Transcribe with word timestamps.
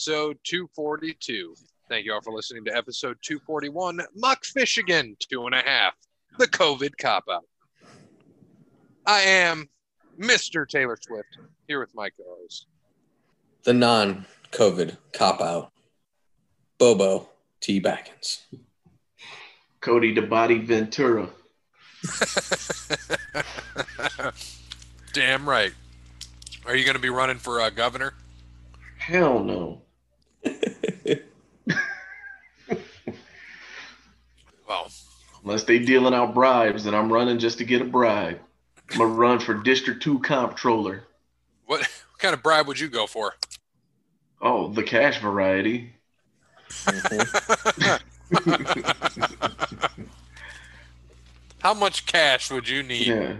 episode 0.00 0.38
242. 0.44 1.54
Thank 1.90 2.06
you 2.06 2.14
all 2.14 2.22
for 2.22 2.32
listening 2.32 2.64
to 2.64 2.74
episode 2.74 3.18
241, 3.20 4.00
Muck 4.16 4.44
Fishigan, 4.44 5.14
two 5.18 5.44
and 5.44 5.54
a 5.54 5.60
half, 5.60 5.92
the 6.38 6.46
COVID 6.46 6.96
cop 6.96 7.24
out. 7.30 7.44
I 9.04 9.20
am 9.20 9.68
Mr. 10.18 10.66
Taylor 10.66 10.96
Swift, 10.98 11.36
here 11.68 11.80
with 11.80 11.94
my 11.94 12.08
co 12.08 12.22
host. 12.40 12.64
The 13.64 13.74
non 13.74 14.24
COVID 14.52 14.96
cop 15.12 15.42
out, 15.42 15.70
Bobo 16.78 17.28
T. 17.60 17.78
Baggins. 17.78 18.44
Cody 19.82 20.14
the 20.14 20.22
Body 20.22 20.60
Ventura. 20.60 21.28
Damn 25.12 25.46
right. 25.46 25.74
Are 26.64 26.74
you 26.74 26.86
going 26.86 26.96
to 26.96 27.02
be 27.02 27.10
running 27.10 27.36
for 27.36 27.60
uh, 27.60 27.68
governor? 27.68 28.14
Hell 28.96 29.44
no. 29.44 29.82
Well, 34.68 34.88
Unless 35.42 35.64
they 35.64 35.78
dealing 35.80 36.14
out 36.14 36.34
bribes, 36.34 36.86
and 36.86 36.94
I'm 36.94 37.12
running 37.12 37.38
just 37.38 37.58
to 37.58 37.64
get 37.64 37.82
a 37.82 37.84
bribe. 37.84 38.38
I'm 38.92 38.98
gonna 38.98 39.10
run 39.12 39.38
for 39.40 39.54
District 39.54 40.02
Two 40.02 40.18
comptroller. 40.20 41.04
what, 41.66 41.80
what 41.80 42.18
kind 42.18 42.34
of 42.34 42.42
bribe 42.42 42.66
would 42.68 42.78
you 42.78 42.88
go 42.88 43.06
for? 43.06 43.34
Oh, 44.40 44.68
the 44.68 44.82
cash 44.82 45.18
variety. 45.18 45.92
How 51.60 51.74
much 51.74 52.06
cash 52.06 52.50
would 52.50 52.68
you 52.68 52.82
need? 52.82 53.06
Yeah. 53.06 53.34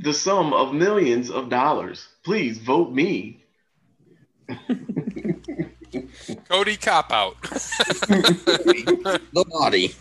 The 0.00 0.12
sum 0.12 0.52
of 0.52 0.72
millions 0.74 1.30
of 1.30 1.48
dollars. 1.48 2.06
Please 2.22 2.58
vote 2.58 2.92
me. 2.92 3.44
Cody 6.48 6.76
cop 6.76 7.12
out. 7.12 7.40
the 7.42 9.20
body. 9.50 9.94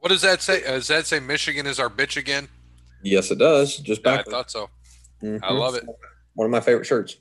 what 0.00 0.08
does 0.08 0.22
that 0.22 0.42
say? 0.42 0.64
Uh, 0.64 0.72
does 0.72 0.88
that 0.88 1.06
say 1.06 1.20
Michigan 1.20 1.66
is 1.66 1.78
our 1.78 1.90
bitch 1.90 2.16
again? 2.16 2.48
Yes, 3.02 3.30
it 3.30 3.38
does. 3.38 3.76
Just 3.78 4.02
Yeah, 4.04 4.22
I 4.26 4.30
thought 4.30 4.50
so. 4.50 4.70
I 5.22 5.26
Mhm. 5.26 5.58
love 5.58 5.74
it. 5.74 5.84
One 6.34 6.46
of 6.46 6.50
my 6.50 6.60
favorite 6.60 6.86
shirts. 6.86 7.16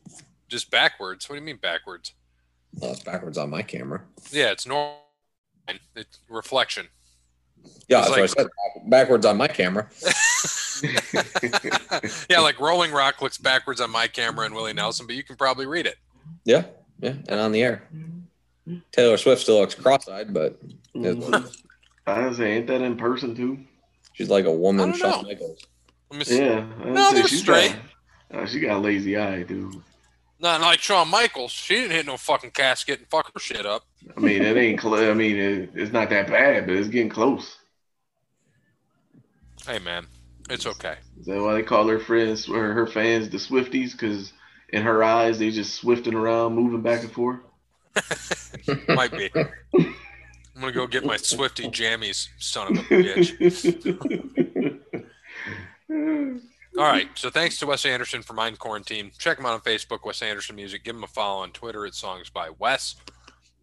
Just 0.48 0.72
backwards. 0.72 1.28
What 1.30 1.36
do 1.36 1.40
you 1.42 1.46
mean 1.46 1.58
backwards? 1.58 2.14
Well, 2.76 2.92
it's 2.92 3.04
backwards 3.04 3.38
on 3.38 3.50
my 3.50 3.62
camera. 3.64 4.04
Yeah, 4.32 4.52
it's 4.52 4.66
normal. 4.66 4.98
It's 5.96 6.20
reflection. 6.30 6.88
Yeah, 7.88 8.00
It's 8.00 8.08
that's 8.08 8.10
what 8.10 8.18
I 8.18 8.22
like- 8.22 8.30
said. 8.30 8.48
Backwards 8.90 9.26
on 9.26 9.38
my 9.38 9.48
camera. 9.48 9.90
yeah, 12.30 12.40
like 12.40 12.60
Rolling 12.60 12.92
Rock 12.92 13.22
looks 13.22 13.38
backwards 13.38 13.82
on 13.82 13.92
my 13.92 14.08
camera 14.08 14.46
and 14.46 14.56
Willie 14.56 14.74
Nelson, 14.74 15.06
but 15.06 15.16
you 15.16 15.24
can 15.24 15.36
probably 15.36 15.66
read 15.68 15.86
it. 15.86 15.98
Yeah, 16.46 16.64
yeah, 17.02 17.14
and 17.28 17.40
on 17.40 17.52
the 17.52 17.62
air. 17.64 17.88
Taylor 18.92 19.18
Swift 19.18 19.42
still 19.42 19.60
looks 19.60 19.76
cross-eyed, 19.76 20.34
but 20.34 20.58
Mhm. 20.96 21.52
I 22.08 22.28
was 22.28 22.38
saying, 22.38 22.58
ain't 22.60 22.68
that 22.68 22.82
in 22.82 22.98
person 22.98 23.36
too? 23.36 23.60
she's 24.14 24.30
like 24.30 24.46
a 24.46 24.52
woman. 24.52 24.90
I 24.90 24.92
don't 24.92 25.00
Shawn 25.00 25.24
know. 25.24 25.30
Michaels. 25.30 25.64
Let 26.12 26.20
me 26.20 26.26
see. 26.26 26.38
Yeah. 26.40 26.68
I 26.82 26.90
No, 26.90 27.12
they're 27.14 27.28
she's 27.28 27.40
straight. 27.40 27.74
Got, 28.32 28.42
uh, 28.44 28.46
she 28.46 28.60
got 28.60 28.78
a 28.78 28.80
lazy 28.80 29.18
eye, 29.18 29.44
dude. 29.44 29.82
Not 30.40 30.60
like 30.62 30.80
Shawn 30.80 31.08
Michaels. 31.10 31.52
She 31.52 31.76
didn't 31.76 31.92
hit 31.92 32.06
no 32.06 32.18
fucking 32.18 32.52
casket 32.52 33.00
and 33.00 33.08
fuck 33.10 33.32
her 33.34 33.40
shit 33.40 33.66
up. 33.66 33.84
I 34.16 34.20
mean, 34.20 34.42
it 34.44 34.58
ain't. 34.58 34.82
Cl- 34.82 34.96
I 34.96 35.14
mean, 35.14 35.38
it, 35.38 35.70
it's 35.76 35.92
not 35.94 36.10
that 36.10 36.28
bad, 36.28 36.66
but 36.68 36.76
it's 36.76 36.90
getting 36.90 37.10
close. 37.10 37.58
Hey 39.66 39.80
man, 39.80 40.08
it's 40.50 40.66
okay. 40.66 40.96
Is 41.20 41.28
that 41.28 41.40
why 41.42 41.54
they 41.54 41.64
call 41.64 41.88
her 41.88 42.00
friends 42.00 42.50
or 42.50 42.74
her 42.74 42.88
fans 42.88 43.30
the 43.30 43.38
Swifties? 43.38 43.92
Because 43.92 44.34
in 44.72 44.84
her 44.84 45.04
eyes, 45.04 45.40
they 45.40 45.52
just 45.52 45.76
swifting 45.76 46.14
around, 46.14 46.56
moving 46.56 46.82
back 46.82 47.02
and 47.02 47.12
forth. 47.12 47.40
Might 48.88 49.12
be. 49.12 49.30
I'm 49.34 49.96
gonna 50.60 50.72
go 50.72 50.88
get 50.88 51.06
my 51.06 51.18
Swifty 51.18 51.64
jammies, 51.70 52.28
son 52.38 52.72
of 52.72 52.78
a 52.78 52.88
bitch. 52.88 54.32
All 56.78 56.84
right. 56.86 57.10
So 57.16 57.30
thanks 57.30 57.58
to 57.60 57.66
Wes 57.66 57.86
Anderson 57.86 58.22
for 58.22 58.34
Mind 58.34 58.60
Quarantine. 58.60 59.12
Check 59.18 59.40
him 59.40 59.46
out 59.46 59.54
on 59.54 59.62
Facebook, 59.62 60.06
Wes 60.06 60.22
Anderson 60.22 60.56
Music. 60.56 60.84
Give 60.84 60.96
him 60.96 61.04
a 61.04 61.08
follow 61.08 61.42
on 61.42 61.52
Twitter 61.52 61.86
at 61.86 61.96
Songs 61.96 62.30
by 62.30 62.50
Wes. 62.60 62.96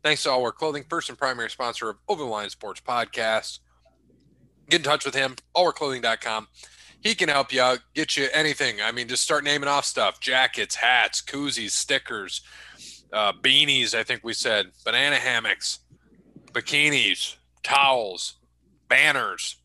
Thanks 0.02 0.24
to 0.24 0.30
All 0.30 0.42
Wear 0.42 0.52
Clothing, 0.52 0.84
first 0.88 1.08
and 1.08 1.16
primary 1.16 1.50
sponsor 1.50 1.88
of 1.88 1.96
Over 2.08 2.22
the 2.22 2.28
Line 2.28 2.50
Sports 2.50 2.80
Podcast. 2.86 3.60
Get 4.68 4.80
in 4.80 4.84
touch 4.84 5.04
with 5.04 5.14
him, 5.14 5.36
allwearclothing.com. 5.56 6.48
He 7.00 7.14
can 7.14 7.28
help 7.28 7.52
you 7.52 7.60
out, 7.62 7.78
get 7.94 8.16
you 8.16 8.28
anything. 8.32 8.80
I 8.82 8.92
mean, 8.92 9.08
just 9.08 9.22
start 9.22 9.44
naming 9.44 9.68
off 9.68 9.84
stuff 9.84 10.20
jackets, 10.20 10.74
hats, 10.74 11.22
koozies, 11.22 11.70
stickers, 11.70 12.42
uh, 13.12 13.32
beanies, 13.32 13.94
I 13.94 14.02
think 14.02 14.22
we 14.24 14.32
said, 14.32 14.66
banana 14.84 15.16
hammocks, 15.16 15.78
bikinis, 16.52 17.36
towels, 17.62 18.34
banners, 18.88 19.56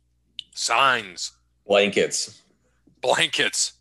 signs 0.54 1.32
Blankets. 1.66 2.42
blankets. 3.02 3.74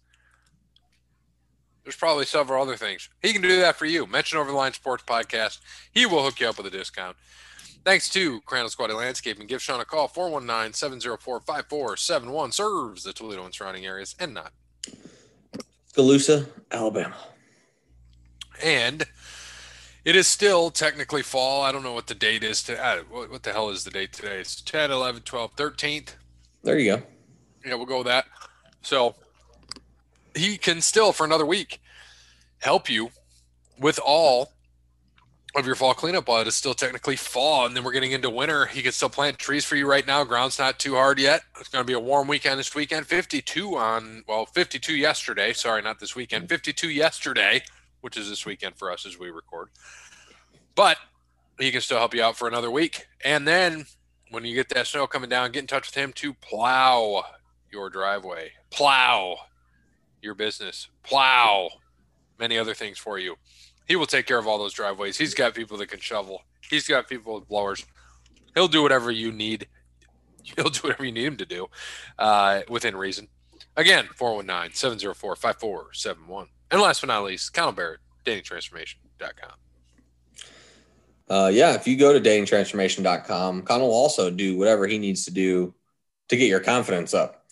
There's 1.85 1.97
probably 1.97 2.27
several 2.27 2.62
other 2.62 2.77
things. 2.77 3.09
He 3.21 3.33
can 3.33 3.43
do 3.43 3.61
that 3.61 3.77
for 3.77 3.87
you. 3.87 4.07
Mention 4.07 4.39
Over 4.39 4.51
the 4.53 4.57
Line 4.57 4.73
Sports 4.73 5.03
Podcast. 5.07 5.59
He 5.93 6.07
will 6.07 6.23
hook 6.23 6.39
you 6.39 6.49
up 6.49 6.57
with 6.57 6.67
a 6.67 6.71
discount. 6.71 7.17
Thanks 7.84 8.09
to 8.10 8.41
Crandall 8.43 8.70
Squatty 8.70 8.94
Landscaping. 8.94 9.48
Give 9.48 9.60
Sean 9.60 9.81
a 9.81 9.84
call 9.84 10.06
419 10.06 10.72
704 10.72 11.41
5471. 11.41 12.53
Serves 12.53 13.03
the 13.03 13.12
Toledo 13.12 13.44
and 13.44 13.53
surrounding 13.53 13.87
areas 13.87 14.15
and 14.20 14.34
not. 14.34 14.53
Tuscaloosa, 15.88 16.47
Alabama. 16.70 17.16
And 18.62 19.04
it 20.04 20.15
is 20.15 20.28
still 20.28 20.70
technically 20.70 21.22
fall. 21.22 21.62
I 21.62 21.72
don't 21.72 21.82
know 21.82 21.93
what 21.93 22.06
the 22.06 22.15
date 22.15 22.44
is. 22.44 22.62
To, 22.65 22.82
uh, 22.82 23.03
what, 23.10 23.31
what 23.31 23.43
the 23.43 23.53
hell 23.53 23.70
is 23.70 23.82
the 23.82 23.91
date 23.91 24.12
today? 24.12 24.38
It's 24.38 24.60
10, 24.60 24.93
11, 24.93 25.22
12, 25.22 25.56
13th. 25.56 26.14
There 26.62 26.78
you 26.78 26.97
go. 26.97 27.03
Yeah, 27.66 27.75
we'll 27.75 27.87
go 27.87 27.99
with 27.99 28.06
that. 28.06 28.26
So 28.82 29.16
he 30.37 30.56
can 30.56 30.81
still, 30.81 31.12
for 31.12 31.25
another 31.25 31.47
week, 31.47 31.81
help 32.60 32.88
you 32.88 33.10
with 33.78 33.99
all 34.04 34.53
of 35.55 35.67
your 35.67 35.75
fall 35.75 35.93
cleanup 35.93 36.29
while 36.29 36.41
it 36.41 36.47
is 36.47 36.55
still 36.55 36.75
technically 36.75 37.17
fall. 37.17 37.67
And 37.67 37.77
then 37.77 37.85
we're 37.85 37.93
getting 37.93 38.13
into 38.13 38.31
winter. 38.31 38.67
He 38.67 38.83
can 38.83 38.93
still 38.93 39.11
plant 39.11 39.39
trees 39.39 39.65
for 39.65 39.77
you 39.77 39.87
right 39.87 40.07
now. 40.07 40.25
Ground's 40.25 40.59
not 40.59 40.79
too 40.79 40.95
hard 40.95 41.19
yet. 41.19 41.43
It's 41.61 41.69
going 41.69 41.83
to 41.83 41.87
be 41.87 41.93
a 41.93 42.01
warm 42.01 42.27
weekend 42.27 42.59
this 42.59 42.75
weekend. 42.75 43.07
52 43.07 43.77
on, 43.77 44.25
well, 44.27 44.47
52 44.47 44.95
yesterday. 44.95 45.53
Sorry, 45.53 45.83
not 45.83 46.01
this 46.01 46.17
weekend. 46.17 46.49
52 46.49 46.89
yesterday, 46.89 47.62
which 48.01 48.17
is 48.17 48.29
this 48.29 48.47
weekend 48.47 48.77
for 48.77 48.91
us 48.91 49.05
as 49.05 49.19
we 49.19 49.31
record. 49.31 49.69
But 50.75 50.97
he 51.59 51.71
can 51.71 51.83
still 51.83 51.99
help 51.99 52.15
you 52.15 52.23
out 52.23 52.37
for 52.37 52.49
another 52.49 52.71
week. 52.71 53.07
And 53.23 53.47
then 53.47 53.85
when 54.31 54.45
you 54.45 54.55
get 54.55 54.71
that 54.71 54.87
snow 54.87 55.07
coming 55.07 55.29
down, 55.29 55.53
get 55.53 55.61
in 55.61 55.67
touch 55.67 55.89
with 55.89 55.95
him 55.95 56.12
to 56.15 56.33
plow 56.33 57.25
your 57.71 57.91
driveway, 57.91 58.53
plow 58.71 59.37
your 60.23 60.35
business, 60.35 60.89
plow 61.03 61.69
many 62.39 62.59
other 62.59 62.73
things 62.73 62.99
for 62.99 63.19
you. 63.19 63.37
He 63.87 63.97
will 63.97 64.06
take 64.06 64.26
care 64.26 64.38
of 64.38 64.47
all 64.47 64.59
those 64.59 64.72
driveways. 64.72 65.19
He's 65.19 65.34
got 65.34 65.54
people 65.54 65.76
that 65.78 65.88
can 65.88 66.00
shovel. 66.00 66.43
He's 66.69 66.87
got 66.87 67.09
people 67.09 67.34
with 67.34 67.48
blowers. 67.48 67.84
He'll 68.54 68.69
do 68.69 68.82
whatever 68.82 69.10
you 69.10 69.32
need. 69.32 69.66
He'll 70.43 70.70
do 70.70 70.81
whatever 70.81 71.04
you 71.04 71.12
need 71.12 71.25
him 71.25 71.37
to 71.37 71.47
do 71.47 71.69
uh, 72.19 72.60
within 72.69 72.97
reason. 72.97 73.28
Again, 73.76 74.08
419 74.17 74.75
704 74.75 75.37
5471. 75.37 76.49
And 76.70 76.81
last 76.81 77.00
but 77.00 77.08
not 77.08 77.25
least, 77.25 77.52
Connell 77.55 77.73
Barrett, 77.73 78.00
datingtransformation.com. 78.25 79.52
Uh, 81.28 81.49
yeah, 81.49 81.75
if 81.75 81.87
you 81.87 81.96
go 81.96 82.12
to 82.12 82.20
datingtransformation.com, 82.20 83.62
Connell 83.62 83.88
will 83.88 83.94
also 83.94 84.31
do 84.31 84.58
whatever 84.58 84.87
he 84.87 84.99
needs 84.99 85.25
to 85.25 85.31
do 85.31 85.75
to 86.28 86.37
get 86.37 86.49
your 86.49 86.61
confidence 86.61 87.14
up. 87.14 87.46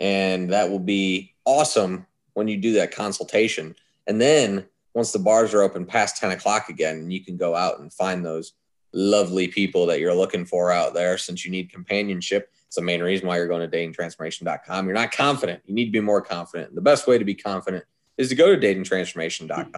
And 0.00 0.50
that 0.50 0.70
will 0.70 0.80
be 0.80 1.34
awesome 1.44 2.06
when 2.34 2.48
you 2.48 2.56
do 2.56 2.72
that 2.74 2.92
consultation. 2.92 3.76
And 4.06 4.20
then 4.20 4.66
once 4.94 5.12
the 5.12 5.18
bars 5.18 5.54
are 5.54 5.62
open 5.62 5.86
past 5.86 6.16
10 6.16 6.32
o'clock 6.32 6.68
again, 6.68 7.10
you 7.10 7.24
can 7.24 7.36
go 7.36 7.54
out 7.54 7.80
and 7.80 7.92
find 7.92 8.24
those 8.24 8.54
lovely 8.92 9.46
people 9.48 9.86
that 9.86 10.00
you're 10.00 10.14
looking 10.14 10.44
for 10.44 10.72
out 10.72 10.94
there 10.94 11.16
since 11.16 11.44
you 11.44 11.50
need 11.50 11.70
companionship. 11.70 12.50
It's 12.66 12.76
the 12.76 12.82
main 12.82 13.02
reason 13.02 13.26
why 13.28 13.36
you're 13.36 13.48
going 13.48 13.68
to 13.68 13.76
datingtransformation.com. 13.76 14.86
You're 14.86 14.94
not 14.94 15.12
confident. 15.12 15.62
You 15.66 15.74
need 15.74 15.86
to 15.86 15.90
be 15.92 16.00
more 16.00 16.20
confident. 16.20 16.74
The 16.74 16.80
best 16.80 17.06
way 17.06 17.18
to 17.18 17.24
be 17.24 17.34
confident 17.34 17.84
is 18.18 18.28
to 18.30 18.34
go 18.34 18.54
to 18.54 18.60
datingtransformation.com. 18.60 19.72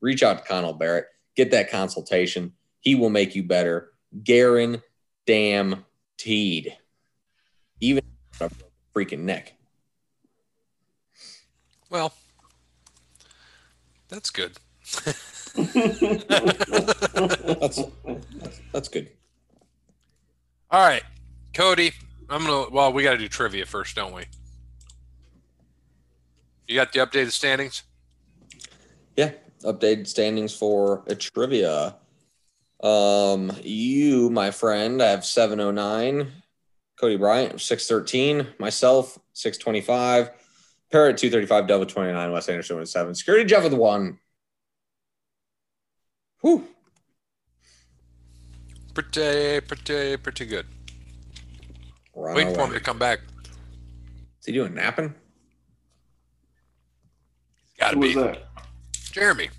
Reach 0.00 0.22
out 0.22 0.38
to 0.38 0.44
Connell 0.44 0.74
Barrett, 0.74 1.06
get 1.34 1.50
that 1.52 1.70
consultation. 1.70 2.52
He 2.80 2.94
will 2.94 3.10
make 3.10 3.34
you 3.34 3.42
better. 3.42 3.92
Guaranteed. 4.22 4.82
Even 7.80 8.04
a 8.40 8.50
freaking 8.94 9.20
neck. 9.20 9.54
Well, 11.90 12.12
that's 14.08 14.30
good. 14.30 14.56
That's, 17.56 17.80
that's 18.72 18.88
good. 18.88 19.08
All 20.70 20.86
right, 20.86 21.02
Cody. 21.54 21.92
I'm 22.28 22.44
gonna. 22.44 22.70
Well, 22.70 22.92
we 22.92 23.02
got 23.02 23.12
to 23.12 23.18
do 23.18 23.28
trivia 23.28 23.64
first, 23.64 23.96
don't 23.96 24.14
we? 24.14 24.24
You 26.68 26.74
got 26.76 26.92
the 26.92 26.98
updated 27.00 27.32
standings. 27.32 27.84
Yeah. 29.16 29.32
updated 29.62 30.06
standings 30.06 30.54
for 30.54 31.04
a 31.06 31.14
trivia. 31.14 31.96
Um, 32.82 33.52
you, 33.62 34.28
my 34.30 34.50
friend, 34.50 35.02
I 35.02 35.06
have 35.06 35.24
709. 35.24 36.32
Cody 37.00 37.16
Bryant, 37.16 37.60
613. 37.60 38.48
Myself, 38.58 39.18
625. 39.32 40.30
Parrot, 40.96 41.18
235. 41.18 41.66
Double 41.66 41.84
29. 41.84 42.32
Wes 42.32 42.48
Anderson 42.48 42.78
with 42.78 42.88
seven. 42.88 43.14
Security 43.14 43.44
Jeff 43.44 43.64
with 43.64 43.74
one. 43.74 44.18
Whew. 46.40 46.64
Pretty, 48.94 49.60
pretty, 49.60 50.16
pretty 50.16 50.46
good. 50.46 50.64
Run 52.14 52.34
Waiting 52.34 52.54
for 52.54 52.64
him 52.64 52.72
to 52.72 52.80
come 52.80 52.98
back. 52.98 53.18
Is 54.40 54.46
he 54.46 54.52
doing 54.52 54.72
napping? 54.72 55.14
Got 57.78 57.90
to 57.90 57.96
Who 57.96 58.00
was 58.00 58.14
be 58.14 58.20
that? 58.22 58.46
Jeremy. 59.12 59.50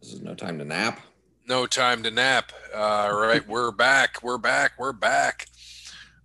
This 0.00 0.12
is 0.12 0.22
no 0.22 0.36
time 0.36 0.60
to 0.60 0.64
nap. 0.64 1.00
No 1.48 1.66
time 1.66 2.04
to 2.04 2.10
nap. 2.12 2.52
Uh, 2.72 2.78
all 3.10 3.20
right, 3.20 3.48
we're 3.48 3.72
back. 3.72 4.22
We're 4.22 4.38
back. 4.38 4.74
We're 4.78 4.92
back. 4.92 5.48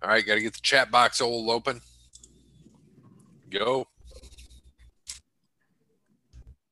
All 0.00 0.10
right, 0.10 0.24
got 0.24 0.36
to 0.36 0.42
get 0.42 0.54
the 0.54 0.60
chat 0.60 0.92
box 0.92 1.20
all 1.20 1.50
open. 1.50 1.80
Go. 3.50 3.86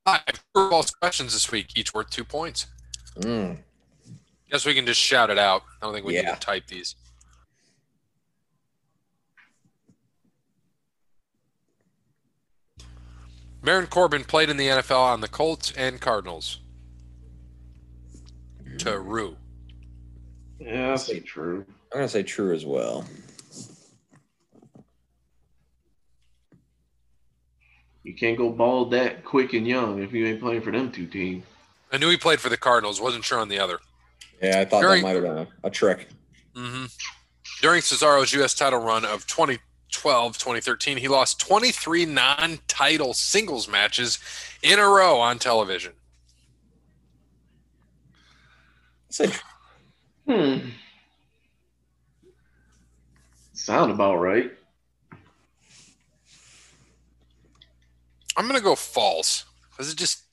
Five 0.05 0.21
true 0.27 0.41
or 0.55 0.69
false 0.69 0.91
questions 0.91 1.33
this 1.33 1.51
week, 1.51 1.77
each 1.77 1.93
worth 1.93 2.09
two 2.09 2.23
points. 2.23 2.67
Mm. 3.19 3.57
Guess 4.49 4.65
we 4.65 4.73
can 4.73 4.85
just 4.85 5.01
shout 5.01 5.29
it 5.29 5.37
out. 5.37 5.63
I 5.81 5.85
don't 5.85 5.93
think 5.93 6.05
we 6.05 6.15
Yeah. 6.15 6.21
need 6.23 6.33
to 6.35 6.39
type 6.39 6.67
these. 6.67 6.95
Baron 13.63 13.87
Corbin 13.87 14.23
played 14.23 14.49
in 14.49 14.57
the 14.57 14.67
NFL 14.67 14.99
on 15.01 15.21
the 15.21 15.27
Colts 15.27 15.73
and 15.75 15.99
Cardinals. 15.99 16.59
True. 18.77 19.35
Yeah, 20.59 20.89
that's 20.89 21.09
true. 21.25 21.65
I'm 21.91 21.99
gonna 21.99 22.07
say 22.09 22.23
true 22.23 22.53
as 22.53 22.65
well. 22.65 23.05
You 28.07 28.13
can't 28.13 28.37
go 28.37 28.49
bald 28.49 28.91
that 28.91 29.25
quick 29.25 29.51
and 29.51 29.67
young 29.67 30.01
if 30.01 30.13
you 30.13 30.25
ain't 30.27 30.39
playing 30.39 30.61
for 30.61 30.71
them 30.71 30.89
two 30.93 31.07
teams. 31.07 31.43
I 31.91 31.97
knew 31.97 32.09
he 32.09 32.15
played 32.15 32.39
for 32.39 32.47
the 32.47 32.55
Cardinals. 32.55 33.01
Wasn't 33.01 33.25
sure 33.25 33.37
on 33.37 33.49
the 33.49 33.59
other. 33.59 33.79
Yeah, 34.41 34.61
I 34.61 34.65
thought 34.65 34.79
Very- 34.79 35.01
that 35.01 35.03
might 35.03 35.15
have 35.15 35.23
been 35.23 35.37
a, 35.39 35.47
a 35.65 35.69
trick. 35.69 36.07
hmm 36.55 36.85
During 37.61 37.81
Cesaro's 37.81 38.31
U.S. 38.31 38.53
title 38.53 38.79
run 38.79 39.03
of 39.03 39.27
2012 39.27 40.37
2013, 40.37 40.95
he 40.95 41.09
lost 41.09 41.41
23 41.41 42.05
non 42.05 42.59
title 42.69 43.13
singles 43.13 43.67
matches 43.67 44.19
in 44.63 44.79
a 44.79 44.87
row 44.87 45.19
on 45.19 45.37
television. 45.37 45.91
Say 49.09 49.29
Hmm. 50.25 50.59
Sound 53.51 53.91
about 53.91 54.15
right. 54.21 54.51
I'm 58.37 58.47
going 58.47 58.57
to 58.57 58.63
go 58.63 58.75
false 58.75 59.45
because 59.71 59.91
it 59.91 59.97
just. 59.97 60.23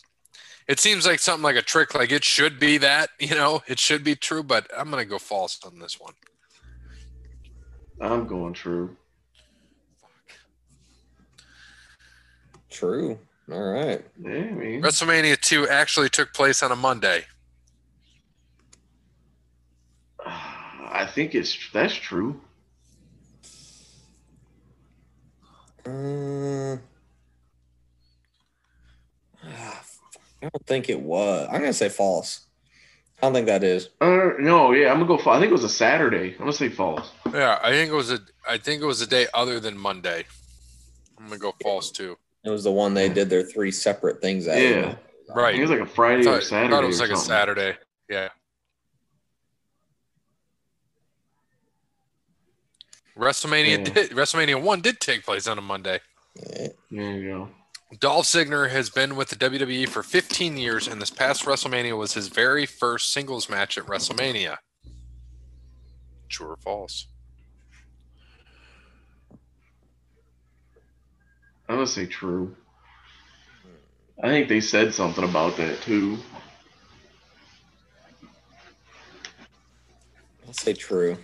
It 0.66 0.80
seems 0.80 1.04
like 1.06 1.18
something 1.18 1.42
like 1.42 1.56
a 1.56 1.62
trick, 1.62 1.94
like 1.94 2.10
it 2.10 2.24
should 2.24 2.58
be 2.58 2.78
that, 2.78 3.10
you 3.20 3.34
know, 3.34 3.62
it 3.66 3.78
should 3.78 4.02
be 4.02 4.16
true, 4.16 4.42
but 4.42 4.66
I'm 4.74 4.90
going 4.90 5.02
to 5.02 5.08
go 5.08 5.18
false 5.18 5.60
on 5.62 5.78
this 5.78 6.00
one. 6.00 6.14
I'm 8.00 8.26
going 8.26 8.54
true. 8.54 8.96
true. 12.74 13.18
All 13.50 13.62
right. 13.62 14.04
Yeah, 14.20 14.30
WrestleMania 14.80 15.40
2 15.40 15.68
actually 15.68 16.08
took 16.08 16.32
place 16.32 16.62
on 16.62 16.72
a 16.72 16.76
Monday. 16.76 17.24
I 20.26 21.06
think 21.06 21.34
it's 21.34 21.56
that's 21.72 21.94
true. 21.94 22.40
Uh, 25.86 26.76
I 30.44 30.49
don't 30.50 30.67
think 30.67 30.91
it 30.91 31.00
was. 31.00 31.49
I'm 31.50 31.61
gonna 31.61 31.73
say 31.73 31.88
false. 31.88 32.41
I 33.19 33.26
don't 33.26 33.32
think 33.32 33.46
that 33.46 33.64
is. 33.64 33.88
Uh, 34.00 34.31
no, 34.38 34.73
yeah, 34.73 34.91
I'm 34.91 34.96
gonna 34.99 35.06
go. 35.06 35.17
False. 35.17 35.37
I 35.37 35.41
think 35.41 35.50
it 35.50 35.55
was 35.55 35.64
a 35.64 35.69
Saturday. 35.70 36.32
I'm 36.32 36.38
gonna 36.41 36.52
say 36.52 36.69
false. 36.69 37.11
Yeah, 37.32 37.58
I 37.62 37.70
think 37.70 37.91
it 37.91 37.94
was 37.94 38.11
a 38.12 38.19
I 38.49 38.58
think 38.58 38.82
it 38.82 38.87
was 38.87 39.00
a 39.00 39.06
day 39.06 39.26
other 39.32 39.58
than 39.58 39.79
Monday. 39.79 40.25
I'm 41.19 41.25
gonna 41.26 41.38
go 41.38 41.55
false 41.62 41.91
too. 41.91 42.19
It 42.44 42.50
was 42.50 42.62
the 42.64 42.73
one 42.73 42.93
they 42.93 43.08
did 43.08 43.31
their 43.31 43.43
three 43.43 43.70
separate 43.70 44.20
things 44.20 44.46
at. 44.46 44.61
Yeah. 44.61 44.96
I 45.35 45.35
Right. 45.35 45.52
think 45.52 45.61
it 45.61 45.70
was 45.70 45.70
like 45.70 45.88
a 45.88 45.93
Friday 45.94 46.20
I 46.20 46.25
thought, 46.25 46.35
or 46.35 46.41
Saturday. 46.43 46.67
I 46.67 46.70
thought 46.76 46.85
it 46.85 46.88
was 46.88 47.00
or 47.00 47.06
like 47.06 47.17
a. 47.17 47.20
Saturday. 47.20 47.76
Yeah. 48.11 48.29
WrestleMania 53.17 53.79
Yeah. 53.79 53.85
did 53.94 54.11
WrestleMania 54.11 54.61
one 54.61 54.81
did 54.82 55.00
take 55.00 55.25
place 55.25 55.47
on 55.47 55.56
a 55.56 55.62
Monday. 55.62 56.00
Yeah. 56.37 56.69
There 56.90 57.11
you 57.12 57.31
go. 57.31 57.49
Dolph 57.92 58.26
Ziggler 58.26 58.70
has 58.70 58.90
been 58.90 59.14
with 59.14 59.28
the 59.28 59.36
WWE 59.36 59.88
for 59.88 60.02
15 60.02 60.56
years, 60.56 60.88
and 60.88 61.00
this 61.00 61.10
past 61.10 61.44
WrestleMania 61.44 61.96
was 61.96 62.14
his 62.14 62.28
very 62.28 62.66
first 62.66 63.12
singles 63.12 63.48
match 63.48 63.78
at 63.78 63.84
WrestleMania. 63.84 64.56
True 66.28 66.48
or 66.48 66.56
false? 66.56 67.06
I'm 71.69 71.76
gonna 71.76 71.86
say 71.86 72.06
true. 72.06 72.54
I 74.22 74.28
think 74.28 74.48
they 74.48 74.60
said 74.60 74.92
something 74.92 75.25
about 75.25 75.56
that 75.56 75.80
too. 75.82 76.19
I'll 80.46 80.52
say 80.52 80.72
true. 80.72 81.16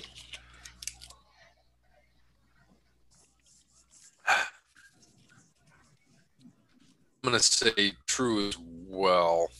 I'm 7.22 7.30
gonna 7.32 7.40
say 7.40 7.92
true 8.06 8.48
as 8.48 8.56
well. 8.88 9.50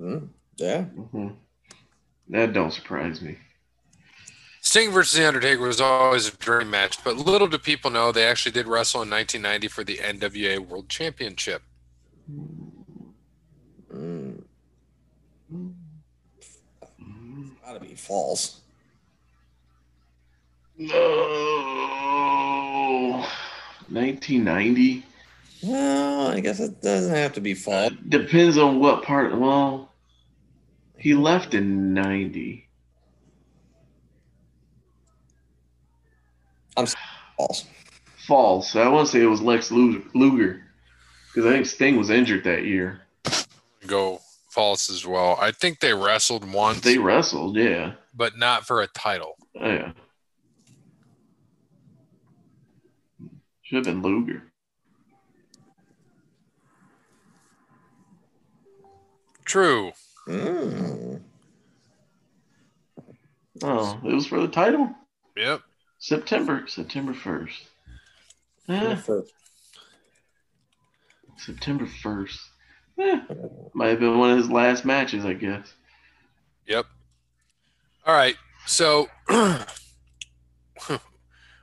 Mm, 0.00 0.28
yeah. 0.56 0.84
hmm 0.84 1.28
That 2.28 2.54
don't 2.54 2.72
surprise 2.72 3.20
me. 3.20 3.36
Sting 4.62 4.92
versus 4.92 5.18
The 5.18 5.26
Undertaker 5.28 5.62
was 5.62 5.80
always 5.80 6.28
a 6.28 6.36
dream 6.36 6.70
match, 6.70 7.02
but 7.04 7.16
little 7.16 7.48
do 7.48 7.58
people 7.58 7.90
know 7.90 8.12
they 8.12 8.26
actually 8.26 8.52
did 8.52 8.66
wrestle 8.66 9.02
in 9.02 9.10
1990 9.10 9.68
for 9.68 9.84
the 9.84 9.98
NWA 9.98 10.58
World 10.58 10.88
Championship. 10.88 11.62
Mm, 13.92 14.42
gotta 17.64 17.80
be 17.80 17.94
false. 17.94 18.59
No. 20.80 20.96
1990. 23.90 25.04
Well, 25.62 26.28
I 26.28 26.40
guess 26.40 26.58
it 26.58 26.80
doesn't 26.80 27.14
have 27.14 27.34
to 27.34 27.40
be 27.42 27.52
false. 27.54 27.92
Depends 28.08 28.56
on 28.56 28.80
what 28.80 29.02
part. 29.02 29.38
Well, 29.38 29.92
he 30.96 31.12
left 31.14 31.52
in 31.52 31.92
90. 31.92 32.66
I'm 36.78 36.86
False. 37.36 37.66
False. 38.26 38.74
I 38.76 38.88
want 38.88 39.06
to 39.06 39.12
say 39.12 39.22
it 39.22 39.26
was 39.26 39.42
Lex 39.42 39.70
Luger 39.70 40.62
because 41.34 41.46
I 41.46 41.52
think 41.52 41.66
Sting 41.66 41.98
was 41.98 42.08
injured 42.08 42.44
that 42.44 42.64
year. 42.64 43.02
Go 43.86 44.20
false 44.48 44.88
as 44.88 45.04
well. 45.06 45.36
I 45.40 45.50
think 45.52 45.80
they 45.80 45.92
wrestled 45.92 46.50
once, 46.50 46.80
They 46.80 46.96
wrestled, 46.98 47.56
yeah. 47.56 47.92
but 48.14 48.38
not 48.38 48.66
for 48.66 48.80
a 48.80 48.86
title. 48.86 49.36
Oh, 49.60 49.68
yeah. 49.70 49.92
Should 53.70 53.86
have 53.86 54.02
been 54.02 54.02
Luger. 54.02 54.42
True. 59.44 59.92
Mm. 60.26 61.20
Oh, 63.62 64.00
it 64.04 64.12
was 64.12 64.26
for 64.26 64.40
the 64.40 64.48
title? 64.48 64.92
Yep. 65.36 65.60
September, 66.00 66.64
September 66.66 67.14
1st. 67.14 67.60
Eh, 68.70 68.96
September 71.36 71.86
1st. 71.86 72.38
Eh, 72.98 73.20
might 73.72 73.90
have 73.90 74.00
been 74.00 74.18
one 74.18 74.32
of 74.32 74.38
his 74.38 74.50
last 74.50 74.84
matches, 74.84 75.24
I 75.24 75.34
guess. 75.34 75.72
Yep. 76.66 76.86
All 78.04 78.14
right. 78.14 78.34
So, 78.66 79.06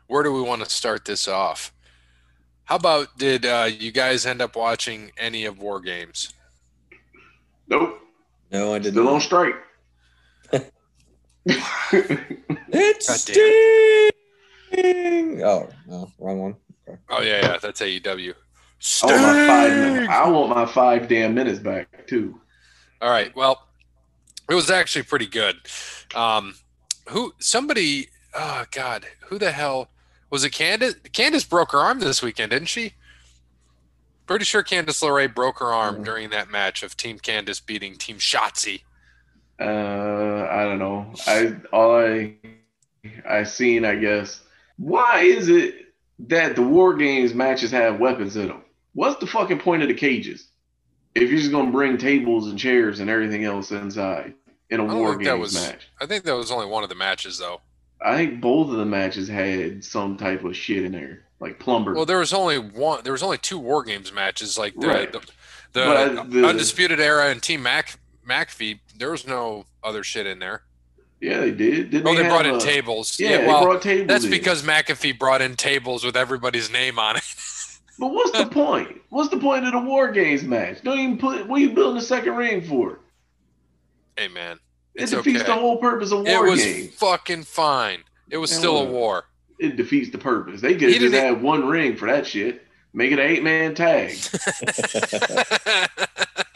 where 0.07 0.23
do 0.23 0.31
we 0.31 0.41
want 0.41 0.63
to 0.63 0.69
start 0.69 1.03
this 1.03 1.27
off? 1.27 1.73
How 2.67 2.75
about 2.75 3.17
did 3.17 3.45
uh, 3.45 3.69
you 3.71 3.91
guys 3.93 4.25
end 4.25 4.41
up 4.41 4.57
watching 4.57 5.11
any 5.17 5.45
of 5.45 5.57
War 5.57 5.79
Games? 5.79 6.33
Nope. 7.69 7.99
No, 8.51 8.73
I 8.73 8.79
did 8.79 8.91
Still 8.91 9.07
on 9.07 9.13
not. 9.13 9.21
strike. 9.21 9.55
It's 12.69 13.21
Sting. 13.21 14.11
Oh 15.43 15.69
no, 15.87 16.11
wrong 16.19 16.39
one. 16.39 16.55
Oh 17.09 17.21
yeah, 17.21 17.41
yeah, 17.41 17.57
that's 17.61 17.79
AEW. 17.79 18.33
I 19.03 19.05
want 19.05 19.21
my 19.21 19.47
five. 19.47 19.71
Sting! 19.71 19.93
Minutes. 19.93 20.09
I 20.11 20.29
want 20.29 20.49
my 20.49 20.65
five 20.65 21.07
damn 21.07 21.33
minutes 21.33 21.59
back 21.59 22.05
too. 22.07 22.39
All 23.01 23.09
right. 23.09 23.33
Well, 23.35 23.65
it 24.49 24.55
was 24.55 24.69
actually 24.69 25.03
pretty 25.03 25.27
good. 25.27 25.55
Um, 26.13 26.55
who? 27.07 27.33
Somebody. 27.39 28.09
Oh 28.33 28.65
God, 28.71 29.05
who 29.27 29.39
the 29.39 29.51
hell 29.53 29.87
was 30.29 30.43
it? 30.43 30.51
Candice. 30.51 30.95
Candice 31.11 31.47
broke 31.47 31.71
her 31.71 31.79
arm 31.79 31.99
this 31.99 32.21
weekend, 32.21 32.51
didn't 32.51 32.67
she? 32.67 32.93
Pretty 34.25 34.45
sure 34.45 34.63
Candice 34.63 35.01
LeRae 35.01 35.33
broke 35.33 35.59
her 35.59 35.73
arm 35.73 35.97
Mhm. 35.97 36.05
during 36.05 36.29
that 36.31 36.49
match 36.49 36.83
of 36.83 36.97
Team 36.97 37.17
Candice 37.19 37.65
beating 37.65 37.95
Team 37.97 38.17
Shotzi. 38.17 38.81
Uh, 39.59 39.63
I 40.51 40.63
don't 40.65 40.79
know. 40.79 41.13
I 41.25 41.55
all 41.71 41.97
I 41.97 42.35
I 43.27 43.43
seen, 43.43 43.85
I 43.85 43.95
guess. 43.95 44.41
Why 44.77 45.21
is 45.21 45.49
it 45.49 45.93
that 46.19 46.55
the 46.55 46.61
war 46.61 46.93
games 46.95 47.33
matches 47.33 47.71
have 47.71 47.99
weapons 47.99 48.35
in 48.35 48.49
them? 48.49 48.63
What's 48.93 49.19
the 49.19 49.27
fucking 49.27 49.59
point 49.59 49.81
of 49.81 49.87
the 49.87 49.93
cages? 49.95 50.47
If 51.15 51.29
you're 51.29 51.39
just 51.39 51.51
gonna 51.51 51.71
bring 51.71 51.97
tables 51.97 52.47
and 52.47 52.59
chairs 52.59 52.99
and 52.99 53.09
everything 53.09 53.43
else 53.45 53.71
inside 53.71 54.33
in 54.69 54.79
a 54.79 54.85
war 54.85 55.15
games 55.15 55.39
was- 55.39 55.53
match, 55.55 55.87
I 55.99 56.05
think 56.05 56.25
that 56.25 56.35
was 56.35 56.51
only 56.51 56.67
one 56.67 56.83
of 56.83 56.89
the 56.89 56.95
matches, 56.95 57.37
though. 57.39 57.61
I 58.01 58.15
think 58.15 58.41
both 58.41 58.69
of 58.69 58.77
the 58.77 58.85
matches 58.85 59.27
had 59.27 59.83
some 59.83 60.17
type 60.17 60.43
of 60.43 60.55
shit 60.55 60.83
in 60.83 60.91
there, 60.91 61.23
like 61.39 61.59
plumber. 61.59 61.93
Well, 61.95 62.05
there 62.05 62.19
was 62.19 62.33
only 62.33 62.57
one. 62.59 63.03
There 63.03 63.13
was 63.13 63.23
only 63.23 63.37
two 63.39 63.57
War 63.59 63.83
Games 63.83 64.13
matches, 64.13 64.57
like 64.57 64.75
the 64.75 64.87
Right. 64.87 65.11
the, 65.11 65.19
the, 65.73 66.25
the- 66.29 66.47
Undisputed 66.47 66.99
Era 66.99 67.29
and 67.29 67.41
Team 67.41 67.63
Mac 67.63 67.99
McAfee. 68.27 68.79
There 68.97 69.11
was 69.11 69.25
no 69.27 69.65
other 69.83 70.03
shit 70.03 70.25
in 70.27 70.39
there. 70.39 70.61
yeah, 71.21 71.39
they 71.39 71.51
did. 71.51 71.89
Didn't 71.89 72.07
Oh, 72.07 72.15
they 72.15 72.23
have 72.23 72.31
brought 72.31 72.45
in 72.45 72.55
a- 72.55 72.59
tables. 72.59 73.19
Yeah, 73.19 73.29
Yeah, 73.31 73.37
they 73.41 73.47
well, 73.47 73.63
brought 73.63 73.81
tables. 73.81 74.07
that's 74.07 74.25
in. 74.25 74.29
because 74.31 74.61
McAfee 74.63 75.17
brought 75.17 75.41
in 75.41 75.55
tables 75.55 76.03
with 76.03 76.15
everybody's 76.15 76.71
name 76.71 76.99
on 76.99 77.17
it. 77.17 77.23
But 77.99 78.13
what's 78.13 78.29
the 78.37 78.45
point? 78.51 79.01
What's 79.09 79.29
the 79.29 79.39
point 79.39 79.65
of 79.65 79.71
the 79.71 79.79
war 79.79 80.11
games 80.11 80.43
match? 80.43 80.83
Don't 80.83 80.99
even 80.99 81.17
put. 81.17 81.47
What 81.47 81.57
are 81.57 81.63
you 81.63 81.71
building 81.71 81.97
a 81.97 82.01
second 82.05 82.35
ring 82.35 82.61
for? 82.61 82.99
hey, 84.15 84.27
man, 84.27 84.59
It 84.97 85.09
defeats 85.11 85.41
okay. 85.41 85.47
the 85.47 85.53
whole 85.53 85.77
purpose 85.77 86.11
of 86.11 86.19
war 86.25 86.47
It 86.47 86.49
was 86.49 86.63
games. 86.63 86.93
fucking 86.95 87.43
fine. 87.43 87.99
It 88.29 88.37
was 88.37 88.51
still 88.51 88.77
a 88.79 88.83
war. 88.85 89.25
It 89.59 89.75
defeats 89.77 90.09
the 90.11 90.17
purpose. 90.17 90.59
They 90.61 90.73
could 90.73 90.81
He 90.89 90.93
have 90.93 91.01
just 91.01 91.13
didn't- 91.13 91.35
had 91.35 91.41
one 91.43 91.65
ring 91.67 91.95
for 91.95 92.07
that 92.07 92.25
shit. 92.27 92.63
Make 92.93 93.11
it 93.11 93.19
an 93.19 93.25
eight 93.29 93.43
man 93.43 93.75
tag. 93.75 94.17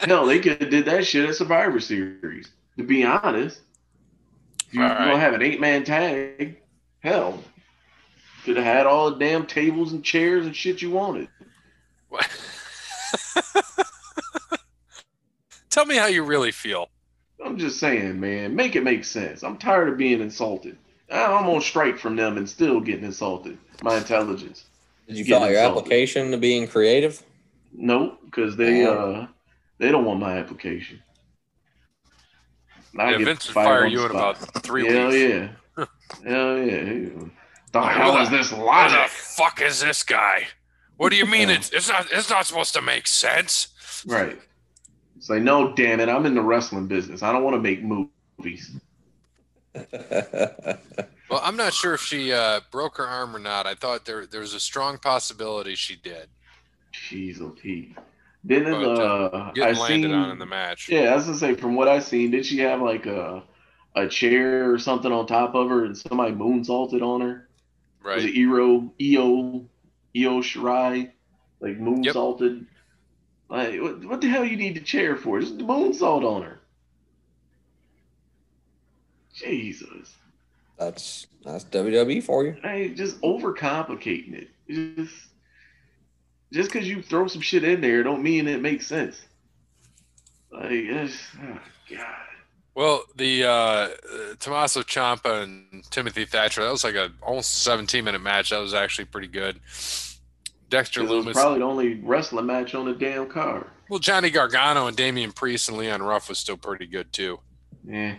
Hell, 0.00 0.26
they 0.26 0.40
could 0.40 0.60
have 0.60 0.70
did 0.70 0.84
that 0.86 1.06
shit 1.06 1.28
at 1.28 1.34
Survivor 1.36 1.78
Series. 1.78 2.50
To 2.78 2.82
be 2.84 3.04
honest, 3.04 3.60
if 4.68 4.74
you're 4.74 4.82
All 4.82 4.88
right. 4.90 4.98
gonna 5.06 5.20
have 5.20 5.34
an 5.34 5.42
eight 5.42 5.60
man 5.60 5.84
tag, 5.84 6.60
hell, 7.00 7.44
could 8.44 8.56
have 8.56 8.64
had 8.64 8.86
all 8.86 9.10
the 9.10 9.18
damn 9.18 9.46
tables 9.46 9.92
and 9.92 10.02
chairs 10.04 10.46
and 10.46 10.56
shit 10.56 10.82
you 10.82 10.90
wanted. 10.90 11.28
Tell 15.70 15.86
me 15.86 15.96
how 15.96 16.06
you 16.06 16.22
really 16.24 16.50
feel. 16.50 16.88
I'm 17.44 17.58
just 17.58 17.78
saying, 17.80 18.18
man, 18.20 18.54
make 18.54 18.76
it 18.76 18.82
make 18.84 19.04
sense. 19.04 19.42
I'm 19.42 19.58
tired 19.58 19.88
of 19.88 19.96
being 19.98 20.20
insulted. 20.20 20.76
I'm 21.10 21.46
on 21.48 21.60
strike 21.60 21.98
from 21.98 22.16
them 22.16 22.38
and 22.38 22.48
still 22.48 22.80
getting 22.80 23.04
insulted. 23.04 23.58
My 23.82 23.96
intelligence. 23.98 24.64
Did 25.06 25.18
you 25.18 25.24
Getting 25.24 25.42
fill 25.42 25.50
your 25.52 25.60
insulted. 25.60 25.78
application 25.80 26.30
to 26.30 26.38
being 26.38 26.66
creative? 26.68 27.22
Nope, 27.72 28.18
because 28.24 28.56
they 28.56 28.84
uh 28.84 29.26
they 29.78 29.90
don't 29.90 30.04
want 30.04 30.20
my 30.20 30.38
application. 30.38 31.02
I 32.98 33.10
Yeah, 33.12 33.18
get 33.18 33.24
Vince 33.26 33.46
would 33.48 33.54
fired 33.54 33.66
fire 33.80 33.86
you 33.86 33.98
the 33.98 34.04
in 34.04 34.10
about 34.10 34.38
three 34.62 34.86
Hell 34.86 35.08
weeks. 35.08 35.16
yeah. 35.18 35.48
Hell 36.24 36.58
yeah. 36.58 37.08
The 37.72 37.78
Like, 37.80 37.96
hell 37.96 38.18
is 38.22 38.30
the- 38.30 38.36
this 38.36 38.52
What 38.52 38.90
the 38.90 39.08
fuck 39.08 39.60
is 39.62 39.80
this 39.80 40.02
guy? 40.02 40.46
What 40.98 41.10
do 41.10 41.16
you 41.16 41.26
mean 41.26 41.50
it's 41.50 41.70
it's 41.70 41.88
not 41.88 42.06
it's 42.12 42.30
not 42.30 42.46
supposed 42.46 42.74
to 42.74 42.82
make 42.82 43.06
sense? 43.06 43.68
Right. 44.06 44.38
It's 45.22 45.30
like, 45.30 45.42
no, 45.42 45.72
damn 45.72 46.00
it, 46.00 46.08
I'm 46.08 46.26
in 46.26 46.34
the 46.34 46.42
wrestling 46.42 46.88
business. 46.88 47.22
I 47.22 47.30
don't 47.32 47.44
want 47.44 47.54
to 47.54 47.60
make 47.60 47.80
movies. 47.84 48.72
Well, 51.30 51.40
I'm 51.42 51.56
not 51.56 51.72
sure 51.72 51.94
if 51.94 52.02
she 52.02 52.30
uh, 52.30 52.60
broke 52.70 52.98
her 52.98 53.06
arm 53.06 53.34
or 53.34 53.38
not. 53.38 53.66
I 53.66 53.74
thought 53.74 54.04
there 54.04 54.26
there 54.26 54.42
was 54.42 54.52
a 54.52 54.60
strong 54.60 54.98
possibility 54.98 55.74
she 55.76 55.96
did. 55.96 56.28
Jeez, 56.92 57.40
oh 57.40 57.48
Pete. 57.50 57.96
Didn't 58.44 58.72
But, 58.72 58.98
uh, 59.00 59.24
uh, 59.32 59.52
I 59.56 59.72
landed 59.72 60.08
seen, 60.08 60.12
on 60.12 60.30
in 60.30 60.38
the 60.38 60.44
match. 60.44 60.90
Yeah, 60.90 61.12
I 61.12 61.14
was 61.14 61.24
gonna 61.24 61.38
say 61.38 61.54
from 61.54 61.74
what 61.74 61.88
I 61.88 62.00
seen, 62.00 62.32
did 62.32 62.44
she 62.44 62.58
have 62.58 62.82
like 62.82 63.06
a 63.06 63.44
a 63.96 64.06
chair 64.08 64.70
or 64.70 64.78
something 64.78 65.10
on 65.10 65.26
top 65.26 65.54
of 65.54 65.70
her 65.70 65.86
and 65.86 65.96
somebody 65.96 66.34
moonsaulted 66.34 67.00
on 67.00 67.22
her? 67.22 67.48
Right. 68.02 68.16
Was 68.16 68.24
Right. 68.26 68.34
it 68.34 68.38
Io 68.38 68.92
Io 69.00 69.64
Io 70.14 70.42
Shirai? 70.42 71.12
Like 71.60 71.78
moonsaulted? 71.78 72.66
Like 73.52 73.82
what, 73.82 74.02
what 74.06 74.20
the 74.22 74.28
hell 74.28 74.46
you 74.46 74.56
need 74.56 74.76
the 74.76 74.80
chair 74.80 75.14
for? 75.14 75.38
Just 75.38 75.58
the 75.58 75.64
moonsault 75.64 76.24
on 76.24 76.42
her. 76.42 76.58
Jesus. 79.34 80.16
that's 80.78 81.26
that's 81.44 81.64
WWE 81.64 82.22
for 82.22 82.46
you. 82.46 82.56
I 82.64 82.94
just 82.96 83.20
overcomplicating 83.20 84.32
it. 84.32 84.96
Just 84.96 85.14
just 86.50 86.72
because 86.72 86.88
you 86.88 87.02
throw 87.02 87.26
some 87.26 87.42
shit 87.42 87.62
in 87.62 87.82
there 87.82 88.02
don't 88.02 88.22
mean 88.22 88.48
it 88.48 88.62
makes 88.62 88.86
sense. 88.86 89.20
Like 90.50 90.70
it's, 90.70 91.18
oh 91.42 91.58
god. 91.90 92.06
Well, 92.74 93.02
the 93.14 93.44
uh, 93.44 93.50
uh, 93.50 93.88
Tommaso 94.38 94.80
Ciampa 94.80 95.42
and 95.42 95.84
Timothy 95.90 96.24
Thatcher 96.24 96.64
that 96.64 96.70
was 96.70 96.84
like 96.84 96.94
a 96.94 97.12
almost 97.20 97.62
17 97.64 98.02
minute 98.02 98.22
match. 98.22 98.48
That 98.48 98.60
was 98.60 98.72
actually 98.72 99.04
pretty 99.04 99.28
good. 99.28 99.60
Dexter 100.72 101.02
Loomis. 101.02 101.34
probably 101.34 101.58
the 101.58 101.64
only 101.64 101.94
wrestling 102.02 102.46
match 102.46 102.74
on 102.74 102.86
the 102.86 102.94
damn 102.94 103.28
card. 103.28 103.66
well, 103.90 103.98
Johnny 103.98 104.30
Gargano 104.30 104.86
and 104.86 104.96
Damian 104.96 105.30
Priest 105.32 105.68
and 105.68 105.76
Leon 105.76 106.02
Ruff 106.02 106.28
was 106.30 106.38
still 106.38 106.56
pretty 106.56 106.86
good 106.86 107.12
too. 107.12 107.38
Yeah, 107.84 108.14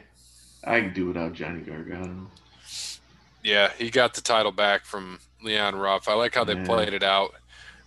I 0.63 0.81
can 0.81 0.93
do 0.93 1.07
without 1.07 1.33
Johnny 1.33 1.61
Gargano. 1.61 2.27
Yeah, 3.43 3.71
he 3.77 3.89
got 3.89 4.13
the 4.13 4.21
title 4.21 4.51
back 4.51 4.85
from 4.85 5.19
Leon 5.41 5.75
Ruff. 5.75 6.07
I 6.07 6.13
like 6.13 6.35
how 6.35 6.43
they 6.43 6.53
Yeah. 6.55 6.65
played 6.65 6.93
it 6.93 7.03
out 7.03 7.33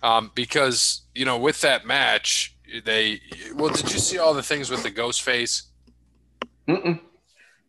um, 0.03 0.31
because 0.35 1.01
you 1.15 1.23
know 1.25 1.37
with 1.37 1.61
that 1.61 1.85
match 1.85 2.53
they. 2.83 3.21
Well, 3.55 3.73
did 3.73 3.91
you 3.91 3.99
see 3.99 4.17
all 4.17 4.33
the 4.33 4.43
things 4.43 4.69
with 4.69 4.83
the 4.83 4.91
ghost 4.91 5.21
face? 5.23 5.63
Mm-mm. 6.67 6.99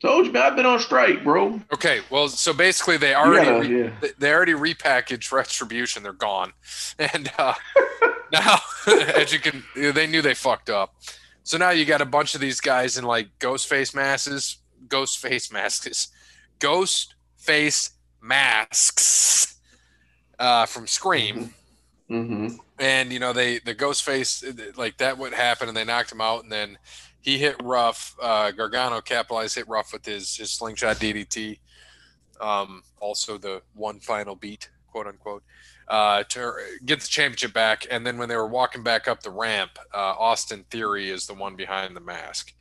Told 0.01 0.27
you, 0.27 0.33
man, 0.33 0.43
I've 0.45 0.55
been 0.57 0.65
on 0.67 0.79
strike, 0.79 1.25
bro. 1.25 1.61
Okay, 1.73 2.01
well, 2.09 2.29
so 2.29 2.53
basically 2.53 2.99
they 2.99 3.15
already 3.17 3.47
gotta- 3.47 3.61
re- 3.69 3.83
yeah. 3.85 3.91
they- 4.01 4.13
they 4.19 4.33
already 4.33 4.53
repackaged 4.53 5.33
retribution 5.33 6.03
they're 6.05 6.13
gone 6.13 6.53
and 6.99 7.31
uh, 7.39 7.55
now 8.33 8.59
as 8.87 9.33
you 9.33 9.41
can 9.41 9.65
they 9.75 10.07
knew 10.07 10.23
they 10.23 10.35
fucked 10.35 10.71
up 10.71 10.95
so 11.43 11.57
now 11.57 11.71
you 11.71 11.85
got 11.85 12.01
a 12.01 12.05
bunch 12.07 12.35
of 12.35 12.41
these 12.41 12.61
guys 12.61 12.97
in 12.99 13.05
like 13.05 13.29
ghost 13.39 13.69
face 13.69 13.93
masks 13.95 14.59
ghost 14.89 15.19
face 15.19 15.51
masks 15.51 16.09
ghost 16.61 17.15
face 17.39 17.91
masks 18.21 19.57
uh, 20.39 20.67
from 20.67 20.87
scream 20.87 21.55
Mm-hmm. 22.11 22.57
and 22.79 23.13
you 23.13 23.19
know 23.19 23.35
they 23.35 23.59
the 23.59 23.75
ghost 23.75 24.03
face 24.03 24.43
like 24.77 24.97
that 24.97 25.19
would 25.19 25.35
happen 25.35 25.69
and 25.69 25.77
they 25.77 25.85
knocked 25.85 26.11
him 26.11 26.23
out 26.23 26.43
and 26.43 26.51
then 26.51 26.79
he 27.29 27.37
hit 27.37 27.57
Ruff 27.63 28.17
uh 28.23 28.51
gargano 28.53 29.03
capitalized 29.03 29.55
hit 29.57 29.69
Ruff 29.69 29.93
with 29.93 30.07
his 30.07 30.35
his 30.37 30.51
slingshot 30.51 30.97
ddt 30.97 31.59
um 32.41 32.83
also 33.01 33.37
the 33.37 33.61
one 33.75 34.01
final 34.01 34.35
beat 34.35 34.71
quote 34.91 35.07
unquote 35.07 35.43
uh 35.89 36.23
to 36.25 36.53
get 36.87 37.01
the 37.01 37.07
championship 37.07 37.53
back. 37.53 37.87
And 37.91 38.07
then 38.07 38.17
when 38.17 38.31
they 38.31 38.37
were 38.37 38.47
walking 38.49 38.83
back 38.83 39.09
up 39.09 39.23
the 39.23 39.31
ramp 39.31 39.73
uh 39.93 40.15
austin 40.29 40.65
theory 40.71 41.11
is 41.11 41.27
the 41.27 41.35
one 41.35 41.55
behind 41.55 41.95
the 41.95 42.01
mask. 42.01 42.55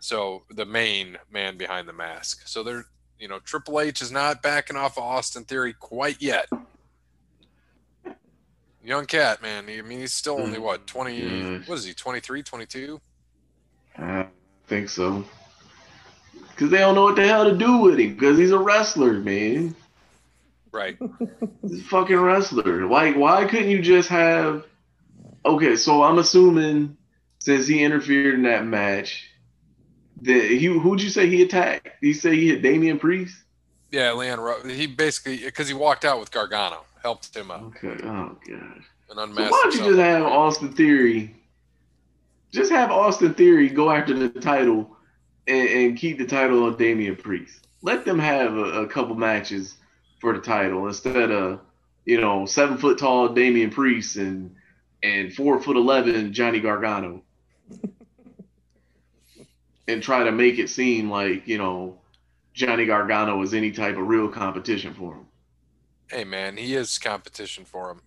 So 0.00 0.44
the 0.50 0.64
main 0.64 1.18
man 1.30 1.58
behind 1.58 1.86
the 1.86 1.92
mask. 1.92 2.46
So 2.46 2.62
they're 2.62 2.86
you 3.18 3.28
know 3.28 3.40
triple 3.40 3.78
h 3.78 4.00
is 4.00 4.10
not 4.10 4.40
backing 4.42 4.76
off 4.76 4.96
of 4.96 5.04
austin 5.04 5.44
theory 5.44 5.74
quite 5.74 6.22
yet. 6.22 6.48
Young 8.82 9.04
cat 9.06 9.42
man. 9.42 9.64
I 9.68 9.82
mean 9.82 10.00
he's 10.00 10.14
still 10.14 10.38
only 10.40 10.58
what 10.58 10.86
20 10.86 11.16
Yeah. 11.16 11.58
what 11.66 11.76
is 11.78 11.84
he 11.84 11.92
23 11.92 12.42
22 12.42 13.00
I 13.98 14.26
think 14.66 14.88
so. 14.88 15.24
Because 16.50 16.70
they 16.70 16.78
don't 16.78 16.94
know 16.94 17.04
what 17.04 17.16
the 17.16 17.26
hell 17.26 17.44
to 17.50 17.56
do 17.56 17.78
with 17.78 17.98
him. 17.98 18.14
Because 18.14 18.38
he's 18.38 18.50
a 18.52 18.58
wrestler, 18.58 19.14
man. 19.14 19.74
right 20.72 20.96
He's 21.62 21.80
a 21.80 21.84
fucking 21.84 22.16
wrestler. 22.16 22.86
Like, 22.86 23.16
why 23.16 23.44
couldn't 23.46 23.70
you 23.70 23.82
just 23.82 24.08
have? 24.08 24.64
Okay, 25.44 25.76
so 25.76 26.02
I'm 26.02 26.18
assuming 26.18 26.96
since 27.40 27.66
he 27.66 27.82
interfered 27.82 28.34
in 28.34 28.42
that 28.44 28.64
match, 28.64 29.28
that 30.22 30.44
he 30.44 30.64
who'd 30.66 31.02
you 31.02 31.10
say 31.10 31.28
he 31.28 31.42
attacked? 31.42 31.88
He 32.00 32.12
say 32.14 32.34
he 32.36 32.48
hit 32.48 32.62
Damian 32.62 32.98
Priest. 32.98 33.36
yeah 33.90 34.12
leon 34.12 34.68
he 34.70 34.86
basically 34.86 35.38
because 35.44 35.68
he 35.68 35.74
walked 35.74 36.04
out 36.04 36.18
with 36.20 36.30
gargano 36.30 36.84
helped 37.02 37.36
him 37.36 37.50
out 37.50 37.62
Okay. 37.64 37.96
Oh 38.04 38.36
god. 38.48 38.82
and 39.10 39.36
So 39.36 39.42
why 39.42 39.50
don't 39.50 39.74
you 39.74 39.84
just 39.84 39.98
have 39.98 40.22
Austin 40.24 40.72
Theory? 40.72 41.34
Just 42.54 42.70
have 42.70 42.92
Austin 42.92 43.34
Theory 43.34 43.68
go 43.68 43.90
after 43.90 44.14
the 44.14 44.28
title 44.28 44.96
and, 45.48 45.68
and 45.68 45.98
keep 45.98 46.18
the 46.18 46.26
title 46.26 46.62
on 46.62 46.76
Damian 46.76 47.16
Priest. 47.16 47.66
let 47.82 48.04
them 48.04 48.20
have 48.20 48.56
a, 48.56 48.82
a 48.82 48.86
couple 48.86 49.16
matches 49.16 49.76
for 50.20 50.32
the 50.32 50.40
title 50.40 50.86
instead 50.86 51.32
of 51.32 51.58
you 52.04 52.20
know 52.20 52.46
seven 52.46 52.78
foot 52.78 52.96
tall 52.96 53.30
Damian 53.30 53.70
Priest 53.70 54.16
and 54.16 54.54
and 55.02 55.34
four 55.34 55.60
foot 55.60 55.76
eleven 55.76 56.32
Johnny 56.32 56.60
Gargano, 56.60 57.22
and 59.88 60.00
try 60.00 60.22
to 60.22 60.30
make 60.30 60.60
it 60.60 60.70
seem 60.70 61.10
like 61.10 61.48
you 61.48 61.58
know 61.58 61.98
Johnny 62.52 62.86
Gargano 62.86 63.42
is 63.42 63.52
any 63.52 63.72
type 63.72 63.96
of 63.96 64.06
real 64.06 64.28
competition 64.28 64.94
for 64.94 65.14
him. 65.14 65.26
Hey 66.06 66.22
man, 66.22 66.56
he 66.56 66.76
is 66.76 66.98
competition 66.98 67.64
for 67.64 67.90
him. 67.90 68.00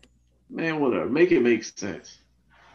Man, 0.50 0.80
whatever. 0.80 1.10
Make 1.10 1.34
it 1.34 1.42
make 1.42 1.66
sense. 1.66 2.20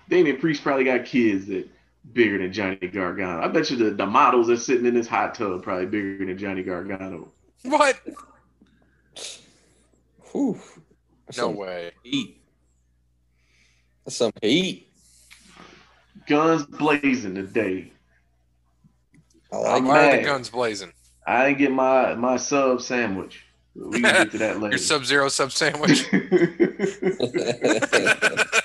Damian 0.09 0.38
Priest 0.38 0.62
probably 0.62 0.85
got 0.85 1.04
kids 1.04 1.47
that 1.47 1.68
bigger 2.12 2.38
than 2.38 2.52
Johnny 2.52 2.76
Gargano. 2.76 3.42
I 3.42 3.49
bet 3.49 3.71
you 3.71 3.76
the, 3.76 3.90
the 3.90 4.06
models 4.06 4.49
that's 4.49 4.64
sitting 4.64 4.87
in 4.87 4.94
this 4.94 5.06
hot 5.06 5.35
tub 5.35 5.62
probably 5.62 5.87
bigger 5.87 6.25
than 6.26 6.37
Johnny 6.38 6.62
Gargano. 6.62 7.28
What? 7.64 8.00
Whew. 10.32 10.59
That's 11.26 11.38
No 11.38 11.49
some 11.49 11.56
way. 11.56 11.92
Heat. 12.02 12.40
That's 14.04 14.16
some 14.16 14.32
heat. 14.42 14.88
Guns 16.26 16.66
blazing 16.66 17.35
today. 17.35 17.92
I 19.52 19.56
I'm 19.56 19.62
like 19.62 19.85
Why 19.85 20.11
the 20.11 20.16
mad. 20.18 20.25
guns 20.25 20.50
blazing? 20.50 20.92
I 21.26 21.47
didn't 21.47 21.59
get 21.59 21.73
my 21.73 22.14
my 22.14 22.37
sub 22.37 22.82
sandwich. 22.82 23.44
We 23.75 24.00
can 24.00 24.02
get 24.02 24.30
to 24.32 24.38
that 24.38 24.56
later. 24.61 24.71
Your 24.73 24.78
Sub 24.78 25.04
Zero 25.04 25.28
sub 25.28 25.52
sandwich. 25.52 26.04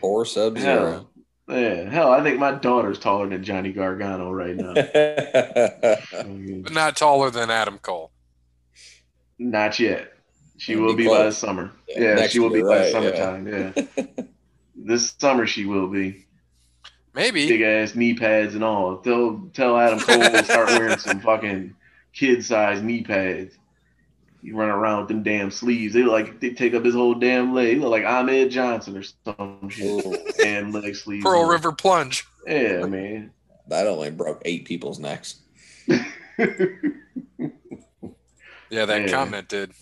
Four 0.00 0.24
sub 0.24 0.58
zero. 0.58 1.08
hell, 1.48 1.58
yeah, 1.60 1.90
hell, 1.90 2.12
I 2.12 2.22
think 2.22 2.38
my 2.38 2.52
daughter's 2.52 2.98
taller 2.98 3.28
than 3.28 3.44
Johnny 3.44 3.72
Gargano 3.72 4.30
right 4.30 4.56
now. 4.56 4.72
but 6.62 6.72
not 6.72 6.96
taller 6.96 7.30
than 7.30 7.50
Adam 7.50 7.78
Cole. 7.78 8.10
Not 9.38 9.78
yet. 9.78 10.12
She 10.58 10.72
It'll 10.72 10.86
will 10.86 10.94
be 10.96 11.04
be 11.04 11.08
by 11.08 11.24
the 11.24 11.32
summer. 11.32 11.72
Yeah, 11.88 12.16
Yeah, 12.18 12.26
she 12.28 12.38
will 12.38 12.50
be 12.50 12.58
year, 12.58 12.66
by 12.66 12.78
right, 12.80 12.92
summertime. 12.92 13.46
Yeah. 13.48 14.04
this 14.76 15.14
summer 15.18 15.46
she 15.46 15.64
will 15.64 15.88
be. 15.88 16.26
Maybe. 17.14 17.48
Big 17.48 17.62
ass 17.62 17.94
knee 17.94 18.14
pads 18.14 18.54
and 18.54 18.62
all. 18.62 18.98
Tell 18.98 19.48
tell 19.52 19.76
Adam 19.78 19.98
Cole 19.98 20.20
to 20.20 20.44
start 20.44 20.68
wearing 20.68 20.98
some 20.98 21.20
fucking 21.22 21.74
kid 22.12 22.44
size 22.44 22.82
knee 22.82 23.02
pads. 23.02 23.56
You 24.42 24.56
run 24.56 24.70
around 24.70 25.00
with 25.00 25.08
them 25.08 25.22
damn 25.22 25.50
sleeves. 25.50 25.92
They 25.94 26.02
like 26.02 26.40
they 26.40 26.50
take 26.50 26.72
up 26.74 26.84
his 26.84 26.94
whole 26.94 27.14
damn 27.14 27.54
leg. 27.54 27.66
They 27.66 27.74
look 27.76 27.90
like 27.90 28.04
Ahmed 28.04 28.50
Johnson 28.50 28.96
or 28.96 29.02
some 29.02 29.68
shit. 29.68 30.04
Ooh, 30.06 30.16
and 30.44 30.72
leg 30.72 30.96
sleeves. 30.96 31.22
Pearl 31.24 31.44
River 31.46 31.72
Plunge. 31.72 32.26
Yeah, 32.46 32.86
man. 32.86 33.32
that 33.68 33.86
only 33.86 34.10
broke 34.10 34.40
eight 34.44 34.64
people's 34.64 34.98
necks. 34.98 35.40
Yeah, 38.70 38.84
that 38.84 39.02
Yeah. 39.02 39.08
comment 39.08 39.48
did. 39.48 39.72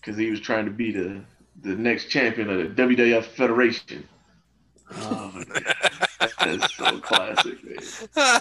Because 0.00 0.16
he 0.18 0.28
was 0.30 0.40
trying 0.40 0.64
to 0.64 0.70
be 0.72 0.90
the 0.90 1.20
the 1.62 1.76
next 1.76 2.06
champion 2.06 2.50
of 2.50 2.58
the 2.58 2.82
WWF 2.82 3.24
Federation. 3.24 4.06
Oh, 4.96 5.30
my 5.32 5.44
God. 5.44 5.74
That's 6.40 6.74
so 6.74 6.98
classic, 6.98 7.64
man. 7.64 7.78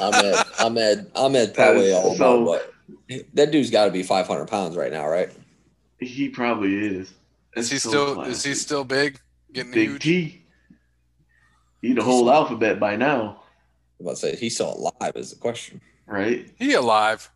Ahmed, 0.02 0.36
Ahmed, 0.60 1.12
Ahmed 1.16 1.54
probably 1.54 1.82
That 1.84 1.88
is 1.88 1.94
all 1.94 2.16
so- 2.16 2.34
about 2.42 2.46
what? 2.48 2.73
That 3.34 3.52
dude's 3.52 3.70
got 3.70 3.86
to 3.86 3.92
be 3.92 4.04
500 4.04 4.48
pounds 4.48 4.76
right 4.76 4.92
now, 4.92 5.08
right? 5.08 5.32
He 6.00 6.30
probably 6.30 6.76
is. 6.76 7.14
is 7.56 7.70
he 7.72 7.78
so 7.80 7.90
still 7.90 8.22
is 8.22 8.44
he 8.44 8.54
still 8.54 8.84
big? 8.84 9.20
Getting 9.52 9.72
Big 9.72 9.90
huge? 9.90 10.02
T? 10.02 10.42
He 11.82 11.94
the 11.94 12.04
whole 12.04 12.32
alphabet 12.32 12.80
by 12.80 12.96
now, 12.96 13.44
I'm 14.00 14.06
about 14.06 14.12
to 14.12 14.22
say 14.22 14.36
he's 14.36 14.56
still 14.56 14.74
alive 14.74 15.14
is 15.16 15.32
the 15.32 15.36
question. 15.38 15.82
right? 16.08 16.50
He 16.58 16.74
alive. 16.74 17.30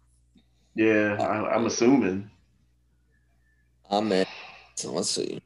Yeah, 0.75 1.17
I, 1.19 1.55
I'm 1.55 1.65
assuming. 1.65 2.29
Ahmed, 3.89 4.27
so 4.75 4.91
let's 4.91 5.09
see. 5.09 5.41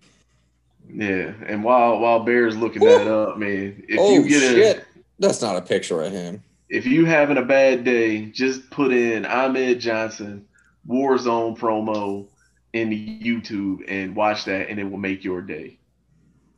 Yeah, 0.93 1.33
and 1.47 1.63
while 1.63 1.99
while 1.99 2.23
Bear's 2.23 2.57
looking 2.57 2.83
that 2.83 3.07
up, 3.07 3.37
man, 3.37 3.83
if 3.87 3.99
oh 3.99 4.13
you 4.13 4.27
get 4.27 4.39
shit, 4.39 4.77
a 4.77 4.85
that's 5.19 5.41
not 5.41 5.55
a 5.55 5.61
picture 5.61 6.01
of 6.01 6.11
him. 6.11 6.43
If 6.71 6.85
you 6.85 7.03
having 7.05 7.35
a 7.37 7.43
bad 7.43 7.83
day, 7.83 8.27
just 8.27 8.69
put 8.71 8.93
in 8.93 9.25
Ahmed 9.25 9.79
Johnson 9.81 10.45
Warzone 10.87 11.57
promo 11.57 12.27
in 12.73 12.89
the 12.89 13.19
YouTube 13.19 13.83
and 13.89 14.15
watch 14.15 14.45
that, 14.45 14.69
and 14.69 14.79
it 14.79 14.85
will 14.85 14.97
make 14.97 15.23
your 15.23 15.41
day. 15.41 15.77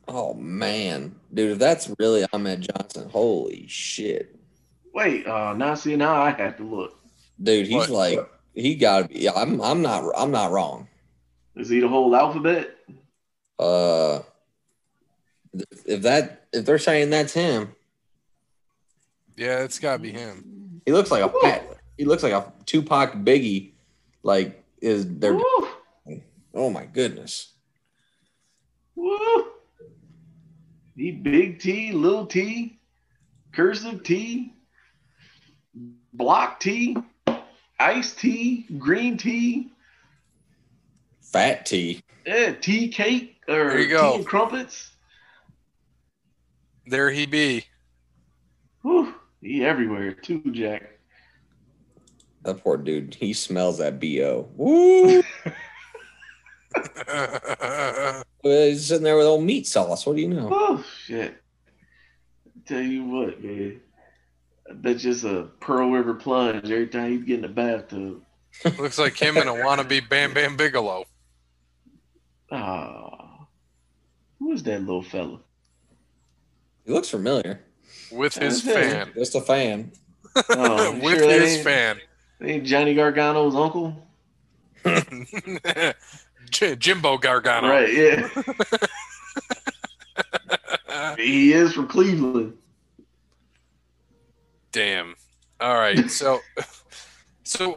Oh 0.06 0.32
man, 0.34 1.16
dude, 1.32 1.50
if 1.52 1.58
that's 1.58 1.90
really 1.98 2.24
Ahmed 2.32 2.62
Johnson, 2.62 3.08
holy 3.10 3.66
shit, 3.66 4.36
Wait, 4.94 5.26
uh, 5.26 5.52
now 5.54 5.74
see 5.74 5.96
now 5.96 6.14
I 6.14 6.30
have 6.30 6.56
to 6.58 6.62
look. 6.62 6.96
dude, 7.42 7.66
he's 7.66 7.88
What? 7.88 7.90
like 7.90 8.30
he 8.54 8.76
got 8.76 9.02
to 9.02 9.08
be. 9.08 9.28
I'm 9.28 9.60
I'm 9.60 9.82
not 9.82 10.10
I'm 10.16 10.30
not 10.30 10.52
wrong. 10.52 10.86
Is 11.56 11.68
he 11.68 11.80
the 11.80 11.88
whole 11.88 12.14
alphabet? 12.14 12.76
Uh, 13.58 14.20
if 15.86 16.02
that 16.02 16.46
if 16.52 16.64
they're 16.64 16.78
saying 16.78 17.10
that's 17.10 17.32
him, 17.32 17.74
Yeah, 19.36 19.60
it's 19.64 19.78
gotta 19.78 19.98
be 20.00 20.12
him. 20.12 20.80
he 20.86 20.92
looks 20.92 21.10
like 21.10 21.22
a 21.22 21.32
fat, 21.40 21.66
he 21.98 22.04
looks 22.04 22.22
like 22.22 22.32
a 22.32 22.52
Tupac 22.66 23.14
Biggie, 23.14 23.72
like 24.22 24.64
is 24.80 25.06
they're. 25.18 25.38
Oh 26.56 26.70
my 26.70 26.84
goodness. 26.86 27.52
woo. 28.94 29.46
He 30.96 31.10
big 31.10 31.58
T, 31.58 31.90
little 31.90 32.26
T, 32.26 32.78
cursive 33.52 34.04
T, 34.04 34.54
block 36.12 36.60
T, 36.60 36.96
iced 37.80 38.20
tea, 38.20 38.66
green 38.78 39.16
tea, 39.16 39.72
Fat 41.20 41.66
T. 41.66 42.00
yeah, 42.24 42.52
tea 42.52 42.88
cake 42.88 43.38
or 43.48 43.54
There 43.70 43.78
you 43.80 43.86
tea 43.86 43.90
go. 43.92 44.14
and 44.14 44.24
crumpets. 44.26 44.92
There 46.86 47.10
he 47.10 47.26
be. 47.26 47.64
Whew, 48.82 49.12
he 49.44 49.64
everywhere 49.64 50.12
too, 50.12 50.42
Jack. 50.50 50.98
That 52.42 52.62
poor 52.62 52.76
dude. 52.76 53.14
He 53.14 53.32
smells 53.32 53.78
that 53.78 54.00
bo. 54.00 54.48
Woo! 54.56 55.22
He's 58.42 58.86
sitting 58.86 59.04
there 59.04 59.16
with 59.16 59.26
old 59.26 59.44
meat 59.44 59.66
sauce. 59.66 60.06
What 60.06 60.16
do 60.16 60.22
you 60.22 60.28
know? 60.28 60.48
Oh 60.50 60.84
shit! 61.04 61.42
Tell 62.66 62.82
you 62.82 63.04
what, 63.04 63.42
man. 63.42 63.80
That's 64.70 65.02
just 65.02 65.24
a 65.24 65.48
Pearl 65.60 65.90
River 65.90 66.14
plunge 66.14 66.70
every 66.70 66.86
time 66.86 67.12
you 67.12 67.24
get 67.24 67.36
in 67.36 67.42
the 67.42 67.48
bathtub. 67.48 68.22
Looks 68.78 68.98
like 68.98 69.16
him 69.16 69.36
and 69.36 69.48
a 69.48 69.52
wannabe 69.52 70.08
Bam 70.08 70.32
Bam 70.32 70.56
Bigelow. 70.56 71.04
Ah, 72.50 73.46
who 74.38 74.52
is 74.52 74.62
that 74.62 74.80
little 74.80 75.02
fella? 75.02 75.40
He 76.84 76.92
looks 76.92 77.08
familiar. 77.08 77.60
With 78.10 78.34
his 78.34 78.60
fan. 78.64 79.12
Just 79.14 79.34
a 79.34 79.40
fan. 79.40 79.92
Oh, 80.50 80.98
With 81.02 81.18
sure 81.18 81.30
his 81.30 81.62
fan. 81.62 82.00
Ain't 82.42 82.64
Johnny 82.64 82.94
Gargano's 82.94 83.54
uncle? 83.54 84.06
J- 86.50 86.76
Jimbo 86.76 87.16
Gargano. 87.18 87.68
Right, 87.68 87.92
yeah. 87.92 88.28
he 91.16 91.52
is 91.52 91.72
from 91.72 91.88
Cleveland. 91.88 92.56
Damn. 94.72 95.14
All 95.60 95.74
right. 95.74 96.10
So, 96.10 96.40
so 97.44 97.76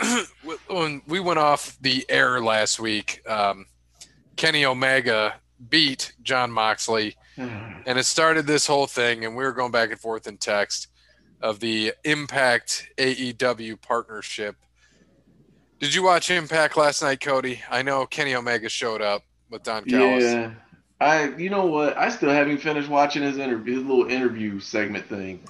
uh, 0.00 0.24
when 0.68 1.02
we 1.06 1.20
went 1.20 1.38
off 1.38 1.76
the 1.80 2.04
air 2.08 2.40
last 2.40 2.80
week, 2.80 3.22
um, 3.28 3.66
Kenny 4.36 4.64
Omega 4.64 5.34
beat 5.68 6.14
Jon 6.22 6.50
Moxley, 6.50 7.16
Mm. 7.36 7.82
and 7.86 7.98
it 7.98 8.04
started 8.04 8.46
this 8.46 8.66
whole 8.66 8.86
thing. 8.86 9.24
And 9.24 9.36
we 9.36 9.44
were 9.44 9.52
going 9.52 9.72
back 9.72 9.90
and 9.90 10.00
forth 10.00 10.26
in 10.26 10.36
text 10.36 10.88
of 11.40 11.60
the 11.60 11.92
Impact 12.04 12.88
AEW 12.98 13.80
partnership. 13.80 14.56
Did 15.78 15.94
you 15.94 16.02
watch 16.02 16.30
Impact 16.30 16.76
last 16.76 17.02
night, 17.02 17.20
Cody? 17.20 17.62
I 17.70 17.82
know 17.82 18.04
Kenny 18.04 18.34
Omega 18.34 18.68
showed 18.68 19.00
up 19.00 19.22
with 19.48 19.62
Don 19.62 19.84
Callis. 19.84 20.24
Yeah. 20.24 20.52
I 21.00 21.34
you 21.36 21.48
know 21.48 21.64
what? 21.66 21.96
I 21.96 22.10
still 22.10 22.30
haven't 22.30 22.58
finished 22.58 22.88
watching 22.88 23.22
his 23.22 23.38
interview 23.38 23.76
his 23.76 23.84
little 23.84 24.06
interview 24.06 24.60
segment 24.60 25.06
thing. 25.06 25.40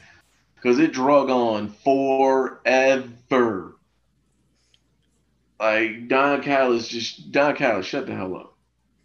Cause 0.63 0.79
it 0.79 0.93
drug 0.93 1.31
on 1.31 1.71
forever. 1.83 3.77
Like 5.59 6.09
Don 6.09 6.43
Callis 6.43 6.87
just 6.87 7.33
Don 7.33 7.57
Callis, 7.57 7.87
shut 7.87 8.07
the 8.07 8.15
hell 8.15 8.37
up. 8.37 8.50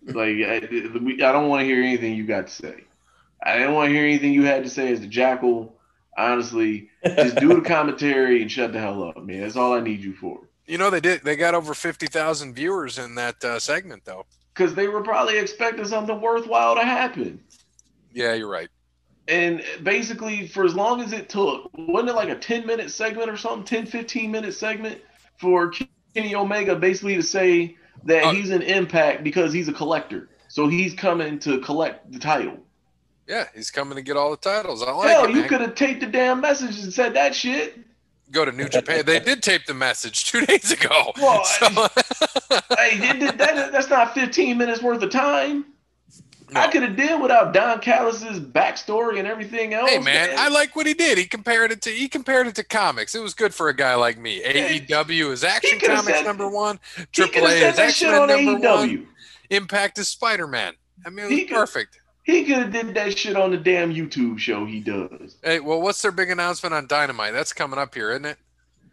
Like 0.06 0.38
I, 0.38 0.56
I 0.58 1.32
don't 1.32 1.50
want 1.50 1.62
to 1.62 1.66
hear 1.66 1.82
anything 1.82 2.16
you 2.16 2.26
got 2.26 2.48
to 2.48 2.54
say. 2.54 2.84
I 3.44 3.58
didn't 3.58 3.74
want 3.74 3.90
to 3.90 3.94
hear 3.94 4.04
anything 4.04 4.34
you 4.34 4.46
had 4.46 4.64
to 4.64 4.70
say 4.70 4.92
as 4.92 5.02
the 5.02 5.08
jackal. 5.08 5.76
Honestly, 6.18 6.90
just 7.06 7.36
do 7.38 7.50
the 7.50 7.62
commentary 7.68 8.42
and 8.42 8.50
shut 8.50 8.72
the 8.72 8.80
hell 8.80 9.04
up, 9.04 9.22
man. 9.24 9.42
That's 9.42 9.58
all 9.58 9.74
I 9.74 9.82
need 9.82 10.02
you 10.02 10.14
for. 10.14 10.40
You 10.66 10.78
know 10.78 10.90
they 10.90 11.02
did. 11.02 11.24
They 11.24 11.36
got 11.36 11.54
over 11.54 11.74
fifty 11.74 12.08
thousand 12.08 12.54
viewers 12.54 12.98
in 12.98 13.16
that 13.16 13.44
uh, 13.44 13.60
segment, 13.60 14.06
though. 14.06 14.26
Because 14.54 14.74
they 14.74 14.88
were 14.88 15.02
probably 15.02 15.38
expecting 15.38 15.86
something 15.86 16.22
worthwhile 16.22 16.76
to 16.76 16.82
happen. 16.82 17.44
Yeah, 18.14 18.34
you're 18.34 18.50
right. 18.50 18.70
And 19.28 19.64
basically, 19.84 20.48
for 20.48 20.64
as 20.66 20.76
long 20.76 21.02
as 21.02 21.12
it 21.12 21.30
took, 21.30 21.70
wasn't 21.78 22.12
it 22.12 22.16
like 22.16 22.30
a 22.30 22.36
10 22.36 22.66
minute 22.66 22.92
segment 22.92 23.30
or 23.30 23.38
something, 23.38 23.66
10, 23.66 23.88
15 23.88 24.32
minute 24.32 24.54
segment 24.54 25.02
for 25.38 25.72
Kenny 26.14 26.36
Omega 26.36 26.76
basically 26.76 27.16
to 27.16 27.24
say 27.24 27.76
that 28.06 28.24
Uh, 28.24 28.32
he's 28.34 28.50
an 28.52 28.62
impact 28.62 29.24
because 29.24 29.52
he's 29.54 29.68
a 29.68 29.74
collector. 29.74 30.30
So 30.48 30.68
he's 30.68 30.94
coming 30.94 31.40
to 31.40 31.60
collect 31.60 32.12
the 32.12 32.20
title. 32.20 32.58
Yeah, 33.28 33.46
he's 33.56 33.72
coming 33.72 33.96
to 33.96 34.02
get 34.02 34.16
all 34.18 34.32
the 34.32 34.38
titles. 34.38 34.84
I 34.84 34.92
like 34.92 35.10
Hell, 35.10 35.26
it, 35.26 35.32
you 35.36 35.44
could 35.44 35.62
have 35.62 35.76
taped 35.76 36.00
the 36.02 36.06
damn 36.08 36.40
message 36.42 36.80
and 36.84 36.94
said 36.94 37.16
that 37.16 37.36
shit. 37.36 37.80
Go 38.32 38.46
to 38.46 38.52
New 38.52 38.70
Japan. 38.70 39.04
They 39.06 39.20
did 39.20 39.44
tape 39.44 39.66
the 39.66 39.74
message 39.74 40.26
two 40.26 40.42
days 40.46 40.72
ago. 40.72 41.12
Well, 41.20 41.44
So- 41.44 41.68
hey, 42.78 42.98
that, 43.38 43.70
that's 43.72 43.90
not 43.90 44.14
15 44.14 44.58
minutes 44.58 44.82
worth 44.82 45.02
of 45.02 45.10
time. 45.12 45.66
No. 46.52 46.60
I 46.62 46.68
could 46.68 46.84
have 46.84 46.96
did 46.96 47.20
without 47.20 47.54
Don 47.54 47.80
Callis's 47.82 48.40
backstory 48.40 49.18
and 49.18 49.28
everything 49.28 49.74
else. 49.74 49.90
Hey 49.90 49.98
man, 50.00 50.30
I 50.38 50.48
like 50.50 50.76
what 50.76 50.86
he 50.86 50.94
did. 50.94 51.18
He 51.18 51.26
compared 51.26 51.72
it 51.72 51.82
to 51.84 51.90
he 51.90 52.08
compared 52.08 52.46
it 52.46 52.54
to 52.56 52.64
comics. 52.64 53.16
It 53.16 53.22
was 53.24 53.34
good 53.34 53.54
for 53.54 53.68
a 53.70 53.76
guy 53.76 53.96
like 53.96 54.18
me. 54.20 54.42
AEW 54.44 55.32
is 55.32 55.44
Action 55.44 55.80
Comics 55.80 56.06
said- 56.20 56.24
number 56.26 56.48
one. 56.48 56.80
he 56.98 57.06
Triple 57.12 57.48
A 57.48 57.50
is 57.52 57.60
said 57.60 57.76
that 57.76 57.88
X 57.88 57.94
shit 57.96 58.10
Men 58.12 58.22
on 58.22 58.28
number 58.46 58.60
one. 58.70 59.08
Impact 59.50 59.98
is 59.98 60.08
Spider 60.08 60.46
Man. 60.48 60.74
I 61.06 61.10
mean, 61.10 61.20
it 61.26 61.30
was 61.30 61.32
He 61.32 61.46
could- 61.46 61.56
perfect. 61.56 62.00
He 62.24 62.44
could 62.44 62.58
have 62.58 62.72
did 62.72 62.94
that 62.96 63.18
shit 63.18 63.36
on 63.36 63.52
the 63.52 63.58
damn 63.58 63.94
YouTube 63.94 64.40
show 64.40 64.66
he 64.66 64.80
does. 64.80 65.36
Hey, 65.44 65.60
well, 65.60 65.80
what's 65.82 66.02
their 66.02 66.12
big 66.12 66.32
announcement 66.32 66.74
on 66.74 66.88
Dynamite? 66.88 67.34
That's 67.34 67.54
coming 67.54 67.78
up 67.78 67.94
here, 67.94 68.10
isn't 68.12 68.26
it? 68.26 68.38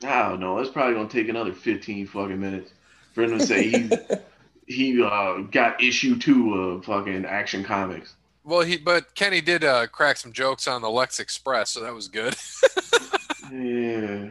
I 0.04 0.28
don't 0.28 0.40
know. 0.40 0.58
It's 0.58 0.68
probably 0.70 0.94
gonna 0.94 1.08
take 1.08 1.28
another 1.28 1.52
15 1.52 2.06
fucking 2.08 2.38
minutes 2.40 2.72
for 3.14 3.22
him 3.24 3.38
to 3.38 3.46
say 3.46 3.68
he 3.68 3.90
he 4.66 5.02
uh, 5.02 5.38
got 5.50 5.82
issue 5.82 6.18
two 6.18 6.54
of 6.54 6.84
fucking 6.84 7.24
Action 7.24 7.64
Comics. 7.64 8.14
Well, 8.44 8.62
he 8.62 8.76
but 8.76 9.14
Kenny 9.14 9.40
did 9.40 9.62
uh, 9.64 9.86
crack 9.86 10.16
some 10.16 10.32
jokes 10.32 10.66
on 10.66 10.82
the 10.82 10.90
Lex 10.90 11.20
Express, 11.20 11.70
so 11.70 11.80
that 11.80 11.94
was 11.94 12.08
good. 12.08 12.34
Yeah. 13.52 14.30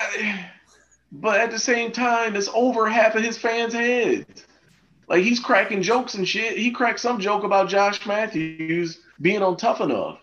I- 0.00 0.50
But 1.12 1.40
at 1.40 1.50
the 1.50 1.58
same 1.58 1.92
time, 1.92 2.34
it's 2.36 2.48
over 2.54 2.88
half 2.88 3.14
of 3.14 3.22
his 3.22 3.36
fans' 3.38 3.74
heads. 3.74 4.46
Like 5.08 5.22
he's 5.22 5.38
cracking 5.38 5.82
jokes 5.82 6.14
and 6.14 6.26
shit. 6.26 6.56
He 6.56 6.70
cracked 6.70 6.98
some 7.00 7.20
joke 7.20 7.44
about 7.44 7.68
Josh 7.68 8.04
Matthews 8.06 8.98
being 9.20 9.42
on 9.42 9.56
Tough 9.58 9.80
Enough, 9.80 10.18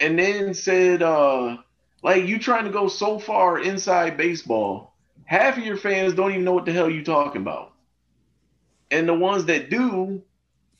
and 0.00 0.16
then 0.18 0.54
said, 0.54 1.02
uh, 1.02 1.56
"Like 2.02 2.24
you 2.24 2.38
trying 2.38 2.64
to 2.64 2.70
go 2.70 2.86
so 2.88 3.18
far 3.18 3.58
inside 3.58 4.16
baseball, 4.16 4.94
half 5.24 5.58
of 5.58 5.64
your 5.64 5.76
fans 5.76 6.14
don't 6.14 6.30
even 6.30 6.44
know 6.44 6.52
what 6.54 6.64
the 6.64 6.72
hell 6.72 6.88
you 6.88 7.04
talking 7.04 7.42
about, 7.42 7.72
and 8.94 9.08
the 9.08 9.14
ones 9.14 9.46
that 9.46 9.70
do, 9.70 10.22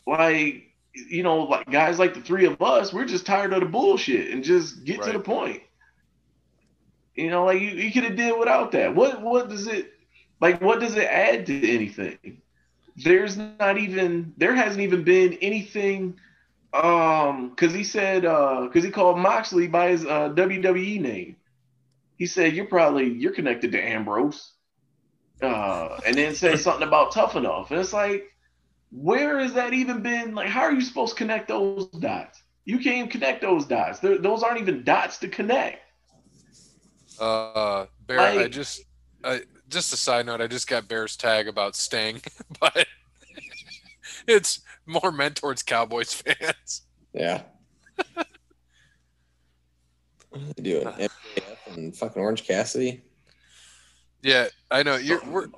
like." 0.06 0.62
You 1.10 1.24
know, 1.24 1.44
like 1.44 1.70
guys 1.70 1.98
like 1.98 2.14
the 2.14 2.20
three 2.22 2.46
of 2.46 2.62
us, 2.62 2.92
we're 2.92 3.04
just 3.04 3.26
tired 3.26 3.52
of 3.52 3.60
the 3.60 3.66
bullshit 3.66 4.30
and 4.32 4.44
just 4.44 4.84
get 4.84 5.02
to 5.02 5.12
the 5.12 5.20
point. 5.20 5.62
You 7.16 7.30
know, 7.30 7.44
like 7.46 7.60
you, 7.60 7.70
you 7.70 7.92
could 7.92 8.04
have 8.04 8.16
did 8.16 8.38
without 8.38 8.72
that. 8.72 8.94
What 8.94 9.22
what 9.22 9.48
does 9.48 9.66
it 9.68 9.92
like 10.40 10.60
what 10.60 10.80
does 10.80 10.96
it 10.96 11.04
add 11.06 11.46
to 11.46 11.70
anything? 11.70 12.42
There's 12.96 13.36
not 13.36 13.78
even 13.78 14.34
there 14.36 14.54
hasn't 14.54 14.82
even 14.82 15.04
been 15.04 15.34
anything 15.34 16.20
um 16.72 17.54
cuz 17.56 17.72
he 17.72 17.84
said 17.84 18.24
uh 18.24 18.68
cuz 18.72 18.84
he 18.84 18.90
called 18.90 19.18
Moxley 19.18 19.68
by 19.68 19.90
his 19.90 20.04
uh, 20.04 20.30
WWE 20.30 21.00
name. 21.00 21.36
He 22.16 22.26
said 22.26 22.54
you're 22.54 22.66
probably 22.66 23.12
you're 23.12 23.34
connected 23.34 23.72
to 23.72 23.80
Ambrose. 23.82 24.53
Uh 25.44 26.00
and 26.06 26.16
then 26.16 26.34
said 26.34 26.58
something 26.58 26.86
about 26.86 27.12
tough 27.12 27.36
enough. 27.36 27.70
And 27.70 27.80
it's 27.80 27.92
like 27.92 28.30
where 28.90 29.40
has 29.40 29.54
that 29.54 29.72
even 29.72 30.02
been 30.02 30.34
like 30.34 30.48
how 30.48 30.62
are 30.62 30.72
you 30.72 30.80
supposed 30.80 31.12
to 31.12 31.18
connect 31.18 31.48
those 31.48 31.86
dots? 31.88 32.42
You 32.64 32.78
can't 32.78 32.96
even 32.96 33.10
connect 33.10 33.42
those 33.42 33.66
dots. 33.66 33.98
They're, 33.98 34.18
those 34.18 34.42
aren't 34.42 34.60
even 34.60 34.84
dots 34.84 35.18
to 35.18 35.28
connect. 35.28 35.80
Uh, 37.20 37.86
Bear, 38.06 38.20
I 38.20 38.48
just, 38.48 38.84
I, 39.22 39.42
just 39.68 39.92
a 39.92 39.96
side 39.96 40.26
note, 40.26 40.40
I 40.40 40.46
just 40.46 40.66
got 40.66 40.88
Bear's 40.88 41.16
tag 41.16 41.46
about 41.46 41.76
Sting, 41.76 42.22
but 42.60 42.86
it's 44.26 44.60
more 44.86 45.12
meant 45.12 45.36
towards 45.36 45.62
Cowboys 45.62 46.14
fans. 46.14 46.82
Yeah. 47.12 47.42
What 50.30 50.42
are 50.42 50.52
they 50.56 50.62
doing? 50.64 50.86
MJF 50.88 51.76
and 51.76 51.96
fucking 51.96 52.20
Orange 52.20 52.42
Cassidy. 52.42 53.04
Yeah, 54.24 54.48
I 54.70 54.82
know 54.82 54.96
you're. 54.96 55.22
We're, 55.26 55.48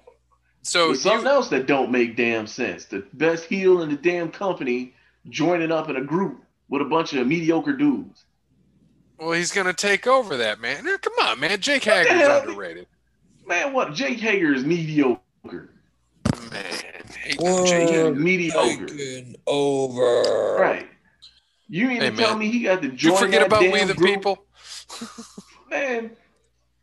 so 0.63 0.91
With 0.91 1.01
something 1.01 1.27
you, 1.27 1.31
else 1.33 1.49
that 1.51 1.67
don't 1.69 1.93
make 1.93 2.17
damn 2.17 2.47
sense. 2.49 2.87
The 2.87 3.07
best 3.13 3.45
heel 3.45 3.83
in 3.83 3.89
the 3.89 3.97
damn 3.97 4.31
company 4.31 4.93
joining 5.29 5.71
up 5.71 5.89
in 5.89 5.95
a 5.97 6.05
group 6.05 6.43
with 6.69 6.83
a 6.83 6.85
bunch 6.85 7.13
of 7.15 7.25
mediocre 7.27 7.73
dudes. 7.75 8.25
well, 9.19 9.31
he's 9.33 9.53
gonna 9.53 9.73
take 9.73 10.09
over 10.09 10.37
that 10.39 10.61
man. 10.61 10.85
No, 10.85 10.99
Come 10.99 11.13
on, 11.23 11.39
man. 11.41 11.61
Jake 11.61 11.87
What 11.87 12.07
Hager's 12.09 12.43
underrated. 12.49 12.87
Man, 13.47 13.73
what? 13.73 13.95
Jake 13.95 14.19
Hager 14.19 14.53
is 14.53 14.65
mediocre. 14.65 15.71
Man. 16.51 16.65
Jake 17.25 17.89
Hager. 17.89 18.13
Mediocre. 18.15 18.87
Taken 18.87 19.37
over. 19.47 20.57
Right. 20.59 20.89
You 21.69 21.87
mean 21.87 22.01
Hey, 22.01 22.11
to 22.11 22.17
tell 22.17 22.37
me 22.37 22.51
he 22.51 22.65
got 22.65 22.83
to 22.83 22.89
Did 22.89 23.01
you 23.03 23.17
forget 23.17 23.41
that 23.41 23.47
about 23.47 23.61
damn 23.61 23.73
we 23.73 23.85
the 23.85 23.95
group? 23.95 24.15
people? 24.15 24.45
Man, 25.71 26.11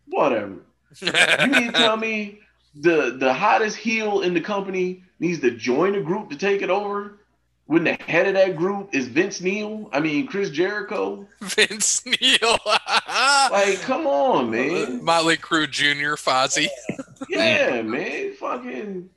whatever. 0.08 0.56
You 1.02 1.48
mean 1.48 1.68
to 1.68 1.72
tell 1.74 1.98
me 1.98 2.40
the 2.76 3.16
the 3.20 3.34
hottest 3.34 3.78
heel 3.78 4.22
in 4.22 4.34
the 4.34 4.42
company 4.42 5.04
needs 5.20 5.40
to 5.42 5.52
join 5.52 5.96
a 5.96 6.02
group 6.02 6.30
to 6.32 6.38
take 6.38 6.62
it 6.62 6.70
over? 6.70 7.20
When 7.66 7.86
the 7.86 7.94
head 7.94 8.28
of 8.28 8.34
that 8.34 8.58
group 8.58 8.94
is 8.94 9.08
Vince 9.08 9.40
Neil, 9.40 9.90
I 9.94 10.02
mean 10.02 10.28
Chris 10.28 10.50
Jericho. 10.50 11.26
Vince 11.42 12.06
Neil, 12.06 12.58
Like, 12.66 13.80
come 13.82 14.06
on, 14.06 14.52
man. 14.52 15.04
Motley 15.04 15.38
Crue 15.38 15.70
Jr., 15.70 16.16
Fozzy. 16.16 16.68
Yeah, 17.30 17.82
man. 17.82 18.34
Fucking 18.34 19.10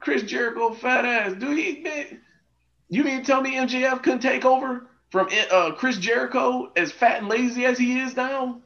Chris 0.00 0.22
Jericho, 0.22 0.72
fat 0.72 1.04
ass. 1.04 1.34
Dude, 1.34 1.58
he 1.58 1.82
man, 1.82 2.20
you 2.88 3.04
mean 3.04 3.20
to 3.20 3.24
tell 3.24 3.42
me 3.42 3.54
MJF 3.54 4.02
couldn't 4.02 4.20
take 4.20 4.46
over 4.46 4.86
from 5.10 5.28
uh, 5.52 5.72
Chris 5.72 5.98
Jericho 5.98 6.72
as 6.74 6.90
fat 6.90 7.18
and 7.18 7.28
lazy 7.28 7.66
as 7.66 7.78
he 7.78 8.00
is 8.00 8.16
now? 8.16 8.60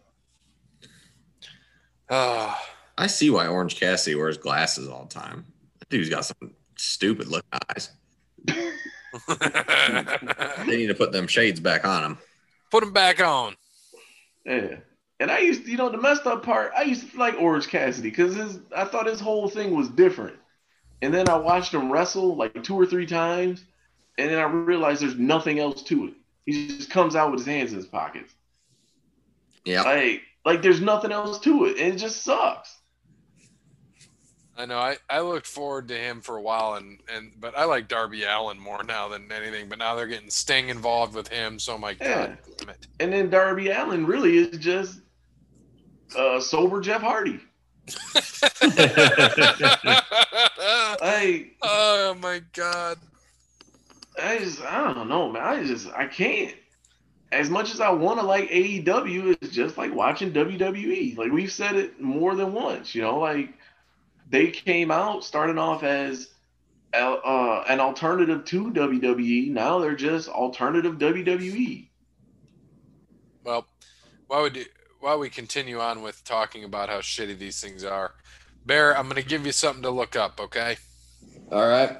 Ah, 2.14 2.62
I 2.98 3.06
see 3.06 3.30
why 3.30 3.46
Orange 3.46 3.80
Cassidy 3.80 4.14
wears 4.14 4.36
glasses 4.36 4.86
all 4.86 5.04
the 5.04 5.14
time. 5.14 5.46
That 5.78 5.88
dude's 5.88 6.10
got 6.10 6.26
some 6.26 6.52
stupid 6.76 7.26
looking 7.26 7.48
eyes. 7.70 7.90
They 9.28 10.76
need 10.76 10.86
to 10.86 10.94
put 10.94 11.12
them 11.12 11.26
shades 11.26 11.60
back 11.60 11.84
on 11.86 12.02
him. 12.04 12.18
Put 12.70 12.82
them 12.82 12.92
back 12.92 13.20
on. 13.20 13.56
Yeah. 14.46 14.76
And 15.20 15.30
I 15.30 15.40
used, 15.40 15.64
to, 15.64 15.70
you 15.70 15.76
know, 15.76 15.90
the 15.90 15.98
messed 15.98 16.26
up 16.26 16.42
part, 16.42 16.72
I 16.76 16.82
used 16.82 17.12
to 17.12 17.18
like 17.18 17.34
Orange 17.38 17.68
Cassidy 17.68 18.10
because 18.10 18.34
his, 18.34 18.58
I 18.74 18.84
thought 18.84 19.06
his 19.06 19.20
whole 19.20 19.48
thing 19.48 19.74
was 19.76 19.88
different. 19.88 20.36
And 21.02 21.12
then 21.12 21.28
I 21.28 21.36
watched 21.36 21.74
him 21.74 21.92
wrestle 21.92 22.36
like 22.36 22.62
two 22.62 22.74
or 22.74 22.86
three 22.86 23.06
times, 23.06 23.64
and 24.18 24.30
then 24.30 24.38
I 24.38 24.44
realized 24.44 25.02
there's 25.02 25.16
nothing 25.16 25.58
else 25.58 25.82
to 25.84 26.06
it. 26.06 26.14
He 26.46 26.68
just 26.68 26.90
comes 26.90 27.16
out 27.16 27.30
with 27.30 27.40
his 27.40 27.46
hands 27.46 27.72
in 27.72 27.76
his 27.76 27.86
pockets. 27.86 28.32
Yeah. 29.64 29.82
Like, 29.82 30.22
like 30.44 30.62
there's 30.62 30.80
nothing 30.80 31.12
else 31.12 31.38
to 31.40 31.66
it. 31.66 31.78
And 31.78 31.94
it 31.94 31.96
just 31.98 32.22
sucks. 32.22 32.78
I 34.56 34.66
know. 34.66 34.78
I, 34.78 34.96
I 35.08 35.20
looked 35.20 35.46
forward 35.46 35.88
to 35.88 35.96
him 35.96 36.20
for 36.20 36.36
a 36.36 36.42
while, 36.42 36.74
and, 36.74 37.00
and 37.12 37.32
but 37.40 37.56
I 37.56 37.64
like 37.64 37.88
Darby 37.88 38.24
Allin 38.24 38.58
more 38.60 38.84
now 38.84 39.08
than 39.08 39.32
anything. 39.32 39.68
But 39.68 39.78
now 39.78 39.94
they're 39.94 40.06
getting 40.06 40.28
Sting 40.28 40.68
involved 40.68 41.14
with 41.14 41.28
him, 41.28 41.58
so 41.58 41.78
my 41.78 41.96
Yeah. 42.00 42.26
God, 42.26 42.38
damn 42.58 42.68
it. 42.68 42.86
And 43.00 43.12
then 43.12 43.30
Darby 43.30 43.70
Allin 43.70 44.04
really 44.06 44.36
is 44.36 44.58
just 44.58 45.00
uh, 46.16 46.38
sober 46.38 46.80
Jeff 46.80 47.00
Hardy. 47.00 47.40
Like, 51.00 51.56
oh 51.62 52.14
my 52.20 52.40
God. 52.52 52.98
I 54.22 54.38
just, 54.38 54.62
I 54.62 54.92
don't 54.92 55.08
know, 55.08 55.32
man. 55.32 55.42
I 55.42 55.64
just, 55.64 55.88
I 55.92 56.06
can't. 56.06 56.54
As 57.32 57.50
much 57.50 57.72
as 57.72 57.80
I 57.80 57.90
want 57.90 58.20
to 58.20 58.26
like 58.26 58.50
AEW, 58.50 59.38
it's 59.40 59.54
just 59.54 59.78
like 59.78 59.94
watching 59.94 60.32
WWE. 60.32 61.16
Like 61.16 61.32
we've 61.32 61.50
said 61.50 61.76
it 61.76 62.00
more 62.00 62.34
than 62.34 62.52
once, 62.52 62.94
you 62.94 63.02
know. 63.02 63.18
Like 63.18 63.54
they 64.28 64.50
came 64.50 64.90
out 64.90 65.24
starting 65.24 65.58
off 65.58 65.82
as 65.82 66.28
uh, 66.94 67.14
uh, 67.14 67.64
an 67.68 67.80
alternative 67.80 68.44
to 68.44 68.70
WWE. 68.70 69.50
Now 69.50 69.78
they're 69.78 69.96
just 69.96 70.28
alternative. 70.28 70.98
WWE. 70.98 71.88
Well, 73.44 73.66
why 74.26 74.42
would 74.42 74.56
you, 74.56 74.66
while 75.00 75.18
we 75.18 75.30
continue 75.30 75.80
on 75.80 76.02
with 76.02 76.22
talking 76.24 76.64
about 76.64 76.90
how 76.90 76.98
shitty 76.98 77.38
these 77.38 77.60
things 77.60 77.82
are, 77.82 78.12
Bear, 78.64 78.96
I'm 78.96 79.08
going 79.08 79.20
to 79.20 79.28
give 79.28 79.44
you 79.44 79.52
something 79.52 79.82
to 79.82 79.90
look 79.90 80.14
up. 80.14 80.38
Okay. 80.40 80.76
All 81.50 81.66
right. 81.66 81.98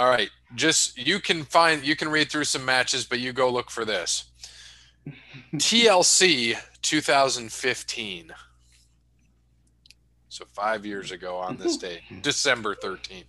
All 0.00 0.08
right. 0.08 0.30
Just 0.54 0.96
you 0.96 1.20
can 1.20 1.44
find 1.44 1.84
you 1.84 1.94
can 1.94 2.08
read 2.08 2.30
through 2.30 2.44
some 2.44 2.64
matches, 2.64 3.04
but 3.04 3.20
you 3.20 3.34
go 3.34 3.50
look 3.50 3.70
for 3.70 3.84
this. 3.84 4.24
TLC 5.56 6.56
2015. 6.80 8.32
So 10.30 10.44
five 10.54 10.86
years 10.86 11.12
ago 11.12 11.36
on 11.36 11.58
this 11.58 11.76
day, 11.76 12.00
December 12.22 12.74
13th. 12.74 13.24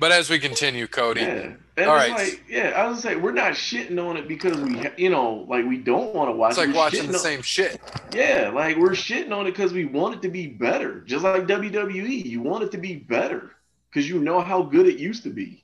But 0.00 0.10
as 0.10 0.28
we 0.28 0.40
continue, 0.40 0.88
Cody, 0.88 1.20
Yeah. 1.20 1.52
All 1.78 1.94
right. 1.94 2.10
like, 2.10 2.42
yeah, 2.48 2.70
I 2.74 2.88
was 2.88 3.02
gonna 3.04 3.14
say 3.14 3.20
we're 3.20 3.30
not 3.30 3.52
shitting 3.52 4.04
on 4.04 4.16
it 4.16 4.26
because 4.26 4.56
we, 4.56 4.82
you 4.96 5.10
know, 5.10 5.46
like 5.48 5.64
we 5.64 5.76
don't 5.76 6.12
want 6.12 6.28
to 6.28 6.32
watch. 6.32 6.50
it's 6.52 6.58
like 6.58 6.68
We're 6.70 6.74
watching 6.74 7.06
the 7.06 7.14
on- 7.14 7.20
same 7.20 7.42
shit. 7.42 7.80
Yeah, 8.12 8.50
like 8.52 8.78
we're 8.78 8.90
shitting 8.96 9.30
on 9.30 9.46
it 9.46 9.52
because 9.52 9.72
we 9.72 9.84
want 9.84 10.16
it 10.16 10.22
to 10.22 10.28
be 10.28 10.48
better. 10.48 11.02
Just 11.02 11.22
like 11.22 11.46
WWE, 11.46 12.24
you 12.24 12.40
want 12.42 12.64
it 12.64 12.72
to 12.72 12.78
be 12.78 12.96
better 12.96 13.52
because 13.88 14.08
you 14.08 14.18
know 14.18 14.40
how 14.40 14.62
good 14.62 14.86
it 14.88 14.98
used 14.98 15.22
to 15.22 15.30
be 15.30 15.62